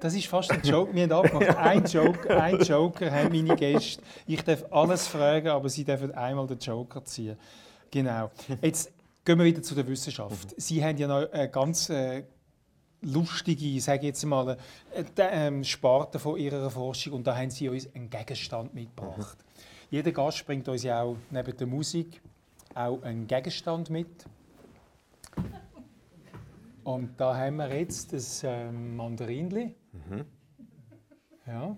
Das 0.00 0.14
ist 0.14 0.26
fast 0.28 0.50
ein 0.50 0.62
Joke. 0.62 0.94
Wir 0.94 1.02
haben 1.02 1.12
abgemacht, 1.12 1.56
ein 1.58 1.84
Joker, 1.84 2.42
ein 2.42 2.58
Joker 2.60 3.10
haben 3.12 3.28
meine 3.28 3.54
Gäste. 3.54 4.02
Ich 4.26 4.42
darf 4.42 4.64
alles 4.70 5.06
fragen, 5.06 5.48
aber 5.48 5.68
sie 5.68 5.84
dürfen 5.84 6.12
einmal 6.12 6.46
den 6.46 6.58
Joker 6.58 7.04
ziehen. 7.04 7.36
Genau. 7.90 8.30
Jetzt 8.62 8.90
gehen 9.24 9.38
wir 9.38 9.44
wieder 9.44 9.62
zu 9.62 9.74
der 9.74 9.86
Wissenschaft. 9.86 10.54
Sie 10.56 10.82
haben 10.82 10.96
ja 10.96 11.06
noch 11.06 11.30
eine 11.30 11.50
ganz 11.50 11.90
äh, 11.90 12.24
lustige, 13.02 13.78
sage 13.80 14.06
jetzt 14.06 14.24
mal, 14.24 14.56
äh, 14.94 15.04
ähm, 15.18 15.64
Sparte 15.64 16.18
von 16.18 16.38
Ihrer 16.38 16.70
Forschung 16.70 17.12
und 17.14 17.26
da 17.26 17.36
haben 17.36 17.50
Sie 17.50 17.68
uns 17.68 17.94
einen 17.94 18.08
Gegenstand 18.08 18.72
mitgebracht. 18.72 19.36
Jeder 19.90 20.12
Gast 20.12 20.46
bringt 20.46 20.66
uns 20.68 20.82
ja 20.82 21.02
auch 21.02 21.16
neben 21.30 21.54
der 21.54 21.66
Musik 21.66 22.22
auch 22.74 23.02
einen 23.02 23.26
Gegenstand 23.26 23.90
mit. 23.90 24.24
Und 26.84 27.20
da 27.20 27.36
haben 27.36 27.56
wir 27.56 27.76
jetzt 27.76 28.12
das 28.12 28.42
ähm, 28.44 28.96
Mandarinli. 28.96 29.74
Mhm. 29.92 30.24
Ja. 31.46 31.76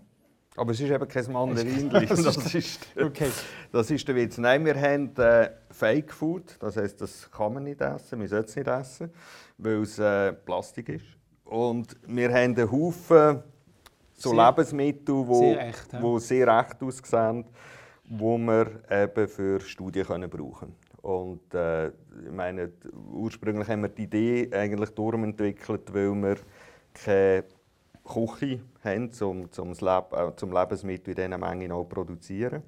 Aber 0.54 0.72
es 0.72 0.80
ist 0.80 0.90
eben 0.90 1.08
kein 1.08 1.32
Mandarinli. 1.32 2.06
das, 2.06 2.54
ist, 2.54 2.86
okay. 3.00 3.30
das 3.70 3.90
ist 3.90 4.06
der 4.06 4.14
Witz. 4.14 4.36
Nein, 4.36 4.64
wir 4.66 4.78
haben 4.78 5.16
äh, 5.16 5.50
Fake 5.70 6.12
Food. 6.12 6.56
Das 6.60 6.76
heisst, 6.76 7.00
das 7.00 7.30
kann 7.30 7.54
man 7.54 7.64
nicht 7.64 7.80
essen. 7.80 8.20
Wir 8.20 8.28
sollten 8.28 8.48
es 8.48 8.56
nicht 8.56 8.68
essen, 8.68 9.10
weil 9.56 9.82
es 9.82 9.98
äh, 9.98 10.32
Plastik 10.32 10.90
ist. 10.90 11.06
Und 11.44 11.96
wir 12.06 12.28
haben 12.28 12.54
einen 12.54 12.70
Haufen 12.70 13.42
so 14.12 14.30
sehr, 14.30 14.46
Lebensmittel, 14.46 15.26
die 15.26 15.34
sehr, 15.34 15.68
echt, 15.68 15.92
ja. 15.92 16.18
sehr 16.18 16.48
echt 16.48 16.82
aussehen, 16.82 17.44
die 18.04 18.20
wir 18.20 18.66
eben 18.90 19.28
für 19.28 19.60
Studien 19.60 20.06
können 20.06 20.30
brauchen 20.30 20.58
können. 20.58 20.76
Und 21.02 21.54
äh, 21.54 21.88
ich 21.88 22.30
meine, 22.30 22.72
ursprünglich 23.12 23.68
haben 23.68 23.82
wir 23.82 23.88
die 23.88 24.04
Idee 24.04 24.48
eigentlich 24.52 24.90
durchentwickelt, 24.90 25.92
weil 25.92 26.14
wir 26.14 26.36
keine 26.94 27.44
Küche 28.04 28.60
haben, 28.82 29.10
um, 29.20 29.48
um, 29.56 29.72
Leb 29.72 30.12
äh, 30.12 30.36
zum 30.36 30.52
Lebensmittel 30.52 31.10
in 31.10 31.30
dieser 31.30 31.38
Menge 31.38 31.74
auch 31.74 31.84
produzieren. 31.84 32.62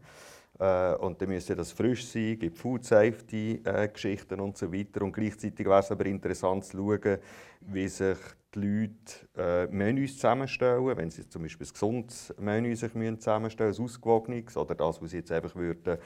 Äh, 0.58 0.94
und 0.94 1.20
dann 1.20 1.28
müsste 1.28 1.56
das 1.56 1.72
frisch 1.72 2.06
sein, 2.06 2.38
gibt 2.38 2.58
Food 2.58 2.84
Safety 2.84 3.60
äh, 3.64 3.88
Geschichten 3.88 4.40
und 4.40 4.56
so 4.56 4.72
weiter. 4.72 5.02
Und 5.02 5.12
gleichzeitig 5.12 5.66
wäre 5.66 5.80
es 5.80 5.90
aber 5.90 6.06
interessant 6.06 6.64
zu 6.64 6.76
schauen, 6.76 7.18
wie 7.60 7.88
sich 7.88 8.18
die 8.54 8.60
Leute 8.60 8.92
äh, 9.36 9.66
Menüs 9.66 10.14
zusammenstellen, 10.14 10.96
wenn 10.96 11.10
sie 11.10 11.28
zum 11.28 11.42
Beispiel 11.42 11.66
ein 11.66 11.72
gesundes 11.72 12.34
Menü 12.38 12.74
sich 12.76 12.92
zusammenstellen 12.92 13.70
müssen, 13.70 13.82
ein 13.82 13.84
ausgewogenes, 13.84 14.56
oder 14.56 14.74
das, 14.74 15.02
was 15.02 15.10
sie 15.10 15.18
jetzt 15.18 15.32
einfach 15.32 15.54
würden, 15.54 15.98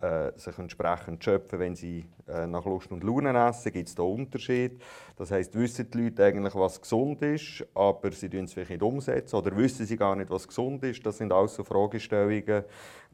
äh, 0.00 0.32
sich 0.36 0.58
entsprechend 0.58 1.22
schöpfen, 1.22 1.58
wenn 1.58 1.76
sie 1.76 2.04
äh, 2.26 2.46
nach 2.46 2.64
Lust 2.64 2.90
und 2.90 3.04
Laune 3.04 3.36
essen, 3.48 3.72
gibt 3.72 3.88
es 3.88 3.94
da 3.94 4.02
Unterschied. 4.02 4.80
Das 5.16 5.30
heisst, 5.30 5.54
wissen 5.54 5.90
die 5.90 6.04
Leute 6.04 6.24
eigentlich, 6.24 6.54
was 6.54 6.80
gesund 6.80 7.22
ist, 7.22 7.64
aber 7.74 8.10
sie 8.12 8.28
tun 8.28 8.44
es 8.44 8.52
vielleicht 8.52 8.70
nicht 8.70 8.82
umsetzen, 8.82 9.36
oder 9.36 9.56
wissen 9.56 9.86
sie 9.86 9.96
gar 9.96 10.16
nicht, 10.16 10.30
was 10.30 10.48
gesund 10.48 10.82
ist. 10.84 11.04
Das 11.04 11.18
sind 11.18 11.32
alles 11.32 11.54
so 11.54 11.64
Fragestellungen, 11.64 12.64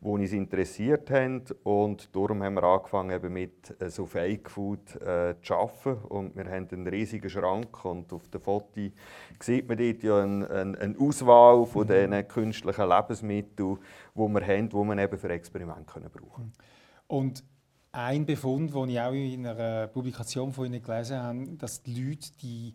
die 0.01 0.07
uns 0.07 0.33
interessiert 0.33 1.11
haben. 1.11 1.43
Und 1.63 2.15
darum 2.15 2.43
haben 2.43 2.55
wir 2.55 2.65
angefangen, 2.65 3.11
eben 3.11 3.33
mit 3.33 3.81
äh, 3.81 3.91
so 3.91 4.07
Fake 4.07 4.51
Food 4.51 4.95
äh, 4.97 5.35
zu 5.43 5.55
arbeiten. 5.55 6.05
Und 6.09 6.37
wir 6.37 6.45
haben 6.45 6.69
einen 6.71 6.87
riesigen 6.87 7.31
Schrank 7.31 7.85
und 7.85 8.13
auf 8.13 8.29
der 8.29 8.41
Foto 8.41 8.81
sieht 9.41 9.69
man 9.69 9.79
dort 9.79 10.03
ja 10.03 10.23
eine, 10.23 10.51
eine, 10.51 10.79
eine 10.79 10.99
Auswahl 10.99 11.67
von 11.67 11.87
mhm. 11.87 11.93
diesen 11.93 12.29
künstlichen 12.29 12.89
Lebensmitteln, 12.89 13.79
die 14.15 14.21
wir 14.21 14.47
haben, 14.47 14.69
die 14.69 14.77
man 14.77 14.99
eben 14.99 15.19
für 15.19 15.31
Experimente 15.31 15.93
können 15.93 16.11
brauchen. 16.11 16.53
Und 17.07 17.45
ein 17.93 18.27
Befund, 18.27 18.75
den 18.75 18.91
ich 18.91 19.01
auch 19.01 19.13
in 19.13 19.47
einer 19.47 19.87
Publikation 19.87 20.53
von 20.53 20.67
Ihnen 20.67 20.83
gelesen 20.83 21.19
habe, 21.19 21.47
dass 21.57 21.83
die 21.83 21.95
Leute 21.95 22.31
die, 22.43 22.75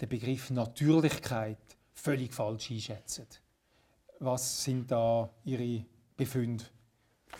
den 0.00 0.08
Begriff 0.08 0.50
Natürlichkeit 0.50 1.58
völlig 1.94 2.34
falsch 2.34 2.70
einschätzen. 2.70 3.26
Was 4.20 4.62
sind 4.62 4.90
da 4.90 5.30
Ihre 5.44 5.86
Befunde 6.18 6.64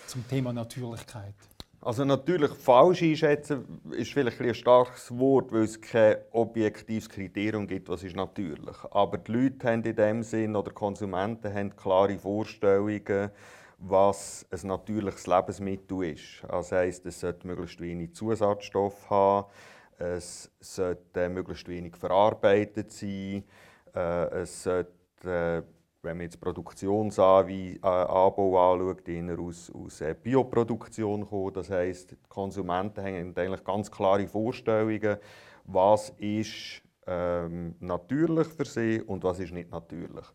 zum 0.06 0.26
Thema 0.26 0.52
Natürlichkeit? 0.52 1.34
Also 1.80 2.04
natürlich 2.04 2.52
falsch 2.52 3.02
einschätzen 3.02 3.80
ist 3.90 4.12
vielleicht 4.12 4.40
ein, 4.40 4.54
starkes 4.54 5.16
Wort, 5.16 5.52
weil 5.52 5.62
es 5.62 5.80
kein 5.80 6.16
objektives 6.32 7.08
Kriterium 7.08 7.66
gibt, 7.66 7.88
was 7.88 8.02
ist 8.02 8.16
natürlich. 8.16 8.76
Aber 8.90 9.18
die 9.18 9.32
Leute 9.32 9.68
haben 9.68 9.82
in 9.82 9.96
dem 9.96 10.22
Sinn 10.22 10.56
oder 10.56 10.70
die 10.70 10.74
Konsumenten 10.74 11.52
haben 11.52 11.74
klare 11.76 12.18
Vorstellungen, 12.18 13.30
was 13.78 14.46
ein 14.50 14.68
natürliches 14.68 15.26
Lebensmittel 15.26 16.04
ist. 16.04 16.44
Also 16.44 16.70
das 16.70 16.72
heisst, 16.72 17.06
es 17.06 17.20
sollte 17.20 17.46
möglichst 17.46 17.80
wenig 17.80 18.14
Zusatzstoff 18.14 19.10
haben, 19.10 19.48
es 19.98 20.50
sollte 20.60 21.28
möglichst 21.28 21.68
wenig 21.68 21.96
verarbeitet 21.96 22.92
sein, 22.92 23.44
äh, 23.94 24.40
es 24.40 24.62
sollte 24.62 25.64
wenn 26.02 26.16
man 26.16 26.24
jetzt 26.24 26.40
Produktionsanbau 26.40 27.48
äh, 27.48 27.78
anschaut, 27.82 29.06
die 29.06 29.36
aus, 29.36 29.70
aus 29.74 30.00
äh, 30.00 30.14
Bioproduktion 30.20 31.28
kommen. 31.28 31.54
Das 31.54 31.70
heisst, 31.70 32.12
die 32.12 32.16
Konsumenten 32.28 33.04
haben 33.04 33.34
eigentlich 33.36 33.64
ganz 33.64 33.90
klare 33.90 34.28
Vorstellungen, 34.28 35.18
was 35.64 36.10
ist 36.18 36.82
ähm, 37.06 37.74
natürlich 37.80 38.46
für 38.48 38.64
sie 38.64 39.02
und 39.02 39.24
was 39.24 39.40
ist 39.40 39.52
nicht 39.52 39.70
natürlich. 39.70 40.26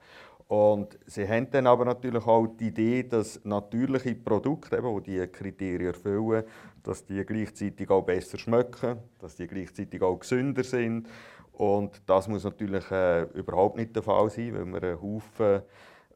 Und 0.48 1.00
sie 1.08 1.28
haben 1.28 1.50
dann 1.50 1.68
aber 1.68 1.86
natürlich 1.86 2.28
auch 2.28 2.46
die 2.46 2.68
Idee, 2.68 3.04
dass 3.04 3.40
natürliche 3.46 4.14
Produkte, 4.14 4.78
eben, 4.78 5.02
die 5.02 5.12
diese 5.12 5.28
Kriterien 5.30 5.94
erfüllen, 5.94 6.44
dass 6.84 7.06
die 7.06 7.26
gleichzeitig 7.26 7.90
auch 7.90 8.04
besser 8.04 8.38
schmecken, 8.38 8.98
dass 9.20 9.36
die 9.36 9.48
gleichzeitig 9.48 10.02
auch 10.02 10.20
gesünder 10.20 10.64
sind 10.64 11.08
und 11.54 12.02
das 12.08 12.28
muss 12.28 12.44
natürlich 12.44 12.90
äh, 12.92 13.24
überhaupt 13.34 13.78
nicht 13.78 13.96
der 13.96 14.04
Fall 14.04 14.30
sein, 14.30 14.54
weil 14.54 14.66
wir 14.66 14.84
einen 14.84 15.02
Haufen 15.02 15.62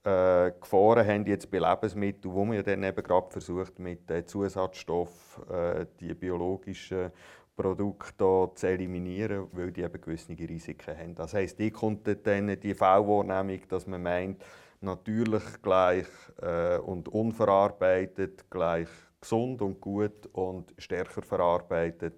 äh, 0.04 0.52
Gefahren 0.60 1.06
haben 1.06 1.26
jetzt 1.28 1.52
bei 1.52 1.60
Lebensmitteln, 1.60 2.34
wo 2.34 2.46
man 2.46 2.56
ja 2.56 2.64
dann 2.64 2.84
eben 2.84 3.04
gerade 3.04 3.30
versucht, 3.30 3.78
mit 3.78 4.10
äh, 4.10 4.26
Zusatzstoffen 4.26 5.50
äh, 5.50 5.86
die 6.00 6.14
biologischen 6.14 7.12
Produkte 7.56 8.52
zu 8.56 8.68
eliminieren, 8.68 9.48
weil 9.52 9.72
die 9.72 9.82
eben 9.82 10.00
gewisse 10.00 10.32
Risiken 10.32 10.98
haben. 10.98 11.16
Das 11.16 11.34
heisst, 11.34 11.60
die 11.60 11.72
kommt 11.72 12.08
dann 12.26 12.60
die 12.60 12.74
Fehlwahrnehmung, 12.74 13.62
dass 13.68 13.88
man 13.88 14.04
meint, 14.04 14.44
natürlich 14.82 15.44
gleich 15.62 16.08
äh, 16.42 16.78
und 16.78 17.10
unverarbeitet 17.10 18.50
gleich 18.50 18.90
gesund 19.20 19.62
und 19.62 19.82
gut 19.82 20.28
und 20.34 20.74
stärker 20.78 21.22
verarbeitet 21.22 22.14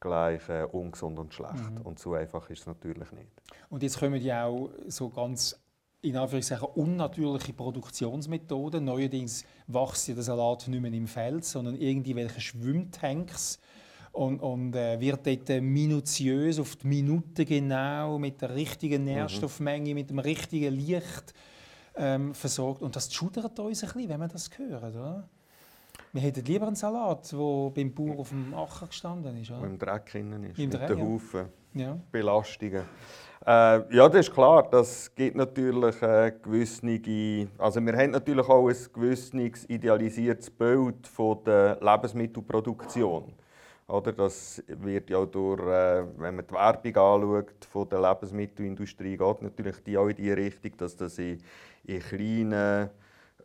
gleich 0.00 0.48
äh, 0.48 0.64
ungesund 0.64 1.18
und 1.18 1.32
schlecht. 1.32 1.70
Mhm. 1.70 1.82
Und 1.82 1.98
so 1.98 2.14
einfach 2.14 2.48
ist 2.50 2.60
es 2.60 2.66
natürlich 2.66 3.12
nicht. 3.12 3.30
Und 3.68 3.82
jetzt 3.82 3.98
kommen 3.98 4.20
ja 4.20 4.46
auch 4.46 4.70
so 4.88 5.10
ganz 5.10 5.60
in 6.02 6.16
Anführungszeichen 6.16 6.66
unnatürliche 6.74 7.52
Produktionsmethoden. 7.52 8.84
Neuerdings 8.84 9.44
wächst 9.66 10.08
ja 10.08 10.14
der 10.14 10.22
Salat 10.22 10.66
nicht 10.66 10.80
mehr 10.80 10.92
im 10.92 11.06
Feld, 11.06 11.44
sondern 11.44 11.76
irgendwie 11.76 12.16
welche 12.16 12.40
Schwimmtanks 12.40 13.58
und, 14.12 14.40
und 14.40 14.74
äh, 14.74 14.98
wird 14.98 15.26
dort 15.26 15.62
minutiös 15.62 16.58
auf 16.58 16.76
die 16.76 16.86
Minute 16.86 17.44
genau 17.44 18.18
mit 18.18 18.40
der 18.40 18.54
richtigen 18.54 19.02
mhm. 19.02 19.08
Nährstoffmenge, 19.08 19.90
mhm. 19.90 19.94
mit 19.94 20.10
dem 20.10 20.18
richtigen 20.18 20.74
Licht 20.74 21.34
ähm, 21.94 22.34
versorgt. 22.34 22.82
Und 22.82 22.96
das 22.96 23.12
schudert 23.12 23.58
uns 23.58 23.82
ein 23.82 23.92
bisschen, 23.92 24.08
wenn 24.08 24.20
wir 24.20 24.28
das 24.28 24.50
hören, 24.56 24.96
oder? 24.96 25.28
Wir 26.12 26.22
hätten 26.22 26.44
lieber 26.44 26.66
einen 26.66 26.76
Salat, 26.76 27.30
der 27.30 27.70
beim 27.70 27.94
Bauer 27.94 28.18
auf 28.18 28.30
dem 28.30 28.52
Acker 28.52 28.86
gestanden 28.88 29.40
ist. 29.40 29.50
Oder? 29.50 29.64
Im 29.64 29.78
Dreck 29.78 30.06
drin 30.06 30.44
ist, 30.44 30.58
Im 30.58 30.70
mit 30.70 30.88
den 30.88 31.00
Haufen 31.00 31.46
ja. 31.74 31.96
Belastungen. 32.10 32.82
Äh, 33.46 33.96
ja, 33.96 34.08
das 34.08 34.26
ist 34.26 34.34
klar. 34.34 34.68
Das 34.68 35.14
gibt 35.14 35.36
natürlich 35.36 36.02
äh, 36.02 36.32
gewisse... 36.42 37.48
Also 37.58 37.80
wir 37.80 37.96
haben 37.96 38.10
natürlich 38.10 38.48
auch 38.48 38.68
ein 38.68 38.76
gewisses 38.92 39.68
idealisiertes 39.68 40.50
Bild 40.50 41.06
von 41.06 41.44
der 41.44 41.78
Lebensmittelproduktion. 41.80 43.32
Oder 43.86 44.12
das 44.12 44.62
wird 44.66 45.10
ja 45.10 45.24
durch, 45.24 45.60
äh, 45.60 46.04
wenn 46.18 46.36
man 46.36 46.46
die 46.46 46.54
Werbung 46.54 46.96
anschaut 46.96 47.64
von 47.70 47.88
der 47.88 48.00
Lebensmittelindustrie, 48.00 49.16
geht 49.16 49.42
natürlich 49.42 49.82
die 49.84 49.96
auch 49.96 50.08
in 50.08 50.16
die 50.16 50.32
Richtung, 50.32 50.72
dass 50.76 50.96
das 50.96 51.18
in, 51.18 51.38
in 51.84 52.00
kleinen 52.00 52.90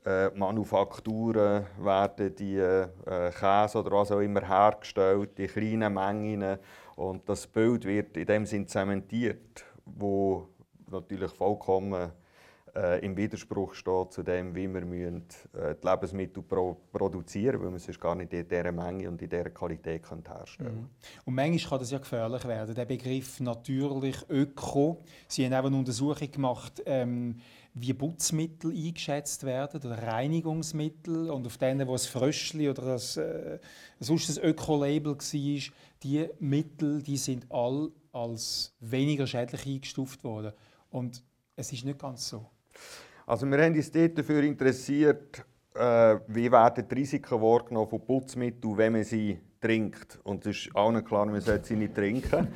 äh, 0.05 0.29
Manufakturen 0.35 1.65
werden 1.79 2.35
die 2.35 2.57
äh, 2.57 2.87
Käse 3.31 3.79
oder 3.79 3.91
was 3.91 4.11
auch 4.11 4.19
immer 4.19 4.47
hergestellt, 4.47 5.37
die 5.37 5.47
kleinen 5.47 5.93
Mengen. 5.93 6.57
Und 6.95 7.27
das 7.27 7.47
Bild 7.47 7.85
wird 7.85 8.15
in 8.15 8.25
dem 8.25 8.45
Sinn 8.45 8.67
zementiert, 8.67 9.65
wo 9.85 10.47
natürlich 10.89 11.31
vollkommen 11.31 12.11
äh, 12.75 13.05
im 13.05 13.15
Widerspruch 13.15 13.73
steht 13.73 14.11
zu 14.11 14.23
dem, 14.23 14.53
wie 14.53 14.67
wir 14.67 14.81
müssen, 14.81 15.25
äh, 15.53 15.75
die 15.81 15.87
Lebensmittel 15.87 16.43
pro 16.43 16.75
produzieren 16.91 17.61
weil 17.61 17.71
wir 17.71 17.75
es 17.77 17.99
gar 17.99 18.15
nicht 18.15 18.33
in 18.33 18.47
dieser 18.47 18.71
Menge 18.71 19.07
und 19.07 19.21
in 19.21 19.29
dieser 19.29 19.49
Qualität 19.49 20.03
können 20.03 20.23
herstellen 20.27 20.75
mhm. 20.75 20.89
Und 21.23 21.35
manchmal 21.35 21.69
kann 21.69 21.79
das 21.79 21.91
ja 21.91 21.99
gefährlich 21.99 22.45
werden, 22.45 22.75
der 22.75 22.85
Begriff 22.85 23.39
natürlich, 23.39 24.17
öko. 24.29 25.01
Sie 25.27 25.45
haben 25.45 25.53
auch 25.53 25.67
eine 25.67 25.77
Untersuchung 25.77 26.29
gemacht, 26.29 26.83
ähm, 26.85 27.37
wie 27.75 27.93
Putzmittel 27.93 28.71
eingeschätzt 28.71 29.43
werden 29.43 29.81
oder 29.83 30.01
Reinigungsmittel 30.01 31.29
und 31.29 31.45
auf 31.45 31.57
denen, 31.57 31.87
wo 31.87 31.93
es 31.93 32.07
Fröschli 32.07 32.69
oder 32.69 32.83
das, 32.83 33.17
äh, 33.17 33.59
sonst 33.99 34.29
das 34.29 34.37
Öko-Label 34.37 35.15
war, 35.15 35.73
die 36.01 36.29
Mittel, 36.39 37.03
die 37.03 37.17
sind 37.17 37.45
all 37.49 37.91
als 38.13 38.73
weniger 38.79 39.27
schädlich 39.27 39.65
eingestuft 39.65 40.23
worden. 40.23 40.53
Und 40.89 41.21
es 41.57 41.73
ist 41.73 41.83
nicht 41.83 41.99
ganz 41.99 42.29
so. 42.29 42.45
Also 43.27 43.45
wir 43.45 43.57
haben 43.61 43.75
uns 43.75 43.91
dort 43.91 44.17
dafür 44.17 44.41
interessiert, 44.43 45.45
äh, 45.73 46.17
wie 46.27 46.49
werden 46.49 46.87
die 46.89 46.95
Risiken 46.95 47.41
wahrgenommen 47.41 47.89
von 47.89 48.05
Putzmitteln, 48.05 48.77
wenn 48.77 48.93
man 48.93 49.03
sie 49.03 49.37
trinkt. 49.65 50.19
Und 50.23 50.45
es 50.45 50.57
ist 50.65 50.75
allen 50.75 51.03
klar, 51.03 51.25
man 51.25 51.41
sollte 51.41 51.67
sie 51.67 51.75
nicht 51.75 51.95
trinken. 51.95 52.47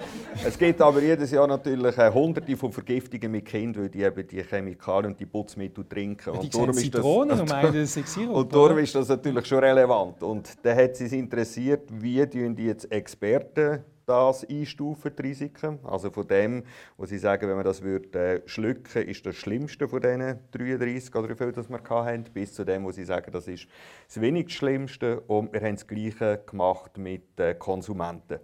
es 0.46 0.58
gibt 0.58 0.82
aber 0.82 1.02
jedes 1.02 1.32
Jahr 1.32 1.48
natürlich 1.48 1.98
äh, 1.98 2.12
Hunderte 2.12 2.56
von 2.56 2.72
Vergiftungen 2.72 3.32
mit 3.32 3.46
Kindern, 3.46 3.84
weil 3.84 3.90
die 3.90 4.04
eben 4.04 4.28
die 4.28 4.44
Chemikalien 4.44 5.12
und 5.12 5.20
die 5.20 5.26
Putzmittel 5.26 5.86
trinken. 5.86 6.34
Die 6.34 6.38
und 6.38 6.56
darum 6.56 6.70
ist 6.70 6.94
das, 6.94 7.04
und 7.04 7.88
Sirup, 7.88 8.36
und 8.36 8.54
darum 8.54 8.78
ist 8.78 8.94
das 8.94 9.10
natürlich 9.10 9.46
schon 9.46 9.60
relevant. 9.60 10.22
Und 10.22 10.50
da 10.62 10.76
hat 10.76 10.92
es 10.92 11.02
uns 11.02 11.14
interessiert, 11.14 11.90
wie 11.92 12.26
die 12.28 12.66
jetzt 12.66 12.92
Experten 12.92 13.84
das 14.10 14.44
einstufen, 14.44 15.12
die 15.16 15.22
Risiken. 15.22 15.80
Also 15.84 16.10
von 16.10 16.28
dem, 16.28 16.64
wo 16.98 17.06
sie 17.06 17.20
sagen, 17.20 17.48
wenn 17.48 17.56
man 17.56 17.64
das 17.64 17.82
würde, 17.82 18.20
äh, 18.20 18.42
schlucken 18.48 19.08
ist 19.08 19.26
das 19.26 19.36
Schlimmste 19.36 19.88
von 19.88 20.02
diesen 20.02 20.40
33 20.52 21.16
oder 21.16 21.30
wie 21.30 21.36
viel 21.36 21.52
das 21.52 21.70
wir 21.70 21.82
hatten, 21.88 22.26
bis 22.34 22.54
zu 22.54 22.66
dem, 22.66 22.84
wo 22.84 22.92
sie 22.92 23.06
sagen, 23.06 23.32
das 23.32 23.48
ist 23.48 23.68
das 24.08 24.20
wenigst 24.20 24.56
Schlimmste. 24.56 25.20
Und 25.22 25.54
wir 25.54 25.62
haben 25.62 25.76
das 25.76 25.88
Gleiche 25.88 26.42
gemacht 26.46 26.98
mit 26.98 27.40
äh, 27.40 27.54
Konsumenten. 27.54 28.40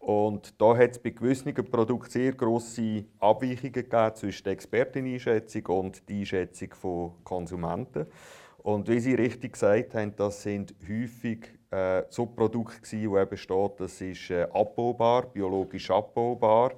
Und 0.00 0.60
da 0.60 0.76
hat 0.76 0.90
es 0.90 0.98
bei 0.98 1.10
gewissen 1.10 1.54
Produkten 1.54 2.10
sehr 2.10 2.32
grosse 2.32 3.04
Abweichungen 3.20 3.72
gegeben 3.72 4.14
zwischen 4.14 4.44
der 4.44 4.52
Experteneinschätzung 4.52 5.66
und 5.66 6.06
der 6.08 6.16
Einschätzung 6.16 6.74
von 6.74 7.12
Konsumenten. 7.24 8.06
Und 8.64 8.88
wie 8.88 8.98
Sie 8.98 9.14
richtig 9.14 9.52
gesagt 9.52 9.94
haben, 9.94 10.16
das 10.16 10.42
sind 10.42 10.74
häufig 10.88 11.48
äh, 11.70 12.02
so 12.08 12.24
Produkte 12.24 12.80
gewesen, 12.80 13.10
wo 13.10 13.18
eben 13.18 13.36
steht, 13.36 13.72
das 13.78 14.00
ist 14.00 14.30
äh, 14.30 14.44
abbaubar, 14.44 15.26
biologisch 15.26 15.90
abbaubar, 15.90 16.72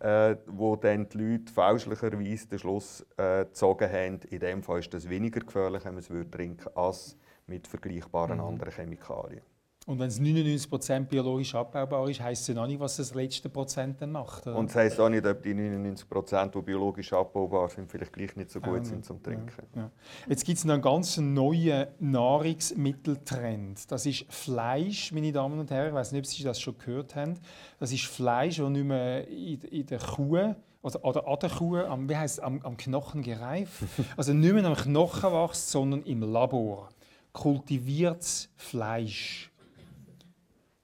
äh, 0.00 0.36
wo 0.46 0.76
dann 0.76 1.08
die 1.08 1.16
Leute 1.16 1.50
fälschlicherweise 1.50 2.46
den 2.46 2.58
Schluss 2.58 3.06
äh, 3.16 3.46
gezogen 3.46 3.90
haben, 3.90 4.20
in 4.28 4.38
dem 4.38 4.62
Fall 4.62 4.80
ist 4.80 4.92
das 4.92 5.08
weniger 5.08 5.40
gefährlich, 5.40 5.82
wenn 5.86 5.94
man 5.94 6.00
es 6.00 6.10
würde 6.10 6.30
trinken 6.30 6.68
als 6.74 7.16
mit 7.46 7.66
vergleichbaren 7.66 8.36
Mhm. 8.36 8.44
anderen 8.44 8.72
Chemikalien. 8.74 9.42
Und 9.86 9.98
wenn 9.98 10.08
es 10.08 10.20
99% 10.20 11.06
biologisch 11.06 11.54
abbaubar 11.54 12.08
ist, 12.08 12.20
heisst 12.20 12.42
es 12.42 12.48
ja 12.48 12.54
noch 12.54 12.66
nicht, 12.66 12.78
was 12.78 12.96
das 12.96 13.14
letzte 13.14 13.48
Prozent 13.48 14.00
dann 14.00 14.12
macht. 14.12 14.46
Oder? 14.46 14.56
Und 14.56 14.68
das 14.68 14.76
heisst 14.76 15.00
auch 15.00 15.08
nicht, 15.08 15.26
ob 15.26 15.42
die 15.42 15.54
99 15.54 16.08
Prozent, 16.08 16.54
die 16.54 16.60
biologisch 16.60 17.12
abbaubar 17.12 17.68
sind, 17.70 17.90
vielleicht 17.90 18.12
gleich 18.12 18.36
nicht 18.36 18.50
so 18.50 18.60
gut 18.60 18.80
nicht, 18.80 18.86
sind 18.86 19.04
zum 19.04 19.22
Trinken. 19.22 19.66
Ja. 19.74 19.90
Jetzt 20.28 20.44
gibt 20.44 20.58
es 20.58 20.64
einen 20.64 20.82
ganz 20.82 21.16
neuen 21.16 21.86
Nahrungsmitteltrend. 21.98 23.90
Das 23.90 24.04
ist 24.04 24.26
Fleisch, 24.28 25.12
meine 25.12 25.32
Damen 25.32 25.58
und 25.58 25.70
Herren. 25.70 25.88
Ich 25.88 25.94
weiß 25.94 26.12
nicht, 26.12 26.20
ob 26.20 26.26
Sie 26.26 26.42
das 26.44 26.60
schon 26.60 26.76
gehört 26.76 27.16
haben. 27.16 27.34
Das 27.78 27.90
ist 27.90 28.04
Fleisch, 28.04 28.58
das 28.58 28.68
nicht 28.68 28.84
mehr 28.84 29.26
in, 29.28 29.60
in 29.62 29.86
der 29.86 29.98
Kuh 29.98 30.54
oder, 30.82 31.04
oder 31.04 31.26
an 31.26 31.38
der 31.40 31.50
Kuh, 31.50 31.76
am, 31.78 32.08
wie 32.08 32.16
heisst, 32.16 32.38
es, 32.38 32.44
am, 32.44 32.60
am 32.62 32.76
Knochen 32.76 33.22
gereift. 33.22 33.82
Also 34.16 34.32
nicht 34.32 34.52
mehr 34.52 34.64
am 34.64 34.76
Knochen 34.76 35.32
wächst, 35.32 35.70
sondern 35.70 36.02
im 36.02 36.22
Labor. 36.22 36.90
Kultiviertes 37.32 38.50
Fleisch. 38.56 39.49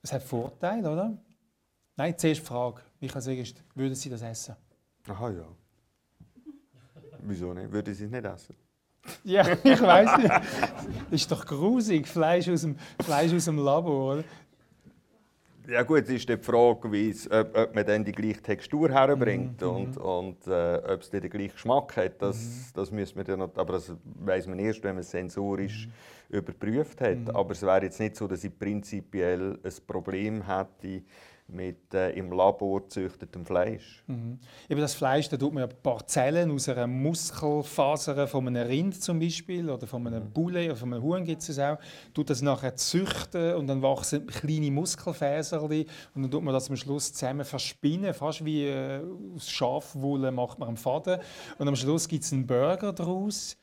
Das 0.07 0.13
hat 0.13 0.23
Vorteile, 0.23 0.89
oder? 0.89 1.19
Nein, 1.97 2.17
zuerst 2.17 2.41
die 2.41 2.47
Frage. 2.47 2.81
Michael 3.01 3.23
Segest, 3.23 3.65
würden 3.75 3.97
Sie 3.97 4.09
das 4.09 4.23
essen? 4.23 4.55
Aha, 5.09 5.31
ja. 5.31 5.45
Wieso 7.23 7.53
nicht? 7.53 7.73
Würde 7.73 7.93
sie 7.93 8.05
es 8.05 8.11
nicht 8.13 8.25
essen? 8.25 8.55
Ja, 9.25 9.45
ich 9.65 9.83
weiß 9.83 10.19
nicht. 10.19 10.31
Das 10.31 10.43
ist 11.11 11.33
doch 11.33 11.45
grusig, 11.45 12.07
Fleisch 12.07 12.49
aus 12.49 12.61
dem, 12.61 12.77
Fleisch 13.03 13.33
aus 13.33 13.47
dem 13.47 13.59
Labor, 13.59 14.15
oder? 14.15 14.25
Ja 15.69 15.83
gut, 15.83 16.03
es 16.05 16.11
ist 16.11 16.29
die 16.29 16.37
Frage, 16.37 16.97
es, 17.11 17.29
ob, 17.31 17.57
ob 17.57 17.75
man 17.75 17.85
dann 17.85 18.05
die 18.05 18.13
gleiche 18.13 18.41
Textur 18.41 18.89
herbringt 18.91 19.61
Mhm, 19.61 19.69
und, 19.69 19.97
und 19.97 20.47
äh, 20.47 20.77
ob 20.95 21.01
es 21.01 21.11
dann 21.11 21.21
den 21.21 21.31
gleichen 21.31 21.53
Geschmack 21.55 21.97
hat. 21.97 22.23
Das, 22.23 22.37
Mhm. 22.37 22.73
das 22.75 22.91
müssen 22.93 23.17
wir 23.17 23.25
dann 23.25 23.41
noch, 23.41 23.57
aber 23.57 23.73
das 23.75 23.93
weiß 24.05 24.47
man 24.47 24.59
erst, 24.61 24.83
wenn 24.85 24.95
man 24.95 25.01
es 25.01 25.11
sensorisch 25.11 25.89
Mhm. 26.29 26.37
überprüft 26.39 27.01
hat. 27.01 27.35
Aber 27.35 27.51
es 27.53 27.63
wäre 27.63 27.83
jetzt 27.83 27.99
nicht 27.99 28.15
so, 28.17 28.29
dass 28.29 28.45
ich 28.45 28.57
prinzipiell 28.57 29.59
ein 29.63 29.73
Problem 29.87 30.47
hätte 30.47 31.03
mit 31.49 31.95
äh, 31.95 32.11
im 32.11 32.33
Labor 32.33 32.83
gezüchtetem 32.83 33.47
Fleisch. 33.47 34.03
Mhm. 34.07 34.39
Eben 34.69 34.81
das 34.81 34.95
Fleisch, 34.95 35.29
da 35.29 35.37
tut 35.37 35.55
man 35.55 35.63
ja 35.63 35.67
Parzellen 35.69 36.51
aus 36.51 36.69
einer 36.69 36.87
Muskelfaser 36.87 38.27
von 38.27 38.49
einem 38.49 38.67
Rind 38.67 39.01
zum 39.01 39.21
Beispiel 39.21 39.71
oder 39.71 39.87
von 39.87 40.07
einem 40.07 40.31
Bulle 40.31 40.67
oder 40.67 40.77
von 40.77 40.93
einem 40.93 41.03
Huhn 41.03 41.25
gibt 41.25 41.49
es 41.49 41.59
auch, 41.59 41.79
tut 42.15 42.31
das 42.31 42.43
nachher 42.43 42.75
züchten 42.75 43.55
und 43.55 43.69
dann 43.69 43.81
wachsen 43.83 44.27
kleine 44.27 44.71
Muskelfäserli 44.71 45.87
und 46.15 46.23
dann 46.23 46.31
tut 46.31 46.43
man 46.43 46.53
das 46.53 46.69
am 46.69 46.77
Schluss 46.77 47.13
zusammen 47.13 47.45
verspinnen, 47.45 48.13
fast 48.13 48.45
wie 48.45 48.67
äh, 48.67 49.01
aus 49.35 49.49
Schafwolle 49.49 50.33
macht 50.33 50.59
man 50.59 50.69
einen 50.69 50.77
Faden 50.77 51.21
und 51.59 51.69
am 51.69 51.77
Schluss 51.77 52.09
gibt 52.09 52.25
es 52.25 52.33
einen 52.33 52.47
Burger 52.47 52.93
daraus 52.93 53.57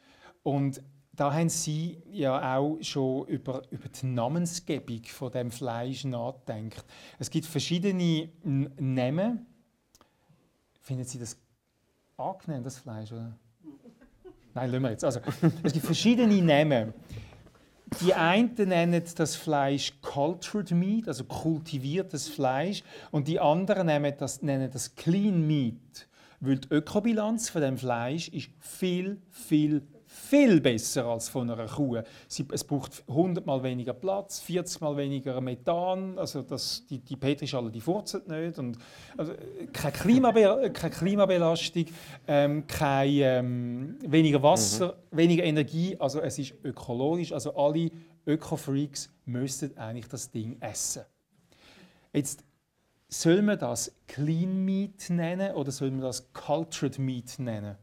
und 0.44 0.82
da 1.16 1.32
haben 1.32 1.50
Sie 1.50 2.02
ja 2.12 2.58
auch 2.58 2.78
schon 2.82 3.28
über, 3.28 3.62
über 3.70 3.88
die 3.88 4.06
Namensgebung 4.08 5.04
von 5.06 5.32
dem 5.32 5.52
Fleisch 5.52 6.06
nachgedacht. 6.06 6.86
Es 7.20 7.30
gibt 7.30 7.46
verschiedene 7.46 8.30
Namen. 8.44 9.46
Finden 10.82 11.04
Sie 11.04 11.20
das 11.20 11.38
angenehm, 12.18 12.64
das 12.64 12.80
Fleisch? 12.80 13.12
Oder? 13.12 13.38
Nein, 14.56 14.72
lassen 14.72 14.84
wir 14.84 14.90
jetzt. 14.90 15.06
Also, 15.06 15.20
es 15.64 15.72
gibt 15.72 15.86
verschiedene 15.86 16.42
Namen. 16.42 16.94
Die 18.02 18.14
einen 18.16 18.56
nennen 18.56 19.04
das 19.16 19.36
Fleisch 19.36 19.94
Cultured 20.02 20.72
Meat, 20.72 21.08
also 21.08 21.26
kultiviertes 21.26 22.28
Fleisch, 22.28 22.84
und 23.12 23.28
die 23.28 23.40
anderen 23.40 23.86
nennen 23.86 24.14
das, 24.18 24.42
nennen 24.42 24.72
das 24.72 24.96
Clean 24.96 25.46
Meat, 25.46 26.08
weil 26.40 26.58
die 26.58 26.70
Ökobilanz 26.70 27.50
von 27.50 27.62
dem 27.62 27.78
Fleisch 27.78 28.30
ist 28.30 28.50
viel, 28.60 29.22
viel, 29.30 29.84
viel 30.14 30.62
besser 30.62 31.06
als 31.06 31.28
von 31.28 31.50
einer 31.50 31.66
Kuh. 31.66 32.00
Sie, 32.28 32.46
es 32.52 32.64
braucht 32.64 33.04
100 33.08 33.46
mal 33.46 33.64
weniger 33.64 33.94
Platz, 33.94 34.40
40 34.42 34.80
mal 34.82 34.96
weniger 34.96 35.42
Methan, 35.42 36.18
also 36.20 36.44
das, 36.44 36.86
die, 36.88 37.00
die 37.00 37.16
Petrischale 37.16 37.72
die 37.72 37.82
furzelt 37.82 38.28
nicht 38.28 38.60
und 38.60 38.78
also, 39.18 39.34
keine, 39.72 39.92
Klimabe 39.92 40.72
keine 40.74 40.94
Klimabelastung, 40.94 41.86
ähm, 42.28 42.68
kein, 42.68 43.10
ähm, 43.10 43.98
weniger 44.06 44.42
Wasser, 44.44 44.98
weniger 45.12 45.44
Energie, 45.44 45.98
also 46.00 46.22
es 46.22 46.38
ist 46.38 46.54
ökologisch, 46.64 47.32
also 47.32 47.56
alle 47.56 47.90
Öko-Freaks 48.28 49.10
müssten 49.26 49.76
eigentlich 49.78 50.08
das 50.08 50.30
Ding 50.30 50.58
essen. 50.62 51.04
Jetzt 52.14 52.44
soll 53.10 53.42
man 53.42 53.58
das 53.58 53.92
Clean 54.08 54.64
Meat 54.64 55.10
nennen 55.10 55.56
oder 55.56 55.72
soll 55.72 55.90
man 55.92 56.02
das 56.02 56.32
Cultured 56.34 57.00
Meat 57.00 57.40
nennen? 57.40 57.78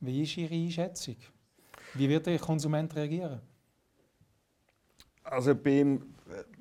Wie 0.00 0.22
ist 0.22 0.36
Ihre 0.36 0.54
Einschätzung? 0.54 1.16
Wie 1.94 2.08
wird 2.08 2.26
der 2.26 2.38
Konsument 2.38 2.94
reagieren? 2.96 3.40
Also 5.22 5.54
beim, 5.54 6.14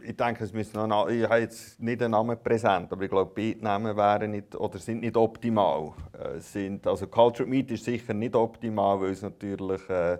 ich 0.03 0.15
denke, 0.15 0.43
es 0.43 0.51
müssen 0.51 0.87
noch, 0.87 1.07
ich 1.07 1.23
habe 1.23 1.39
jetzt 1.39 1.79
nicht 1.79 2.01
den 2.01 2.11
Namen 2.11 2.37
präsent, 2.41 2.91
aber 2.91 3.03
ich 3.03 3.09
glaube, 3.09 3.31
beide 3.33 3.63
Namen 3.63 3.95
wären 3.95 4.31
nicht, 4.31 4.55
oder 4.55 4.77
sind 4.77 5.01
nicht 5.01 5.15
optimal. 5.15 5.93
Äh, 6.13 6.39
sind, 6.39 6.85
also 6.85 7.07
Cultured 7.07 7.47
Meat 7.47 7.71
ist 7.71 7.85
sicher 7.85 8.13
nicht 8.13 8.35
optimal, 8.35 8.99
weil 8.99 9.11
es 9.11 9.21
natürlich 9.21 9.89
äh, 9.89 10.19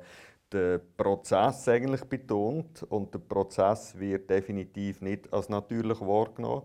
den 0.51 0.80
Prozess 0.95 1.67
eigentlich 1.67 2.03
betont 2.05 2.84
und 2.84 3.13
der 3.13 3.20
Prozess 3.20 3.97
wird 3.99 4.30
definitiv 4.30 5.01
nicht 5.01 5.32
als 5.32 5.49
natürlich 5.49 5.99
wahrgenommen. 6.01 6.63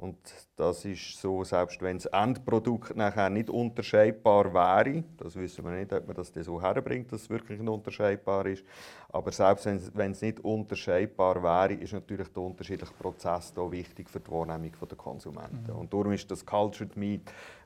Und 0.00 0.16
das 0.54 0.84
ist 0.84 1.20
so, 1.20 1.42
selbst 1.42 1.82
wenn 1.82 1.96
das 1.98 2.06
Endprodukt 2.06 2.94
nachher 2.96 3.28
nicht 3.30 3.50
unterscheidbar 3.50 4.54
wäre, 4.54 5.02
das 5.16 5.34
wissen 5.34 5.64
wir 5.64 5.72
nicht, 5.72 5.92
ob 5.92 6.06
man 6.06 6.14
das 6.14 6.32
so 6.32 6.62
herbringt, 6.62 7.10
dass 7.12 7.22
es 7.22 7.30
wirklich 7.30 7.58
nicht 7.58 7.68
unterscheidbar 7.68 8.46
ist, 8.46 8.62
aber 9.08 9.32
selbst 9.32 9.66
wenn 9.66 10.12
es- 10.12 10.22
nicht 10.22 10.38
unterscheidbar 10.40 11.42
wäre, 11.42 11.72
ist 11.80 11.92
natürlich 11.92 12.28
der 12.28 12.42
unterschiedliche 12.44 12.92
Prozess 12.94 13.52
da 13.52 13.70
wichtig 13.72 14.08
für 14.08 14.20
die 14.20 14.30
Wahrnehmung 14.30 14.70
der 14.88 14.96
Konsumenten. 14.96 15.72
Und 15.72 15.92
darum 15.92 16.12
ist 16.12 16.30
das 16.30 16.46
Cultured 16.46 16.96
Meat 16.96 17.22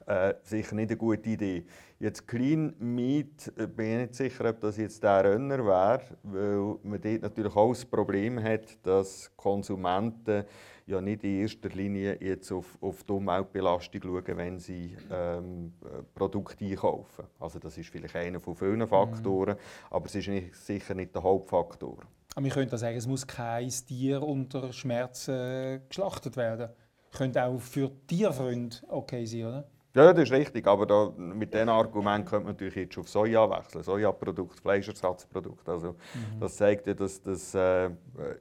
äh, 0.06 0.34
sicher 0.42 0.74
nicht 0.74 0.90
eine 0.90 0.96
gute 0.96 1.30
Idee. 1.30 1.64
Jetzt 1.98 2.26
Clean 2.26 2.74
Meat, 2.78 3.52
äh, 3.56 3.66
bin 3.66 3.86
ich 3.86 3.98
nicht 3.98 4.14
sicher, 4.14 4.50
ob 4.50 4.60
das 4.60 4.76
jetzt 4.76 5.02
der 5.02 5.24
Renner 5.24 5.64
wäre, 5.64 6.02
weil 6.22 6.76
man 6.82 7.00
dort 7.00 7.22
natürlich 7.22 7.54
auch 7.54 7.72
das 7.72 7.84
Problem 7.84 8.42
hat, 8.42 8.84
dass 8.84 9.30
Konsumenten 9.36 10.44
ja 10.86 11.00
nicht 11.00 11.22
in 11.24 11.42
erster 11.42 11.68
Linie 11.68 12.18
jetzt 12.20 12.50
auf, 12.50 12.76
auf 12.80 13.04
die 13.04 13.12
Umweltbelastung 13.12 14.02
schauen, 14.02 14.36
wenn 14.36 14.58
sie 14.58 14.96
ähm, 15.10 15.72
äh, 15.84 16.02
Produkte 16.14 16.64
einkaufen. 16.64 17.24
Also 17.38 17.58
das 17.58 17.78
ist 17.78 17.88
vielleicht 17.88 18.16
einer 18.16 18.40
von 18.40 18.56
vielen 18.56 18.86
Faktoren, 18.86 19.56
aber 19.90 20.06
es 20.06 20.14
ist 20.14 20.28
nicht, 20.28 20.56
sicher 20.56 20.94
nicht 20.94 21.14
der 21.14 21.22
Hauptfaktor. 21.22 21.98
Aber 22.34 22.44
wir 22.44 22.52
können 22.52 22.70
da 22.70 22.78
sagen, 22.78 22.96
es 22.96 23.06
muss 23.06 23.26
kein 23.26 23.68
Tier 23.68 24.22
unter 24.22 24.72
Schmerzen 24.72 25.82
geschlachtet 25.88 26.36
werden. 26.36 26.70
Könnte 27.12 27.44
auch 27.44 27.60
für 27.60 27.90
Tierfreunde 28.06 28.76
okay 28.88 29.26
sein, 29.26 29.44
oder? 29.44 29.68
Ja, 29.94 30.12
das 30.12 30.22
ist 30.24 30.32
richtig, 30.32 30.66
aber 30.66 30.86
da, 30.86 31.12
mit 31.16 31.52
diesem 31.52 31.68
Argument 31.68 32.24
könnte 32.24 32.44
man 32.44 32.54
natürlich 32.54 32.76
jetzt 32.76 32.96
auf 32.96 33.08
Soja 33.08 33.48
wechseln. 33.50 33.84
Sojaprodukt, 33.84 34.58
Fleischersatzprodukt. 34.60 35.68
Also, 35.68 35.96
Das 36.40 36.56
zeigt 36.56 36.86
ja, 36.86 36.94
dass 36.94 37.20
das 37.20 37.54
äh, 37.54 37.90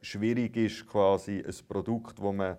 schwierig 0.02 0.56
ist, 0.56 0.88
quasi 0.88 1.44
ein 1.46 1.68
Produkt, 1.68 2.20
das 2.20 2.34
man 2.34 2.58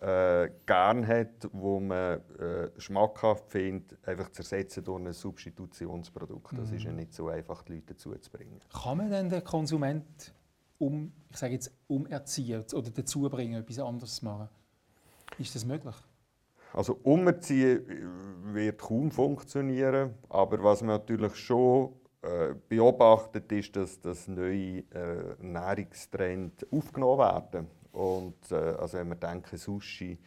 äh, 0.00 0.50
gern 0.66 1.06
hat, 1.06 1.48
wo 1.52 1.78
man 1.78 2.20
äh, 2.38 2.70
schmackhaft 2.78 3.48
findet, 3.48 3.96
einfach 4.08 4.28
zu 4.30 4.42
ersetzen 4.42 4.82
durch 4.82 5.00
ein 5.00 5.12
Substitutionsprodukt. 5.12 6.58
Das 6.58 6.72
ist 6.72 6.82
ja 6.82 6.90
mhm. 6.90 6.96
nicht 6.96 7.14
so 7.14 7.28
einfach, 7.28 7.62
die 7.62 7.74
Leute 7.74 7.94
dazu 7.94 8.12
zu 8.16 8.30
bringen. 8.30 8.58
Kann 8.72 8.98
man 8.98 9.10
denn 9.10 9.28
den 9.28 9.44
Konsument 9.44 10.34
um, 10.78 11.12
ich 11.30 11.36
sage 11.36 11.52
jetzt, 11.54 11.72
umerziehen 11.86 12.64
oder 12.74 12.90
dazu 12.90 13.20
bringen, 13.30 13.60
etwas 13.60 13.78
anderes 13.78 14.16
zu 14.16 14.24
machen? 14.24 14.48
Ist 15.38 15.54
das 15.54 15.64
möglich? 15.64 15.94
Also 16.72 16.98
umerziehen 17.02 17.82
wird 18.54 18.80
kaum 18.80 19.10
funktionieren, 19.10 20.14
aber 20.28 20.62
was 20.62 20.80
man 20.80 20.96
natürlich 20.96 21.36
schon 21.36 21.92
äh, 22.22 22.54
beobachtet 22.68 23.50
ist, 23.52 23.76
dass, 23.76 24.00
dass 24.00 24.28
neue 24.28 24.84
äh, 24.90 25.34
Ernährungstrends 25.40 26.66
aufgenommen 26.70 27.18
werden. 27.18 27.66
Und 27.92 28.50
äh, 28.50 28.54
also 28.54 28.98
wenn 28.98 29.08
wir 29.08 29.16
denken, 29.16 29.56
Sushi, 29.56 30.18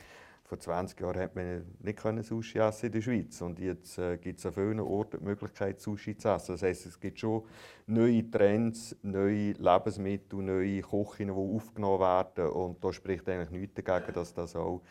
vor 0.44 0.60
20 0.60 1.00
Jahren 1.00 1.20
hat 1.20 1.36
man 1.36 1.66
nicht 1.80 1.98
können 1.98 2.22
Sushi 2.22 2.60
essen 2.60 2.88
in 2.88 2.92
der 2.92 3.02
Schweiz 3.02 3.42
und 3.42 3.60
jetzt 3.60 3.98
äh, 3.98 4.18
gibt 4.18 4.38
es 4.38 4.46
an 4.46 4.54
vielen 4.54 4.80
Orten 4.80 5.18
die 5.18 5.24
Möglichkeit, 5.24 5.82
Sushi 5.82 6.16
zu 6.16 6.30
essen. 6.30 6.52
Das 6.54 6.62
heisst, 6.62 6.86
es 6.86 7.00
gibt 7.00 7.20
schon 7.20 7.44
neue 7.88 8.30
Trends, 8.30 8.96
neue 9.02 9.54
Lebensmittel, 9.54 10.44
neue 10.44 10.82
Küchen, 10.82 11.28
die 11.28 11.32
aufgenommen 11.32 12.00
werden 12.00 12.50
und 12.52 12.84
da 12.84 12.94
spricht 12.94 13.28
eigentlich 13.28 13.50
nichts 13.50 13.82
dagegen, 13.84 14.14
dass 14.14 14.36
das 14.36 14.56
auch 14.56 14.82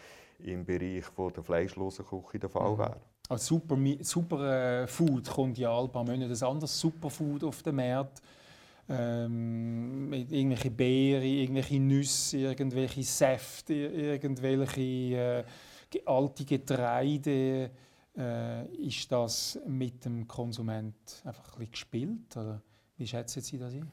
im 0.41 0.64
Bereich 0.64 1.05
von 1.05 1.32
der 1.32 1.43
fleischlosen 1.43 2.05
Küche 2.05 2.39
der 2.39 2.49
Fall 2.49 2.72
mhm. 2.72 2.78
wäre. 2.78 2.97
Als 3.28 3.47
Super, 3.47 3.76
Superfood 4.01 5.30
kommt 5.30 5.59
ja 5.59 5.74
alle 5.74 5.89
paar 5.89 6.05
Monate 6.05 6.32
ein 6.32 6.49
anderes 6.49 6.78
Superfood 6.78 7.45
auf 7.45 7.62
den 7.62 7.76
Markt. 7.76 8.20
Ähm, 8.87 10.12
irgendwelche 10.12 10.70
Beeren, 10.70 11.22
irgendwelche 11.22 11.80
Nüsse, 11.80 12.39
irgendwelche 12.39 13.03
Säfte, 13.03 13.72
irgendwelche 13.72 14.80
äh, 14.82 15.45
alte 16.05 16.45
Getreide. 16.45 17.70
Äh, 18.16 18.66
ist 18.76 19.11
das 19.11 19.59
mit 19.66 20.05
dem 20.05 20.28
Konsument 20.28 21.22
einfach 21.24 21.55
ein 21.55 21.59
bisschen 21.61 21.70
gespielt? 21.72 22.37
Oder 22.37 22.61
wie 22.99 23.07
schätzen 23.07 23.41
Sie 23.41 23.59
das 23.59 23.72
ein? 23.72 23.91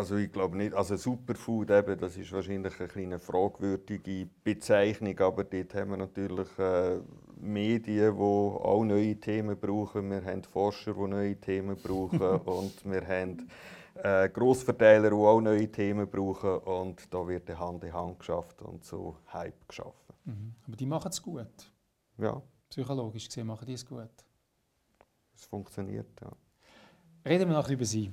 Also 0.00 0.16
ich 0.16 0.32
glaube 0.32 0.56
nicht. 0.56 0.72
Also 0.72 0.96
Superfood, 0.96 1.70
eben, 1.70 1.98
das 1.98 2.16
ist 2.16 2.32
wahrscheinlich 2.32 2.80
eine 2.80 2.88
kleine 2.88 3.18
fragwürdige 3.18 4.30
Bezeichnung, 4.42 5.18
aber 5.20 5.44
dort 5.44 5.74
haben 5.74 5.90
wir 5.90 5.98
natürlich 5.98 6.48
äh, 6.58 7.00
Medien, 7.38 8.16
die 8.16 8.22
auch 8.22 8.82
neue 8.82 9.20
Themen 9.20 9.60
brauchen. 9.60 10.10
Wir 10.10 10.24
haben 10.24 10.42
Forscher, 10.42 10.94
die 10.94 11.06
neue 11.06 11.36
Themen 11.36 11.76
brauchen 11.76 12.18
und 12.46 12.82
wir 12.90 13.06
haben 13.06 13.46
äh, 14.02 14.30
Grossverteiler, 14.30 15.10
die 15.10 15.16
auch 15.16 15.42
neue 15.42 15.70
Themen 15.70 16.08
brauchen 16.08 16.60
und 16.60 17.12
da 17.12 17.28
wird 17.28 17.50
Hand 17.58 17.84
in 17.84 17.92
Hand 17.92 18.20
geschafft 18.20 18.62
und 18.62 18.82
so 18.82 19.18
Hype 19.34 19.68
geschaffen. 19.68 20.14
Mhm. 20.24 20.54
Aber 20.66 20.76
die 20.76 20.86
machen 20.86 21.10
es 21.10 21.20
gut. 21.20 21.70
Ja. 22.16 22.40
Psychologisch 22.70 23.26
gesehen 23.26 23.48
machen 23.48 23.66
die 23.66 23.74
es 23.74 23.84
gut. 23.84 24.08
Es 25.34 25.44
funktioniert, 25.44 26.08
ja. 26.22 26.32
Reden 27.26 27.50
wir 27.50 27.56
noch 27.58 27.68
über 27.68 27.84
Sie. 27.84 28.10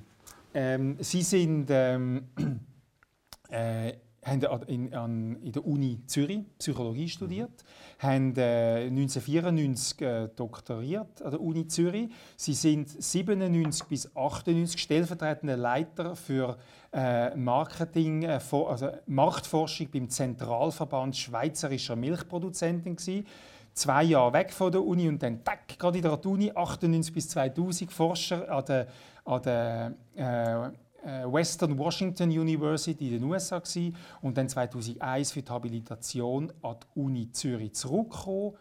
Ähm, 0.60 0.98
Sie 1.00 1.22
sind 1.22 1.68
ähm, 1.70 2.30
äh, 3.50 3.94
haben 4.26 4.42
in, 4.66 4.94
an, 4.96 5.36
in 5.44 5.52
der 5.52 5.68
Uni 5.68 6.02
Zürich 6.08 6.40
Psychologie 6.58 7.08
studiert, 7.08 7.64
mhm. 8.02 8.08
haben 8.08 8.36
äh, 8.38 8.88
1994 8.88 10.02
äh, 10.02 10.30
doktoriert 10.36 11.22
an 11.22 11.30
der 11.30 11.42
Uni 11.42 11.68
Zürich. 11.68 12.10
Sie 12.38 12.56
sind 12.56 12.90
97 12.90 13.88
bis 13.88 14.16
98 14.16 14.82
stellvertretende 14.82 15.56
Leiter 15.56 16.16
für 16.16 16.58
äh, 16.92 17.36
Marketing, 17.36 18.24
äh, 18.24 18.40
also 18.52 18.90
Marktforschung 19.06 19.90
beim 19.94 20.10
Zentralverband 20.10 21.16
Schweizerischer 21.16 21.96
Milchproduzenten 21.96 22.96
gewesen. 22.96 23.28
Zwei 23.76 24.06
Jahre 24.06 24.34
weg 24.34 24.52
von 24.52 24.72
der 24.72 24.84
Uni 24.84 25.08
und 25.08 25.22
dann 25.22 25.44
tack, 25.44 25.78
gerade 25.78 26.00
in 26.00 26.02
der 26.02 26.26
Uni 26.26 26.52
98 26.52 27.14
bis 27.14 27.30
2000 27.30 27.92
Forscher 27.92 28.50
an 28.50 28.66
der 28.66 28.88
an 29.28 29.42
der 29.44 29.94
äh, 30.16 30.68
äh, 31.04 31.32
Western 31.32 31.78
Washington 31.78 32.30
University 32.30 33.08
in 33.08 33.22
den 33.22 33.24
USA 33.24 33.60
gewesen, 33.60 33.96
und 34.22 34.38
dann 34.38 34.50
2001 34.50 35.32
für 35.32 35.42
die 35.42 35.52
Habilitation 35.52 36.52
an 36.62 36.78
die 36.82 37.00
Uni 37.00 37.32
Zürich 37.32 37.74
zurückgekommen. 37.74 38.54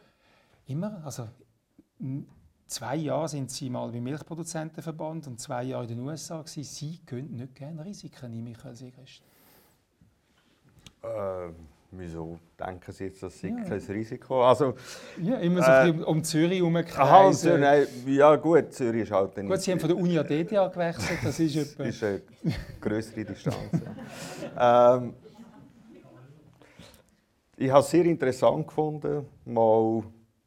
Immer, 0.67 1.03
also 1.05 1.29
zwei 2.67 2.97
Jahre 2.97 3.29
sind 3.29 3.51
Sie 3.51 3.71
mal 3.71 3.91
beim 3.91 4.03
Milchproduzentenverband 4.03 5.29
und 5.29 5.41
zwei 5.41 5.63
Jahre 5.63 5.85
in 5.85 5.91
den 5.91 6.01
USA 6.01 6.43
gewesen. 6.43 6.65
Sie 6.65 6.99
können 7.07 7.37
nicht 7.37 7.55
gerne 7.55 7.85
Risiken 7.85 8.31
nehmen, 8.31 8.45
Michael 8.45 8.75
Segrist. 8.75 9.23
Ähm 11.05 11.55
Wieso 11.91 12.39
denken 12.59 12.93
Sie 12.93 13.05
jetzt, 13.05 13.23
das 13.23 13.39
sei 13.39 13.49
ja. 13.49 13.63
kein 13.63 13.79
Risiko? 13.79 14.43
Also, 14.43 14.75
ja, 15.23 15.37
immer 15.37 15.63
so 15.63 15.71
äh, 15.71 16.05
um 16.05 16.23
Zürich 16.23 16.59
herumkreisen. 16.59 17.63
Aha, 17.63 17.83
ja 18.07 18.37
gut, 18.37 18.73
Zürich 18.73 19.03
ist 19.03 19.13
halt... 19.13 19.35
Gut, 19.37 19.61
Sie 19.61 19.71
haben 19.71 19.81
von 19.81 19.89
der 19.89 19.97
Uni 19.97 20.19
an 20.19 20.27
DTA 20.27 20.69
gewechselt, 20.69 21.19
das 21.23 21.39
ist 21.39 21.57
etwa... 21.57 21.85
das 21.85 21.95
ist 21.95 22.03
eine 22.05 22.23
größere 22.81 23.25
Distanz. 23.25 23.57
ähm, 24.59 25.15
ich 27.57 27.71
habe 27.71 27.81
es 27.81 27.91
sehr 27.91 28.05
interessant 28.05 28.67
gefunden, 28.67 29.25
mal 29.45 30.03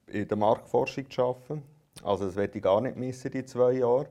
in 0.07 0.27
der 0.27 0.37
Marktforschung 0.37 1.09
zu 1.09 1.23
arbeiten. 1.23 1.63
Also 2.03 2.25
das 2.25 2.35
werde 2.35 2.57
ich 2.57 2.63
gar 2.63 2.81
nicht 2.81 2.97
missen, 2.97 3.31
die 3.31 3.45
zwei 3.45 3.73
Jahre. 3.73 4.07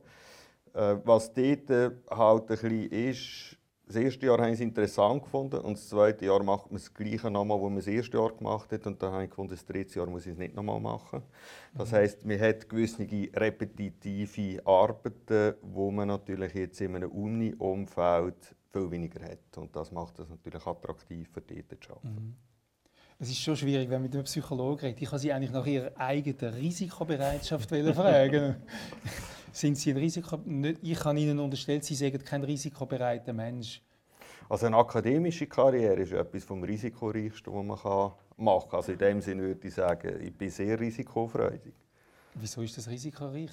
Äh, 0.74 0.97
was 1.05 1.33
dort 1.33 1.70
halt 2.11 2.43
ein 2.43 2.47
bisschen 2.47 2.91
ist, 2.91 3.58
das 3.89 3.97
erste 3.97 4.26
Jahr 4.26 4.39
habe 4.39 4.49
ich 4.49 4.55
es 4.55 4.61
interessant 4.61 5.22
gefunden 5.22 5.61
und 5.61 5.78
das 5.78 5.89
zweite 5.89 6.26
Jahr 6.26 6.43
macht 6.43 6.70
man 6.70 6.78
das 6.78 6.93
Gleiche 6.93 7.30
nochmal, 7.30 7.59
was 7.59 7.68
man 7.68 7.76
das 7.76 7.86
erste 7.86 8.18
Jahr 8.18 8.32
gemacht 8.32 8.70
hat 8.70 8.86
und 8.86 9.03
dann 9.03 9.12
habe 9.12 9.24
ich 9.24 9.30
gefunden, 9.30 9.55
das 9.55 9.64
dritte 9.64 9.99
Jahr 9.99 10.07
muss 10.07 10.26
ich 10.26 10.32
es 10.32 10.39
nicht 10.39 10.55
nochmal 10.55 10.78
machen. 10.78 11.22
Das 11.74 11.93
heißt, 11.93 12.26
man 12.26 12.39
hat 12.39 12.68
gewisse 12.68 13.07
repetitive 13.34 14.66
Arbeiten, 14.66 15.55
wo 15.62 15.91
man 15.91 16.09
natürlich 16.09 16.53
jetzt 16.53 16.80
in 16.82 16.97
einem 16.97 17.11
Uni-Umfeld 17.11 18.55
viel 18.70 18.91
weniger 18.91 19.24
hat 19.24 19.57
und 19.57 19.74
das 19.74 19.91
macht 19.91 20.18
es 20.18 20.28
natürlich 20.28 20.66
attraktiv 20.66 21.30
für 21.32 21.41
dort 21.41 21.82
zu 21.82 21.91
arbeiten. 21.93 22.14
Mhm. 22.14 22.34
Es 23.21 23.31
ist 23.31 23.41
schon 23.41 23.57
schwierig, 23.57 23.89
wenn 23.89 23.97
man 23.97 24.03
mit 24.03 24.14
einem 24.14 24.23
Psychologen 24.23 24.81
redet. 24.81 25.03
Ich 25.03 25.11
kann 25.11 25.19
Sie 25.19 25.33
eigentlich 25.33 25.51
nach 25.51 25.66
Ihrer 25.66 25.91
eigenen 25.99 26.55
Risikobereitschaft 26.55 27.69
fragen. 27.95 28.55
Sind 29.53 29.77
Sie 29.77 29.91
ein 29.91 29.97
Risiko? 29.97 30.39
Ich 30.83 31.01
kann 31.01 31.16
Ihnen 31.16 31.41
unterstellen, 31.41 31.83
Sie 31.83 31.97
sind 31.97 32.25
kein 32.25 32.45
risikobereiter 32.45 33.33
Mensch. 33.33 33.83
Also 34.49 34.66
eine 34.66 34.77
akademische 34.77 35.49
Karriere 35.49 36.01
ist 36.01 36.12
etwas 36.12 36.45
vom 36.45 36.62
risikoreichsten, 36.62 37.53
was 37.53 37.64
man 37.64 37.77
machen 38.37 38.71
kann. 38.71 38.77
Also 38.77 38.93
in 38.93 38.99
dem 38.99 39.21
Sinne 39.21 39.43
würde 39.43 39.66
ich 39.66 39.75
sagen, 39.75 40.23
ich 40.23 40.33
bin 40.33 40.49
sehr 40.49 40.79
risikofreudig. 40.79 41.75
Wieso 42.35 42.62
ist 42.62 42.79
das 42.79 42.89
risikoreich? 42.89 43.51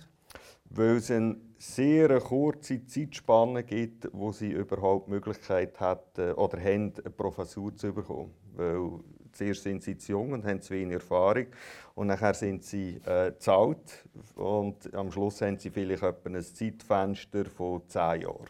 Weil 0.70 0.97
es 0.97 1.09
eine 1.09 1.38
sehr 1.57 2.20
kurze 2.20 2.86
Zeitspanne 2.86 3.63
gibt, 3.63 4.09
wo 4.13 4.32
sie 4.32 4.51
überhaupt 4.51 5.07
die 5.07 5.11
Möglichkeit 5.11 5.80
hätten 5.80 6.34
oder 6.34 6.59
haben, 6.59 6.93
eine 6.97 7.09
Professur 7.09 7.76
zu 7.76 7.91
bekommen. 7.91 8.32
Weil 8.55 8.99
Zuerst 9.36 9.63
sind 9.63 9.83
sie 9.83 9.97
zu 9.97 10.13
jung 10.13 10.31
und 10.31 10.45
haben 10.45 10.61
zu 10.61 10.73
wenig 10.73 10.95
Erfahrung. 10.95 11.47
Und 11.93 12.07
nachher 12.07 12.33
sind 12.33 12.63
sie 12.63 13.01
äh, 13.05 13.38
zu 13.38 13.51
alt. 13.51 14.05
Und 14.36 14.93
am 14.95 15.11
Schluss 15.11 15.41
haben 15.41 15.57
sie 15.59 15.69
vielleicht 15.69 16.03
etwa 16.03 16.29
ein 16.29 16.41
Zeitfenster 16.41 17.45
von 17.45 17.81
zehn 17.88 18.21
Jahren. 18.21 18.49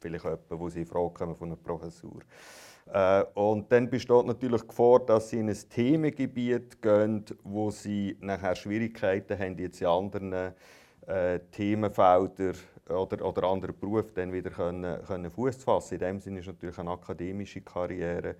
Vielleicht 0.00 0.24
etwa, 0.24 0.58
wo 0.58 0.68
sie 0.68 0.80
in 0.80 0.86
Frage 0.86 1.14
kommen 1.14 1.34
von 1.34 1.48
einer 1.48 1.56
Professur. 1.56 2.20
Äh, 2.92 3.24
und 3.34 3.70
dann 3.72 3.90
besteht 3.90 4.24
natürlich 4.24 4.62
die 4.62 4.68
Gefahr, 4.68 5.00
dass 5.00 5.30
sie 5.30 5.40
in 5.40 5.48
ein 5.48 5.58
Themengebiet 5.68 6.80
gehen, 6.80 7.24
wo 7.42 7.70
sie 7.70 8.16
nachher 8.20 8.54
Schwierigkeiten 8.54 9.38
haben, 9.38 9.58
jetzt 9.58 9.80
in 9.80 9.88
anderen 9.88 10.54
äh, 11.06 11.40
Themenfeldern 11.50 12.56
oder, 12.88 13.24
oder 13.24 13.42
anderen 13.44 13.78
Berufen 13.78 14.12
dann 14.14 14.32
wieder 14.32 14.50
können, 14.50 15.04
können 15.04 15.30
Fuß 15.30 15.56
fassen. 15.56 15.94
In 15.94 16.00
dem 16.00 16.20
Sinne 16.20 16.40
ist 16.40 16.46
natürlich 16.46 16.78
eine 16.78 16.90
akademische 16.90 17.60
Karriere 17.60 18.36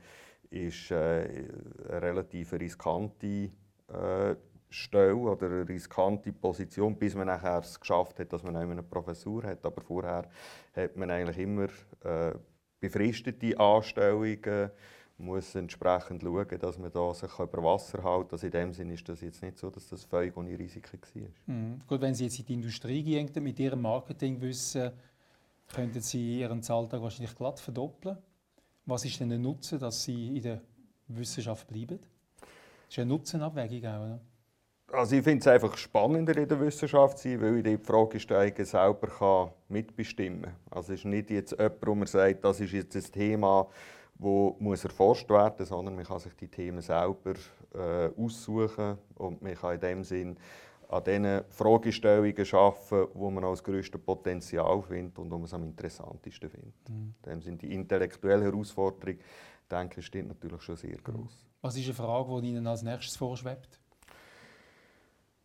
ist 0.50 0.90
äh, 0.90 1.44
eine 1.88 2.02
relativ 2.02 2.52
riskante 2.52 3.50
äh, 3.88 4.36
Stelle 4.70 5.16
oder 5.16 5.46
eine 5.46 5.68
riskante 5.68 6.32
Position, 6.32 6.96
bis 6.96 7.14
man 7.14 7.26
nachher 7.26 7.58
es 7.58 7.78
geschafft 7.78 8.18
hat, 8.18 8.32
dass 8.32 8.42
man 8.42 8.56
eine 8.56 8.82
Professur 8.82 9.42
hat. 9.44 9.64
Aber 9.64 9.80
vorher 9.80 10.28
hat 10.74 10.96
man 10.96 11.10
eigentlich 11.10 11.38
immer 11.38 11.68
äh, 12.04 12.32
befristete 12.80 13.58
Anstellungen, 13.58 14.70
muss 15.18 15.54
entsprechend 15.54 16.22
schauen, 16.22 16.58
dass 16.60 16.78
man 16.78 16.92
da 16.92 17.12
sich 17.12 17.38
über 17.38 17.62
Wasser 17.64 18.02
hält. 18.04 18.32
Also 18.32 18.46
in 18.46 18.52
dem 18.52 18.72
Sinne 18.72 18.94
ist 18.94 19.08
das 19.08 19.20
jetzt 19.20 19.42
nicht 19.42 19.58
so, 19.58 19.68
dass 19.68 19.88
das 19.88 20.04
völlig 20.04 20.36
ohne 20.36 20.56
Risiken 20.56 21.00
war. 21.14 21.54
Mhm. 21.54 21.80
Gut, 21.86 22.00
wenn 22.00 22.14
Sie 22.14 22.24
jetzt 22.24 22.38
in 22.38 22.46
die 22.46 22.54
Industrie 22.54 23.02
gehen, 23.02 23.28
mit 23.42 23.58
Ihrem 23.58 23.82
Marketingwissen, 23.82 24.92
könnten 25.74 26.00
Sie 26.00 26.40
Ihren 26.40 26.62
Zahltag 26.62 27.02
wahrscheinlich 27.02 27.34
glatt 27.34 27.58
verdoppeln. 27.58 28.18
Was 28.88 29.04
ist 29.04 29.20
denn 29.20 29.28
der 29.28 29.38
Nutzen, 29.38 29.78
dass 29.78 30.02
Sie 30.02 30.28
in 30.38 30.42
der 30.42 30.62
Wissenschaft 31.08 31.68
bleiben? 31.68 31.98
Das 32.40 32.48
ist 32.88 32.98
eine 32.98 33.10
Nutzenabwägung 33.10 33.84
auch, 33.84 34.00
oder? 34.02 34.20
Also 34.90 35.16
ich 35.16 35.22
finde 35.22 35.40
es 35.40 35.46
einfach 35.46 35.76
spannender 35.76 36.34
in 36.38 36.48
der 36.48 36.58
Wissenschaft 36.58 37.18
sein, 37.18 37.38
weil 37.42 37.58
ich 37.58 37.64
die 37.64 37.76
Fragesteige 37.76 38.64
selber 38.64 39.08
kann 39.08 39.50
mitbestimmen 39.68 40.44
kann. 40.44 40.56
Also 40.70 40.94
es 40.94 41.00
ist 41.00 41.04
nicht 41.04 41.28
jetzt 41.28 41.50
jemand, 41.50 41.86
wo 41.86 41.94
man 41.94 42.06
sagt, 42.06 42.42
das 42.42 42.60
ist 42.60 42.72
jetzt 42.72 42.96
ein 42.96 43.12
Thema, 43.12 43.68
muss 44.18 44.84
erforscht 44.84 45.28
werden, 45.28 45.66
sondern 45.66 45.94
man 45.94 46.06
kann 46.06 46.20
sich 46.20 46.34
die 46.34 46.48
Themen 46.48 46.80
selber 46.80 47.34
äh, 47.74 48.08
aussuchen 48.16 48.96
und 49.16 49.42
man 49.42 49.54
kann 49.54 49.74
in 49.74 49.80
dem 49.80 50.02
Sinn 50.02 50.38
an 50.88 51.04
den 51.04 51.42
Fragestellungen 51.50 52.34
arbeiten, 52.52 53.08
wo 53.14 53.30
man 53.30 53.44
als 53.44 53.62
größtes 53.62 54.00
Potenzial 54.00 54.82
findet 54.82 55.18
und 55.18 55.30
wo 55.30 55.36
man 55.36 55.44
es 55.44 55.54
am 55.54 55.64
interessantesten 55.64 56.48
findet. 56.48 56.88
Mhm. 56.88 57.14
Dem 57.24 57.42
sind 57.42 57.62
die 57.62 57.74
intellektuelle 57.74 58.44
Herausforderung, 58.44 59.18
denke 59.70 60.00
ich, 60.00 60.06
steht 60.06 60.26
natürlich 60.26 60.62
schon 60.62 60.76
sehr 60.76 60.96
groß. 60.96 61.46
Was 61.60 61.76
ist 61.76 61.84
eine 61.84 61.94
Frage, 61.94 62.40
die 62.40 62.48
Ihnen 62.50 62.66
als 62.66 62.82
nächstes 62.82 63.16
vorschwebt? 63.16 63.78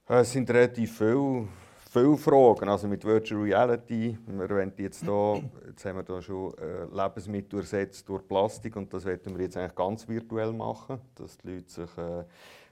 Äh, 0.07 0.21
es 0.21 0.31
sind 0.31 0.49
relativ 0.49 0.97
viele, 0.97 1.47
viele 1.91 2.17
Fragen. 2.17 2.69
Also 2.69 2.87
mit 2.87 3.03
Virtual 3.03 3.41
Reality, 3.41 4.17
wir 4.25 4.49
wollen 4.49 4.71
jetzt, 4.77 5.05
da, 5.05 5.41
jetzt 5.67 5.83
haben 5.83 5.97
wir 5.97 6.03
da 6.03 6.21
schon 6.21 6.53
äh, 6.57 6.85
Lebensmittel 6.85 7.59
ersetzt 7.59 8.07
durch 8.07 8.25
Plastik 8.25 8.77
und 8.77 8.93
das 8.93 9.03
werden 9.03 9.37
wir 9.37 9.43
jetzt 9.43 9.57
eigentlich 9.57 9.75
ganz 9.75 10.07
virtuell 10.07 10.53
machen, 10.53 11.01
dass 11.15 11.37
die 11.37 11.49
Leute 11.49 11.69
sich 11.69 11.97
äh, 11.97 12.23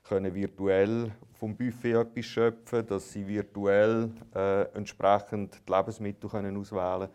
können 0.03 0.33
virtuell 0.33 1.11
vom 1.33 1.55
Buffet 1.55 1.93
etwas 1.93 2.25
schöpfen, 2.25 2.85
dass 2.85 3.11
sie 3.11 3.27
virtuell 3.27 4.11
äh, 4.35 4.63
entsprechend 4.75 5.59
die 5.67 5.71
Lebensmittel 5.71 6.29
können 6.29 6.57
auswählen 6.57 7.01
können. 7.01 7.11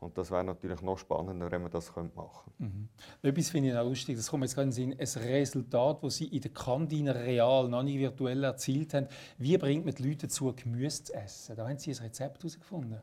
Und 0.00 0.16
das 0.16 0.30
wäre 0.30 0.42
natürlich 0.42 0.80
noch 0.80 0.96
spannender, 0.96 1.50
wenn 1.50 1.60
man 1.60 1.70
das 1.70 1.94
machen 1.94 2.10
könnte. 2.16 2.74
Mhm. 2.74 2.88
Etwas 3.22 3.50
finde 3.50 3.68
ich 3.68 3.76
auch 3.76 3.84
lustig, 3.84 4.16
das 4.16 4.30
kommt 4.30 4.44
jetzt 4.44 4.54
gerade 4.54 4.70
in 4.70 4.70
den 4.70 4.96
Sinn, 4.98 5.22
ein 5.22 5.28
Resultat, 5.28 6.02
das 6.02 6.16
Sie 6.16 6.24
in 6.24 6.40
der 6.40 6.50
Kantine 6.52 7.14
real, 7.14 7.68
noch 7.68 7.82
nicht 7.82 7.98
virtuell 7.98 8.42
erzielt 8.42 8.94
haben. 8.94 9.08
Wie 9.36 9.58
bringt 9.58 9.84
man 9.84 9.94
die 9.94 10.02
Leute 10.02 10.26
dazu, 10.26 10.54
Gemüse 10.56 11.04
zu 11.04 11.14
essen? 11.14 11.54
Da 11.54 11.68
haben 11.68 11.78
Sie 11.78 11.90
ein 11.90 11.98
Rezept 11.98 12.42
herausgefunden. 12.42 13.02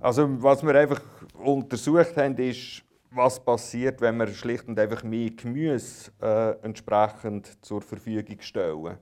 Also 0.00 0.42
was 0.42 0.62
wir 0.62 0.74
einfach 0.74 1.02
untersucht 1.34 2.16
haben, 2.16 2.36
ist, 2.38 2.82
was 3.14 3.44
passiert, 3.44 4.00
wenn 4.00 4.16
wir 4.16 4.28
schlicht 4.28 4.68
und 4.68 4.78
einfach 4.78 5.02
mehr 5.02 5.30
Gemüse 5.30 6.10
äh, 6.20 6.52
entsprechend 6.62 7.64
zur 7.64 7.82
Verfügung 7.82 8.40
stellen. 8.40 8.98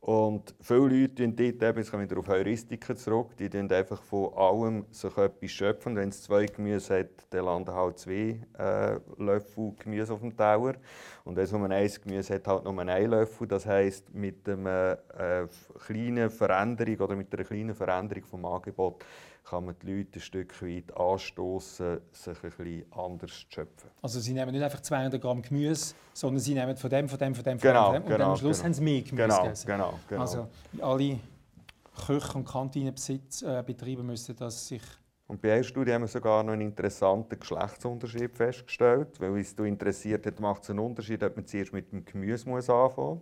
Und 0.00 0.54
viele 0.62 0.88
Leute 0.88 1.14
tun 1.16 1.36
dort, 1.36 1.62
eben, 1.62 1.78
jetzt 1.78 1.90
komme 1.90 2.04
ich 2.04 2.10
wieder 2.10 2.20
auf 2.20 2.28
Heuristiken 2.28 2.96
zurück, 2.96 3.36
die 3.36 3.50
tun 3.50 3.70
einfach 3.70 4.02
von 4.02 4.32
allem 4.34 4.86
sich 4.90 5.14
etwas 5.14 5.50
schöpfen. 5.50 5.94
Wenn 5.94 6.08
es 6.08 6.22
zwei 6.22 6.46
Gemüse 6.46 7.00
hat, 7.00 7.26
dann 7.28 7.44
landen 7.44 7.74
halt 7.74 7.98
zwei 7.98 8.40
äh, 8.58 8.98
Löffel 9.18 9.74
Gemüse 9.78 10.14
auf 10.14 10.20
dem 10.20 10.34
Teller. 10.34 10.76
Und 11.24 11.36
wenn 11.36 11.44
es 11.44 11.52
nur 11.52 11.68
ein 11.68 11.90
Gemüse 12.02 12.34
hat, 12.34 12.48
halt 12.48 12.64
nur 12.64 12.78
ein 12.78 13.10
Löffel. 13.10 13.46
Das 13.46 13.66
heisst, 13.66 14.14
mit 14.14 14.48
einer 14.48 14.98
äh, 15.18 15.46
kleinen 15.86 16.30
Veränderung 16.30 16.96
oder 16.96 17.14
mit 17.14 17.34
einer 17.34 17.44
kleinen 17.44 17.74
Veränderung 17.74 18.24
vom 18.24 18.46
Angebot 18.46 19.04
kann 19.44 19.64
man 19.64 19.74
die 19.82 19.92
Leute 19.92 20.18
ein 20.18 20.20
Stück 20.20 20.62
weit 20.62 20.96
anstoßen, 20.96 22.00
sich 22.12 22.44
ein 22.44 22.50
bisschen 22.50 22.92
anders 22.92 23.30
zu 23.30 23.46
schöpfen. 23.48 23.90
Also 24.02 24.20
Sie 24.20 24.32
nehmen 24.32 24.52
nicht 24.52 24.62
einfach 24.62 24.80
200 24.80 25.20
Gramm 25.20 25.42
Gemüse, 25.42 25.94
sondern 26.12 26.40
Sie 26.40 26.54
nehmen 26.54 26.76
von 26.76 26.90
dem, 26.90 27.08
von 27.08 27.18
dem, 27.18 27.34
von 27.34 27.44
dem, 27.44 27.58
von 27.58 27.68
genau, 27.68 27.92
dem, 27.92 28.02
und 28.02 28.08
genau, 28.08 28.18
dann 28.18 28.30
am 28.30 28.36
Schluss 28.36 28.58
genau. 28.58 28.66
haben 28.66 28.74
Sie 28.74 28.82
mehr 28.82 29.02
Gemüse 29.02 29.16
genau, 29.16 29.42
gegessen. 29.42 29.66
Genau, 29.66 29.94
genau. 30.08 30.20
Also 30.20 30.48
alle 30.80 31.18
Köche 32.06 32.38
und 32.38 32.46
Kantinenbetriebe 32.46 34.02
äh, 34.02 34.04
müssen 34.04 34.36
das 34.36 34.68
sich 34.68 34.82
und 35.30 35.40
bei 35.40 35.52
einer 35.52 35.62
Studie 35.62 35.92
haben 35.92 36.02
wir 36.02 36.08
sogar 36.08 36.42
noch 36.42 36.54
einen 36.54 36.62
interessanten 36.62 37.38
Geschlechtsunterschied 37.38 38.36
festgestellt. 38.36 39.20
Weil 39.20 39.38
es 39.38 39.52
interessiert 39.52 40.26
hat, 40.26 40.40
macht 40.40 40.64
es 40.64 40.70
einen 40.70 40.80
Unterschied, 40.80 41.22
ob 41.22 41.36
man 41.36 41.46
zuerst 41.46 41.72
mit 41.72 41.92
dem 41.92 42.04
Gemüse 42.04 42.48
muss 42.48 42.68
anfangen 42.68 43.18
muss 43.18 43.20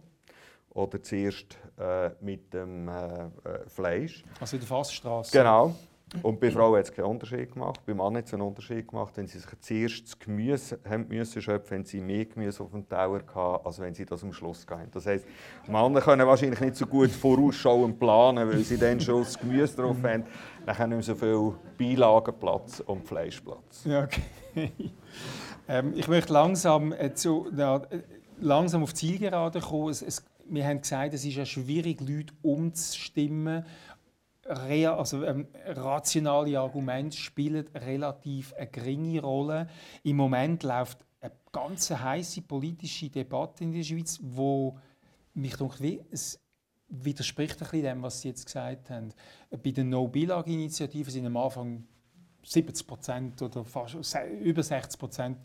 oder 0.70 1.02
zuerst 1.02 1.58
äh, 1.78 2.10
mit 2.22 2.54
dem 2.54 2.88
äh, 2.88 3.24
äh 3.24 3.28
Fleisch. 3.68 4.24
Also 4.40 4.56
in 4.56 4.60
der 4.60 4.68
Fassstraße. 4.68 5.36
Genau. 5.36 5.74
Und 6.22 6.40
bei 6.40 6.50
Frauen 6.50 6.78
hat 6.78 6.86
es 6.86 6.92
keinen 6.92 7.06
Unterschied 7.06 7.52
gemacht, 7.52 7.80
bei 7.84 7.92
Männern 7.92 8.18
hat 8.18 8.26
es 8.26 8.32
einen 8.32 8.42
Unterschied 8.42 8.88
gemacht, 8.88 9.12
wenn 9.16 9.26
sie 9.26 9.38
sich 9.38 9.50
zuerst 9.60 10.04
das 10.04 10.18
Gemüse 10.18 10.78
haben 10.88 11.06
müssen 11.08 11.42
schöpfen, 11.42 11.78
wenn 11.78 11.84
sie 11.84 12.00
mehr 12.00 12.24
Gemüse 12.24 12.62
auf 12.62 12.70
dem 12.70 12.88
Teller 12.88 13.20
hatten, 13.34 13.66
als 13.66 13.78
wenn 13.78 13.94
sie 13.94 14.06
das 14.06 14.22
am 14.22 14.32
Schluss 14.32 14.66
gehen. 14.66 14.88
Das 14.92 15.06
heisst, 15.06 15.26
Männer 15.66 16.00
können 16.00 16.26
wahrscheinlich 16.26 16.60
nicht 16.60 16.76
so 16.76 16.86
gut 16.86 17.10
vorausschauend 17.10 17.98
planen, 17.98 18.48
weil 18.48 18.60
sie 18.60 18.78
dann 18.78 19.00
schon 19.00 19.22
das 19.22 19.38
Gemüse 19.38 19.76
drauf 19.76 19.96
haben. 20.02 20.24
Dann 20.64 20.78
haben 20.78 20.90
nicht 20.90 21.08
mehr 21.08 21.14
so 21.14 21.14
viel 21.14 21.54
Beilagenplatz 21.78 22.80
und 22.80 23.06
Fleischplatz. 23.06 23.84
Ja, 23.84 24.04
okay. 24.04 24.22
ähm, 25.68 25.92
ich 25.94 26.08
möchte 26.08 26.32
langsam, 26.32 26.92
äh, 26.92 27.12
zu, 27.12 27.48
ja, 27.54 27.82
langsam 28.40 28.82
auf 28.82 28.94
Zielgerade 28.94 29.60
kommen. 29.60 29.90
Es, 29.90 30.02
es, 30.02 30.24
wir 30.46 30.66
haben 30.66 30.80
gesagt, 30.80 31.12
es 31.12 31.24
ist 31.24 31.36
ja 31.36 31.44
schwierig, 31.44 32.00
Leute 32.00 32.32
umzustimmen 32.42 33.64
also, 34.48 35.24
ähm, 35.24 35.48
rationale 35.66 36.58
Argumente 36.58 37.16
spielen 37.16 37.66
relativ 37.74 38.54
eine 38.54 38.68
geringe 38.68 39.20
Rolle. 39.20 39.68
Im 40.02 40.16
Moment 40.16 40.62
läuft 40.62 41.04
eine 41.20 41.32
ganz 41.52 41.90
heiße 41.90 42.42
politische 42.42 43.10
Debatte 43.10 43.64
in 43.64 43.72
der 43.72 43.82
Schweiz, 43.82 44.18
wo 44.22 44.78
mich 45.34 45.56
denkt, 45.56 45.82
wie 45.82 46.00
es 46.10 46.40
widerspricht 46.88 47.54
ein 47.54 47.58
bisschen 47.58 47.82
dem, 47.82 48.02
was 48.02 48.22
Sie 48.22 48.28
jetzt 48.28 48.46
gesagt 48.46 48.90
haben. 48.90 49.12
Bei 49.50 49.70
den 49.70 49.90
No-Billag-Initiativen 49.90 51.12
sind 51.12 51.26
am 51.26 51.36
Anfang 51.36 51.86
70 52.44 52.86
Prozent 52.86 53.42
oder 53.42 53.64
fast 53.64 53.96
über 54.40 54.62
60 54.62 54.98
Prozent 54.98 55.38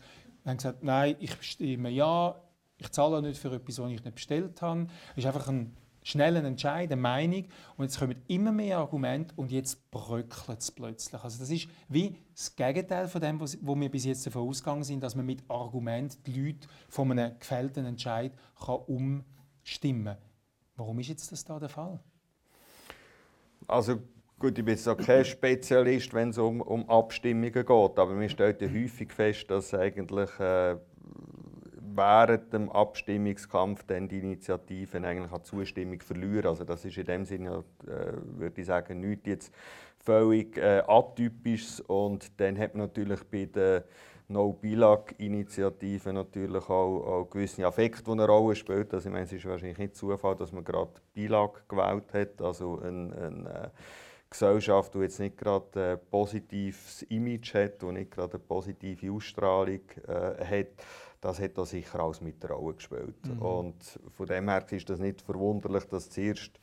gesagt, 0.44 0.82
nein, 0.82 1.16
ich 1.20 1.42
stimme 1.42 1.90
ja, 1.90 2.40
ich 2.78 2.90
zahle 2.90 3.20
nicht 3.22 3.38
für 3.38 3.52
etwas, 3.52 3.78
was 3.78 3.90
ich 3.90 4.02
nicht 4.02 4.14
bestellt 4.14 4.60
habe. 4.62 4.86
Es 5.12 5.18
ist 5.18 5.26
einfach 5.26 5.48
ein 5.48 5.76
schnellen 6.04 6.44
Entscheid, 6.44 6.92
eine 6.92 7.00
Meinung 7.00 7.46
und 7.76 7.86
jetzt 7.86 7.98
kommen 7.98 8.22
immer 8.28 8.52
mehr 8.52 8.78
Argumente 8.78 9.34
und 9.36 9.50
jetzt 9.50 9.90
bröckelt 9.90 10.60
es 10.60 10.70
plötzlich. 10.70 11.20
Also 11.24 11.40
das 11.40 11.50
ist 11.50 11.66
wie 11.88 12.16
das 12.34 12.54
Gegenteil 12.54 13.08
von 13.08 13.20
dem, 13.20 13.40
wo 13.40 13.74
wir 13.74 13.90
bis 13.90 14.04
jetzt 14.04 14.24
davon 14.26 14.48
ausgegangen 14.48 14.84
sind, 14.84 15.02
dass 15.02 15.16
man 15.16 15.26
mit 15.26 15.42
Argument 15.48 16.16
die 16.26 16.40
Leute 16.40 16.68
von 16.88 17.10
einem 17.10 17.36
gefällten 17.38 17.86
Entscheid 17.86 18.32
kann 18.64 18.76
umstimmen 18.86 20.04
kann. 20.04 20.18
Warum 20.76 20.98
ist 20.98 21.08
jetzt 21.08 21.32
das 21.32 21.44
da 21.44 21.58
der 21.58 21.70
Fall? 21.70 21.98
Also 23.66 23.96
gut, 24.38 24.58
ich 24.58 24.64
bin 24.64 24.74
jetzt 24.74 24.86
auch 24.86 24.96
kein 24.96 25.24
Spezialist, 25.24 26.12
wenn 26.12 26.30
es 26.30 26.38
um, 26.38 26.60
um 26.60 26.88
Abstimmungen 26.90 27.52
geht, 27.52 27.66
aber 27.66 28.14
mir 28.14 28.28
stellt 28.28 28.60
ja 28.60 28.68
häufig 28.68 29.10
fest, 29.10 29.50
dass 29.50 29.72
eigentlich 29.72 30.38
äh, 30.38 30.76
während 31.96 32.52
dem 32.52 32.70
Abstimmungskampf 32.70 33.84
dann 33.84 34.08
die 34.08 34.18
Initiativen 34.18 35.04
eigentlich 35.04 35.32
an 35.32 35.44
Zustimmung 35.44 36.00
verlieren. 36.00 36.46
Also 36.46 36.64
das 36.64 36.84
ist 36.84 36.96
in 36.96 37.06
dem 37.06 37.24
Sinne, 37.24 37.64
äh, 37.86 38.12
würde 38.38 38.60
ich 38.60 38.66
sagen, 38.66 39.00
nichts 39.00 39.26
jetzt 39.26 39.54
völlig 39.98 40.56
äh, 40.58 40.82
atypisches. 40.86 41.80
Und 41.80 42.40
dann 42.40 42.58
hat 42.58 42.74
man 42.74 42.86
natürlich 42.86 43.22
bei 43.24 43.46
der 43.46 43.84
No-Bilag-Initiative 44.28 46.12
natürlich 46.12 46.64
auch, 46.68 47.06
auch 47.06 47.30
gewisse 47.30 47.66
Affekte, 47.66 48.04
die 48.04 48.10
eine 48.10 48.26
Rolle 48.26 48.56
spielen. 48.56 48.88
Also 48.90 49.08
ich 49.08 49.12
meine, 49.12 49.24
es 49.24 49.32
ist 49.32 49.44
wahrscheinlich 49.44 49.78
nicht 49.78 49.96
Zufall, 49.96 50.34
dass 50.36 50.52
man 50.52 50.64
gerade 50.64 50.92
Bilag 51.12 51.68
gewählt 51.68 52.12
hat, 52.12 52.40
also 52.40 52.80
ein, 52.80 53.12
ein 53.12 53.46
äh, 53.46 53.68
Gesellschaft, 54.30 54.94
die 54.94 54.98
jetzt 55.00 55.20
nicht 55.20 55.36
gerade 55.36 55.92
ein 55.92 56.10
positives 56.10 57.02
Image 57.02 57.54
hat, 57.54 57.82
die 57.82 57.86
nicht 57.86 58.10
gerade 58.10 58.34
eine 58.34 58.40
positive 58.40 59.12
Ausstrahlung 59.12 59.82
äh, 60.08 60.44
hat 60.44 60.84
das 61.24 61.40
hat 61.40 61.56
da 61.56 61.64
sicher 61.64 62.00
alles 62.00 62.20
mit 62.20 62.42
der 62.42 62.50
Rolle 62.50 62.74
gespielt. 62.74 63.16
Mhm. 63.26 63.40
Und 63.40 63.98
von 64.10 64.26
dem 64.26 64.48
her 64.48 64.64
ist 64.70 64.90
das 64.90 64.98
nicht 64.98 65.22
verwunderlich, 65.22 65.84
dass 65.84 66.10
zuerst 66.10 66.60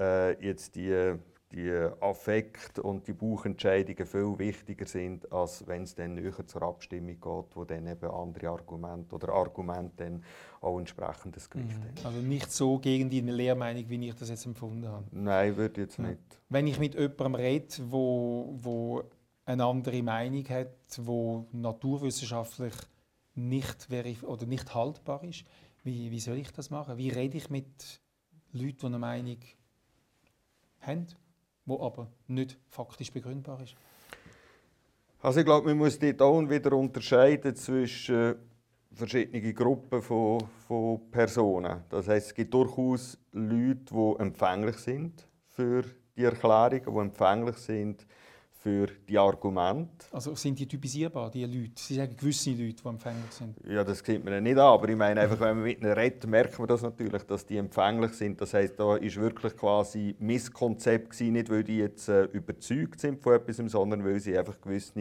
äh, 0.00 0.42
jetzt 0.42 0.76
die, 0.76 1.14
die 1.52 1.70
Affekt 2.00 2.78
und 2.78 3.06
die 3.06 3.12
Buchentscheidungen 3.12 4.06
viel 4.06 4.38
wichtiger 4.38 4.86
sind, 4.86 5.30
als 5.30 5.66
wenn 5.66 5.82
es 5.82 5.94
dann 5.94 6.14
näher 6.14 6.46
zur 6.46 6.62
Abstimmung 6.62 7.20
geht, 7.20 7.54
wo 7.56 7.64
dann 7.66 7.86
eben 7.86 8.10
andere 8.10 8.48
Argumente 8.48 9.14
oder 9.14 9.28
Argumente 9.28 10.04
dann 10.04 10.24
auch 10.62 10.78
entsprechendes 10.78 11.50
Gewicht 11.50 11.76
mhm. 11.78 11.98
haben. 11.98 12.06
Also 12.06 12.18
nicht 12.20 12.50
so 12.50 12.78
gegen 12.78 13.10
die 13.10 13.20
Lehrmeinung, 13.20 13.90
wie 13.90 14.08
ich 14.08 14.14
das 14.14 14.30
jetzt 14.30 14.46
empfunden 14.46 14.88
habe? 14.88 15.04
Nein, 15.10 15.54
würde 15.58 15.82
jetzt 15.82 15.98
nicht. 15.98 16.18
Wenn 16.48 16.66
ich 16.66 16.78
mit 16.78 16.94
jemandem 16.94 17.34
rede, 17.34 17.74
wo, 17.90 18.54
wo 18.56 19.02
eine 19.44 19.64
andere 19.64 20.02
Meinung 20.02 20.48
hat, 20.48 20.70
wo 20.96 21.46
naturwissenschaftlich 21.52 22.72
nicht, 23.38 23.88
oder 24.24 24.46
nicht 24.46 24.74
haltbar 24.74 25.22
ist. 25.24 25.44
Wie, 25.84 26.10
wie 26.10 26.20
soll 26.20 26.38
ich 26.38 26.52
das 26.52 26.70
machen? 26.70 26.98
Wie 26.98 27.08
rede 27.08 27.36
ich 27.36 27.48
mit 27.50 28.00
Leuten, 28.52 28.78
die 28.78 28.86
eine 28.86 28.98
Meinung 28.98 29.38
haben, 30.80 31.06
die 31.64 31.80
aber 31.80 32.10
nicht 32.26 32.58
faktisch 32.68 33.12
begründbar 33.12 33.62
ist? 33.62 33.76
Also 35.20 35.40
ich 35.40 35.46
glaube, 35.46 35.68
man 35.68 35.78
muss 35.78 35.98
dort 35.98 36.22
auch 36.22 36.40
wieder 36.48 36.72
unterscheiden 36.72 37.54
zwischen 37.56 38.36
verschiedenen 38.92 39.54
Gruppen 39.54 40.02
von, 40.02 40.40
von 40.66 41.10
Personen. 41.10 41.84
Das 41.88 42.08
heißt, 42.08 42.28
es 42.28 42.34
gibt 42.34 42.54
durchaus 42.54 43.18
Leute, 43.32 43.84
die 43.92 44.14
empfänglich 44.20 44.76
sind 44.76 45.26
für 45.46 45.84
die 46.16 46.24
Erklärungen, 46.24 46.94
die 46.94 47.00
empfänglich 47.00 47.56
sind 47.56 48.06
für 48.68 48.88
die 49.08 49.18
Argumente. 49.18 50.06
Also 50.12 50.34
sind 50.34 50.58
die 50.58 50.66
typisierbar, 50.66 51.30
die 51.30 51.44
Leute? 51.44 51.72
Sie 51.76 51.94
sagen 51.94 52.14
gewisse 52.14 52.50
Leute, 52.50 52.82
die 52.82 52.88
empfänglich 52.88 53.30
sind? 53.30 53.56
Ja, 53.66 53.82
das 53.82 54.00
sieht 54.00 54.22
man 54.22 54.34
ja 54.34 54.40
nicht 54.40 54.58
an, 54.58 54.74
aber 54.74 54.88
ich 54.90 54.96
meine 54.96 55.20
einfach, 55.20 55.40
wenn 55.40 55.56
man 55.56 55.64
mit 55.64 55.80
ihnen 55.80 55.92
redet, 55.92 56.26
merkt 56.26 56.58
man 56.58 56.68
das 56.68 56.82
natürlich, 56.82 57.22
dass 57.22 57.46
die 57.46 57.56
empfänglich 57.56 58.12
sind. 58.12 58.40
Das 58.40 58.52
heißt, 58.52 58.78
da 58.78 58.96
ist 58.96 59.16
wirklich 59.16 59.56
quasi 59.56 60.14
Misskonzept 60.18 61.10
gewesen, 61.10 61.32
nicht 61.32 61.48
weil 61.48 61.64
die 61.64 61.78
jetzt 61.78 62.08
äh, 62.08 62.24
überzeugt 62.24 63.00
sind 63.00 63.22
von 63.22 63.34
etwas, 63.34 63.56
sondern 63.56 64.04
weil 64.04 64.20
sie 64.20 64.36
einfach 64.36 64.60
gewisse 64.60 64.92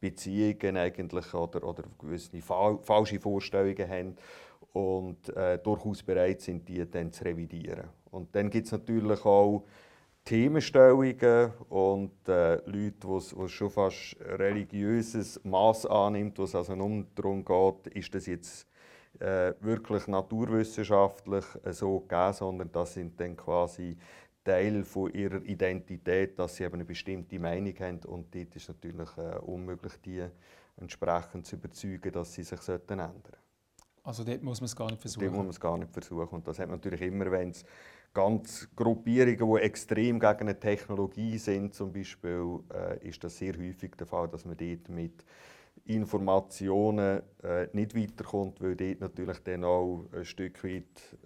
Beziehungen 0.00 0.76
eigentlich 0.76 1.34
oder, 1.34 1.64
oder 1.64 1.84
gewisse 1.98 2.40
fa 2.42 2.78
falsche 2.82 3.18
Vorstellungen 3.18 3.88
haben 3.88 4.16
und 4.72 5.34
äh, 5.36 5.58
durchaus 5.58 6.02
bereit 6.02 6.42
sind, 6.42 6.68
die 6.68 6.88
dann 6.88 7.10
zu 7.10 7.24
revidieren. 7.24 7.88
Und 8.10 8.34
dann 8.36 8.50
gibt 8.50 8.66
es 8.66 8.72
natürlich 8.72 9.24
auch 9.24 9.64
Themenstellungen 10.24 11.52
und 11.68 12.28
äh, 12.28 12.56
Leute, 12.64 13.06
wo 13.06 13.18
es 13.18 13.52
schon 13.52 13.70
fast 13.70 14.16
religiöses 14.20 15.38
Maß 15.44 15.84
annimmt, 15.86 16.38
wo 16.38 16.44
es 16.44 16.54
also 16.54 16.74
nur 16.74 17.04
darum 17.14 17.44
geht, 17.44 17.94
ist 17.94 18.14
das 18.14 18.26
jetzt 18.26 18.66
äh, 19.20 19.52
wirklich 19.60 20.06
naturwissenschaftlich 20.06 21.44
äh, 21.62 21.72
so 21.72 22.00
gegeben, 22.00 22.32
sondern 22.32 22.72
das 22.72 22.94
sind 22.94 23.20
dann 23.20 23.36
quasi 23.36 23.98
Teil 24.42 24.82
von 24.84 25.12
ihrer 25.12 25.42
Identität, 25.42 26.38
dass 26.38 26.56
sie 26.56 26.64
eben 26.64 26.74
eine 26.74 26.84
bestimmte 26.84 27.38
Meinung 27.38 27.74
haben 27.78 28.00
und 28.06 28.34
dort 28.34 28.56
ist 28.56 28.68
natürlich 28.68 29.08
äh, 29.18 29.38
unmöglich, 29.40 29.92
die 30.04 30.26
entsprechend 30.78 31.46
zu 31.46 31.56
überzeugen, 31.56 32.12
dass 32.12 32.32
sie 32.32 32.44
sich 32.44 32.60
ändern 32.68 33.12
sollten. 33.12 33.36
Also 34.02 34.24
dort 34.24 34.42
muss 34.42 34.60
man 34.60 34.66
es 34.66 34.76
gar 34.76 34.90
nicht 34.90 35.00
versuchen? 35.00 35.24
Dort 35.24 35.32
muss 35.34 35.44
man 35.44 35.50
es 35.50 35.60
gar 35.60 35.78
nicht 35.78 35.92
versuchen 35.92 36.34
und 36.34 36.48
das 36.48 36.58
hat 36.58 36.68
man 36.68 36.76
natürlich 36.78 37.02
immer, 37.02 37.30
wenn 37.30 37.50
es 37.50 37.64
ganz 38.14 38.68
Gruppierungen, 38.76 39.54
die 39.54 39.62
extrem 39.62 40.20
gegen 40.20 40.40
eine 40.40 40.58
Technologie 40.58 41.36
sind, 41.36 41.74
zum 41.74 41.92
Beispiel, 41.92 42.60
äh, 42.72 43.08
ist 43.08 43.22
das 43.24 43.36
sehr 43.36 43.54
häufig 43.58 43.96
der 43.96 44.06
Fall, 44.06 44.28
dass 44.28 44.44
man 44.44 44.56
dort 44.56 44.88
mit 44.88 45.24
Informationen 45.86 47.22
äh, 47.42 47.66
nicht 47.72 47.94
weiterkommt, 47.94 48.62
weil 48.62 48.76
dort 48.76 49.00
natürlich 49.00 49.38
dann 49.40 49.64
auch 49.64 50.06
ein 50.12 50.24
Stück 50.24 50.64
weit 50.64 50.84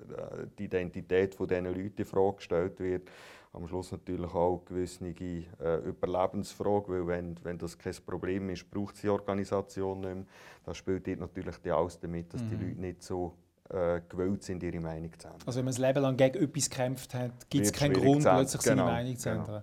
äh, 0.09 0.47
die 0.59 0.65
Identität 0.65 1.35
von 1.35 1.47
diesen 1.47 1.67
Leuten 1.67 1.93
in 1.97 2.05
Frage 2.05 2.37
gestellt 2.37 2.81
wird. 2.81 3.09
Am 3.53 3.67
Schluss 3.69 3.93
natürlich 3.93 4.35
auch 4.35 4.65
gewisse 4.65 5.05
äh, 5.07 5.89
Überlebensfrage, 5.89 6.89
weil 6.89 7.07
wenn, 7.07 7.37
wenn 7.45 7.59
das 7.59 7.79
kein 7.79 7.95
Problem 8.05 8.51
ist, 8.51 8.71
braucht 8.71 8.97
es 8.97 9.03
die 9.03 9.09
Organisation 9.09 10.01
nicht 10.01 10.15
mehr. 10.15 10.25
Das 10.65 10.77
spielt 10.77 11.07
dort 11.07 11.21
natürlich 11.21 11.73
alles 11.73 12.01
damit, 12.01 12.33
dass 12.35 12.43
mhm. 12.43 12.51
die 12.51 12.65
Leute 12.65 12.81
nicht 12.81 13.03
so 13.03 13.35
äh, 13.71 14.01
gewillt 14.09 14.43
sind, 14.43 14.63
ihre 14.63 14.81
Meinung 14.81 15.13
zu 15.19 15.27
ändern. 15.29 15.43
Also 15.47 15.59
wenn 15.59 15.65
man 15.67 15.75
das 15.75 15.79
Leben 15.79 16.03
lang 16.03 16.17
gegen 16.17 16.43
etwas 16.43 16.71
gekämpft 16.71 17.15
hat, 17.15 17.51
gibt 17.51 17.67
es 17.67 17.73
keinen 17.73 17.95
Grund, 17.95 18.23
plötzlich 18.23 18.63
genau, 18.63 18.77
seine 18.77 18.83
Meinung 18.85 19.17
zu 19.17 19.29
genau. 19.29 19.41
ändern. 19.41 19.63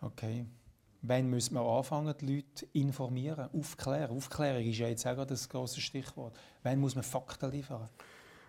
Genau. 0.00 0.12
Okay. 0.12 0.46
Wann 1.02 1.28
müssen 1.28 1.54
wir 1.54 1.60
anfangen, 1.60 2.14
die 2.20 2.36
Leute 2.36 2.66
informieren, 2.72 3.48
aufklären? 3.52 4.10
Aufklärung 4.10 4.64
ist 4.64 4.78
ja 4.78 4.88
jetzt 4.88 5.06
auch 5.06 5.14
gerade 5.14 5.28
das 5.28 5.48
große 5.48 5.80
Stichwort. 5.80 6.36
Wann 6.62 6.80
muss 6.80 6.94
man 6.94 7.04
Fakten 7.04 7.50
liefern? 7.50 7.88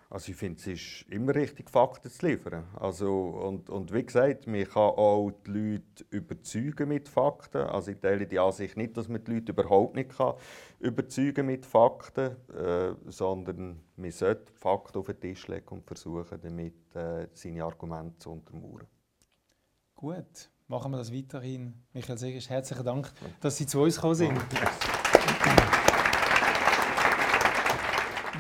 Also 0.10 0.32
ich 0.32 0.38
finde, 0.38 0.60
es 0.60 0.68
ist 0.68 1.06
immer 1.10 1.36
richtig, 1.36 1.70
Fakten 1.70 2.10
zu 2.10 2.26
liefern. 2.26 2.64
Also, 2.76 3.12
und, 3.14 3.70
und 3.70 3.94
wie 3.94 4.06
gesagt, 4.06 4.48
man 4.48 4.64
kann 4.64 4.82
auch 4.82 5.32
die 5.46 5.52
Leute 5.52 6.06
überzeugen 6.12 6.88
mit 6.88 7.10
Fakten. 7.10 7.64
Also 7.64 7.92
ich 7.92 8.00
teile 8.00 8.26
die 8.26 8.40
Ansicht 8.40 8.78
nicht, 8.78 8.96
dass 8.96 9.10
man 9.10 9.22
die 9.24 9.34
Leute 9.34 9.52
überhaupt 9.52 9.96
nicht 9.96 10.16
kann 10.16 10.36
überzeugen 10.80 11.48
mit 11.48 11.66
Fakten, 11.66 12.36
äh, 12.54 12.94
sondern 13.08 13.82
man 13.96 14.12
sollte 14.12 14.54
Fakten 14.54 15.00
auf 15.00 15.08
den 15.08 15.20
Tisch 15.20 15.48
legen 15.48 15.68
und 15.70 15.86
versuchen, 15.86 16.40
damit 16.42 16.96
äh, 16.96 17.28
seine 17.34 17.64
Argumente 17.64 18.20
zu 18.20 18.32
untermauern. 18.32 18.88
Gut, 19.96 20.50
machen 20.68 20.92
wir 20.92 20.98
das 20.98 21.12
weiterhin. 21.12 21.74
Michael 21.94 22.18
Segers, 22.18 22.50
herzlichen 22.50 22.86
Dank, 22.86 23.12
dass 23.42 23.58
Sie 23.58 23.66
zu 23.66 23.82
uns 23.82 23.96
gekommen 23.96 24.16
sind. 24.16 24.38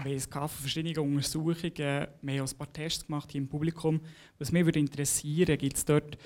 Wir 0.07 0.21
haben 0.35 0.47
verschiedene 0.47 1.01
Untersuchungen, 1.01 1.73
wir 1.75 2.07
haben 2.39 2.49
ein 2.49 2.57
paar 2.57 2.71
Tests 2.71 3.05
gemacht 3.05 3.29
hier 3.29 3.41
im 3.41 3.49
Publikum. 3.49 3.99
Was 4.39 4.53
mich 4.53 4.63
würde 4.63 4.79
interessieren, 4.79 5.57
gibt 5.57 5.75
es 5.75 5.83
dort 5.83 6.17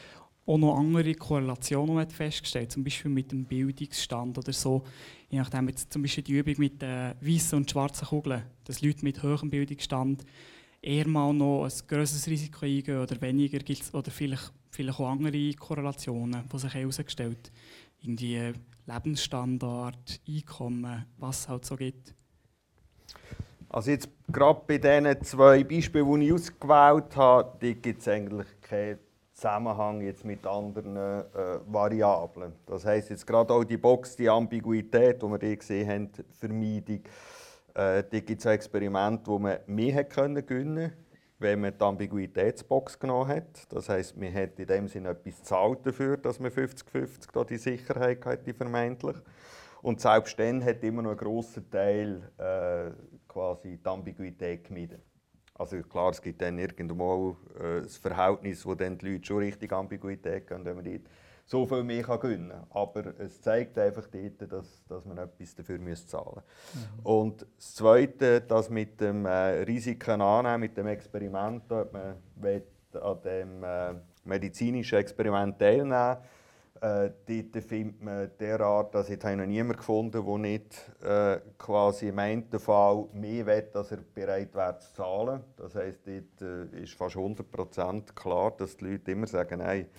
auch 0.45 0.57
noch 0.59 0.77
andere 0.77 1.15
Korrelationen, 1.15 1.87
die 1.87 1.93
man 1.93 2.09
festgestellt 2.11 2.71
zum 2.71 2.83
Beispiel 2.83 3.09
mit 3.09 3.31
dem 3.31 3.43
Bildungsstand 3.45 4.37
oder 4.37 4.53
so. 4.53 4.83
Je 5.29 5.39
nachdem, 5.39 5.67
jetzt 5.69 5.91
zum 5.91 6.03
Beispiel 6.03 6.23
die 6.23 6.33
Übung 6.33 6.55
mit 6.59 6.79
den 6.79 7.15
weißen 7.21 7.57
und 7.57 7.71
schwarzen 7.71 8.07
Kugeln, 8.07 8.43
dass 8.65 8.83
Leute 8.83 9.03
mit 9.03 9.23
hohem 9.23 9.49
Bildungsstand 9.49 10.25
eher 10.79 11.07
mal 11.07 11.33
noch 11.33 11.63
ein 11.63 11.87
größeres 11.87 12.27
Risiko 12.27 12.65
eingehen 12.65 12.99
oder 12.99 13.19
weniger 13.19 13.59
gibt's, 13.59 13.91
oder 13.95 14.11
vielleicht, 14.11 14.53
vielleicht 14.69 14.99
auch 14.99 15.09
andere 15.09 15.53
Korrelationen, 15.53 16.43
die 16.53 16.59
sich 16.59 16.73
herausgestellt 16.75 17.51
haben. 17.51 17.99
Irgendwie 18.03 18.53
Lebensstandard, 18.85 20.21
Einkommen, 20.27 21.05
was 21.17 21.39
es 21.39 21.49
halt 21.49 21.65
so 21.65 21.75
gibt. 21.75 22.13
Also 23.73 23.91
jetzt 23.91 24.09
gerade 24.29 24.61
bei 24.67 24.77
diesen 24.77 25.23
zwei 25.23 25.63
Beispielen, 25.63 26.19
die 26.19 26.27
ich 26.27 26.33
ausgewählt 26.33 27.15
habe, 27.15 27.73
gibt 27.75 28.01
es 28.01 28.07
eigentlich 28.09 28.47
keinen 28.59 28.99
Zusammenhang 29.31 30.01
jetzt 30.01 30.25
mit 30.25 30.45
anderen 30.45 30.97
äh, 30.97 31.59
Variablen. 31.67 32.51
Das 32.65 32.85
heisst 32.85 33.11
jetzt 33.11 33.25
gerade 33.25 33.53
auch 33.53 33.63
die 33.63 33.77
Box, 33.77 34.17
die 34.17 34.29
Ambiguität, 34.29 35.23
die 35.23 35.25
wir 35.25 35.39
hier 35.39 35.55
gesehen 35.55 35.89
haben, 35.89 36.09
Vermeidung. 36.37 36.99
Äh, 37.73 38.03
da 38.03 38.19
gibt 38.19 38.41
es 38.41 38.45
ein 38.45 38.55
Experiment, 38.55 39.25
wo 39.25 39.39
man 39.39 39.59
mehr 39.67 40.03
gewinnen 40.03 40.45
konnte, 40.45 40.91
wenn 41.39 41.61
man 41.61 41.73
die 41.73 41.81
Ambiguitätsbox 41.81 42.99
genommen 42.99 43.29
hat. 43.29 43.73
Das 43.73 43.87
heisst, 43.87 44.17
man 44.17 44.33
hat 44.33 44.59
in 44.59 44.67
dem 44.67 44.89
Sinne 44.89 45.11
etwas 45.11 45.37
gezahlt 45.37 45.79
dafür, 45.85 46.17
dass 46.17 46.41
man 46.41 46.51
50-50 46.51 47.45
die 47.45 47.57
Sicherheit 47.57 48.25
hat, 48.25 48.45
die 48.45 48.53
vermeintlich. 48.53 49.15
Und 49.81 49.99
selbst 49.99 50.37
dann 50.37 50.63
hat 50.63 50.83
immer 50.83 51.01
noch 51.01 51.11
ein 51.11 51.17
grosser 51.17 51.67
Teil 51.69 52.29
äh, 52.37 52.91
quasi 53.31 53.77
die 53.77 53.89
Ambiguität 53.89 54.65
gemieden. 54.65 55.01
Also 55.55 55.81
klar, 55.81 56.09
es 56.09 56.21
gibt 56.21 56.41
dann 56.41 56.57
irgendwo 56.57 57.37
äh, 57.59 57.81
das 57.81 57.97
Verhältnis, 57.97 58.65
wo 58.65 58.75
dann 58.75 58.97
die 58.97 59.11
Leute 59.11 59.25
schon 59.25 59.37
richtig 59.37 59.71
Ambiguität 59.71 60.47
gehen, 60.47 60.65
wenn 60.65 60.75
man 60.75 60.85
dort 60.85 61.01
so 61.45 61.65
viel 61.65 61.83
mehr 61.83 62.03
kann 62.03 62.19
gewinnen 62.19 62.49
kann. 62.49 62.65
Aber 62.71 63.19
es 63.19 63.41
zeigt 63.41 63.77
einfach 63.77 64.07
dort, 64.07 64.51
dass, 64.51 64.83
dass 64.87 65.05
man 65.05 65.17
etwas 65.17 65.55
dafür 65.55 65.79
muss 65.79 66.07
zahlen 66.07 66.25
muss. 66.35 66.43
Mhm. 66.73 67.05
Und 67.05 67.45
das 67.57 67.75
Zweite, 67.75 68.41
das 68.41 68.69
mit 68.69 68.99
dem 68.99 69.25
äh, 69.25 69.63
Risiken 69.63 70.21
annehmen, 70.21 70.61
mit 70.61 70.77
dem 70.77 70.87
Experiment, 70.87 71.63
da 71.69 71.87
man 71.91 72.15
an 72.93 73.21
dem 73.23 73.63
äh, 73.63 73.93
medizinischen 74.25 74.97
Experiment 74.97 75.57
teilnehmen 75.57 76.17
äh, 76.81 77.11
dort 77.27 77.63
findet 77.63 78.01
man 78.01 78.31
derart, 78.39 78.95
dass 78.95 79.09
ich 79.09 79.21
noch 79.23 79.45
niemanden 79.45 79.77
gefunden 79.77 80.25
der 80.25 80.37
nicht 80.39 80.91
äh, 81.03 81.39
quasi 81.57 82.07
im 82.07 82.17
einen 82.17 82.59
Fall 82.59 83.05
mehr 83.13 83.45
will, 83.45 83.67
als 83.73 83.91
er 83.91 83.99
bereit 84.13 84.55
wäre 84.55 84.79
zu 84.79 84.93
zahlen. 84.95 85.43
Das 85.57 85.75
heisst, 85.75 86.01
dort 86.07 86.41
äh, 86.41 86.81
ist 86.81 86.93
fast 86.93 87.15
100% 87.15 88.13
klar, 88.15 88.51
dass 88.57 88.77
die 88.77 88.85
Leute 88.85 89.11
immer 89.11 89.27
sagen, 89.27 89.59
nein, 89.59 89.89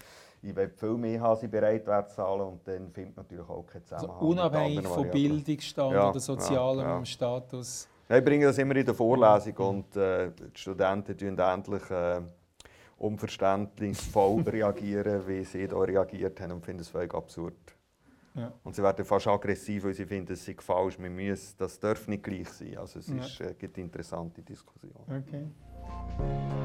ich 0.42 0.56
will 0.56 0.70
viel 0.70 0.96
mehr 0.96 1.20
haben, 1.20 1.30
als 1.30 1.42
ich 1.44 1.50
bereit 1.50 1.86
wäre 1.86 2.04
zu 2.08 2.16
zahlen. 2.16 2.40
Und 2.40 2.66
dann 2.66 2.90
findet 2.90 3.16
man 3.16 3.26
natürlich 3.26 3.48
auch 3.48 3.64
keinen 3.64 3.84
Zusammenhang. 3.84 4.16
Also 4.16 4.26
unabhängig 4.26 4.86
von 4.88 5.10
Bildungsstand 5.10 5.92
ja, 5.94 6.10
oder 6.10 6.20
sozialem 6.20 6.80
ja, 6.80 6.98
ja. 6.98 7.04
Status. 7.04 7.88
ich 8.08 8.24
bringe 8.24 8.46
das 8.46 8.58
immer 8.58 8.74
in 8.74 8.84
der 8.84 8.94
Vorlesung 8.94 9.56
und 9.56 9.96
äh, 9.96 10.32
die 10.32 10.58
Studenten 10.58 11.16
tun 11.16 11.38
endlich 11.38 11.82
äh, 13.02 13.06
unverständlich 13.06 13.98
voll 13.98 14.42
reagieren, 14.46 15.26
wie 15.26 15.44
sie 15.44 15.66
da 15.66 15.78
reagiert 15.78 16.40
haben 16.40 16.52
und 16.52 16.64
finden 16.64 16.82
es 16.82 16.88
völlig 16.88 17.14
absurd. 17.14 17.54
Ja. 18.34 18.52
Und 18.64 18.74
sie 18.74 18.82
werden 18.82 19.04
fast 19.04 19.26
aggressiv, 19.26 19.84
weil 19.84 19.94
sie 19.94 20.06
finden, 20.06 20.32
es 20.32 20.44
sei 20.44 20.56
falsch. 20.58 20.98
Wir 20.98 21.10
müssen, 21.10 21.54
das 21.58 21.78
darf 21.78 22.08
nicht 22.08 22.22
gleich 22.22 22.48
sein. 22.48 22.78
Also 22.78 22.98
es 22.98 23.08
ja. 23.08 23.16
ist, 23.16 23.40
äh, 23.40 23.54
gibt 23.58 23.76
interessante 23.76 24.42
Diskussionen. 24.42 25.04
Okay. 25.06 26.61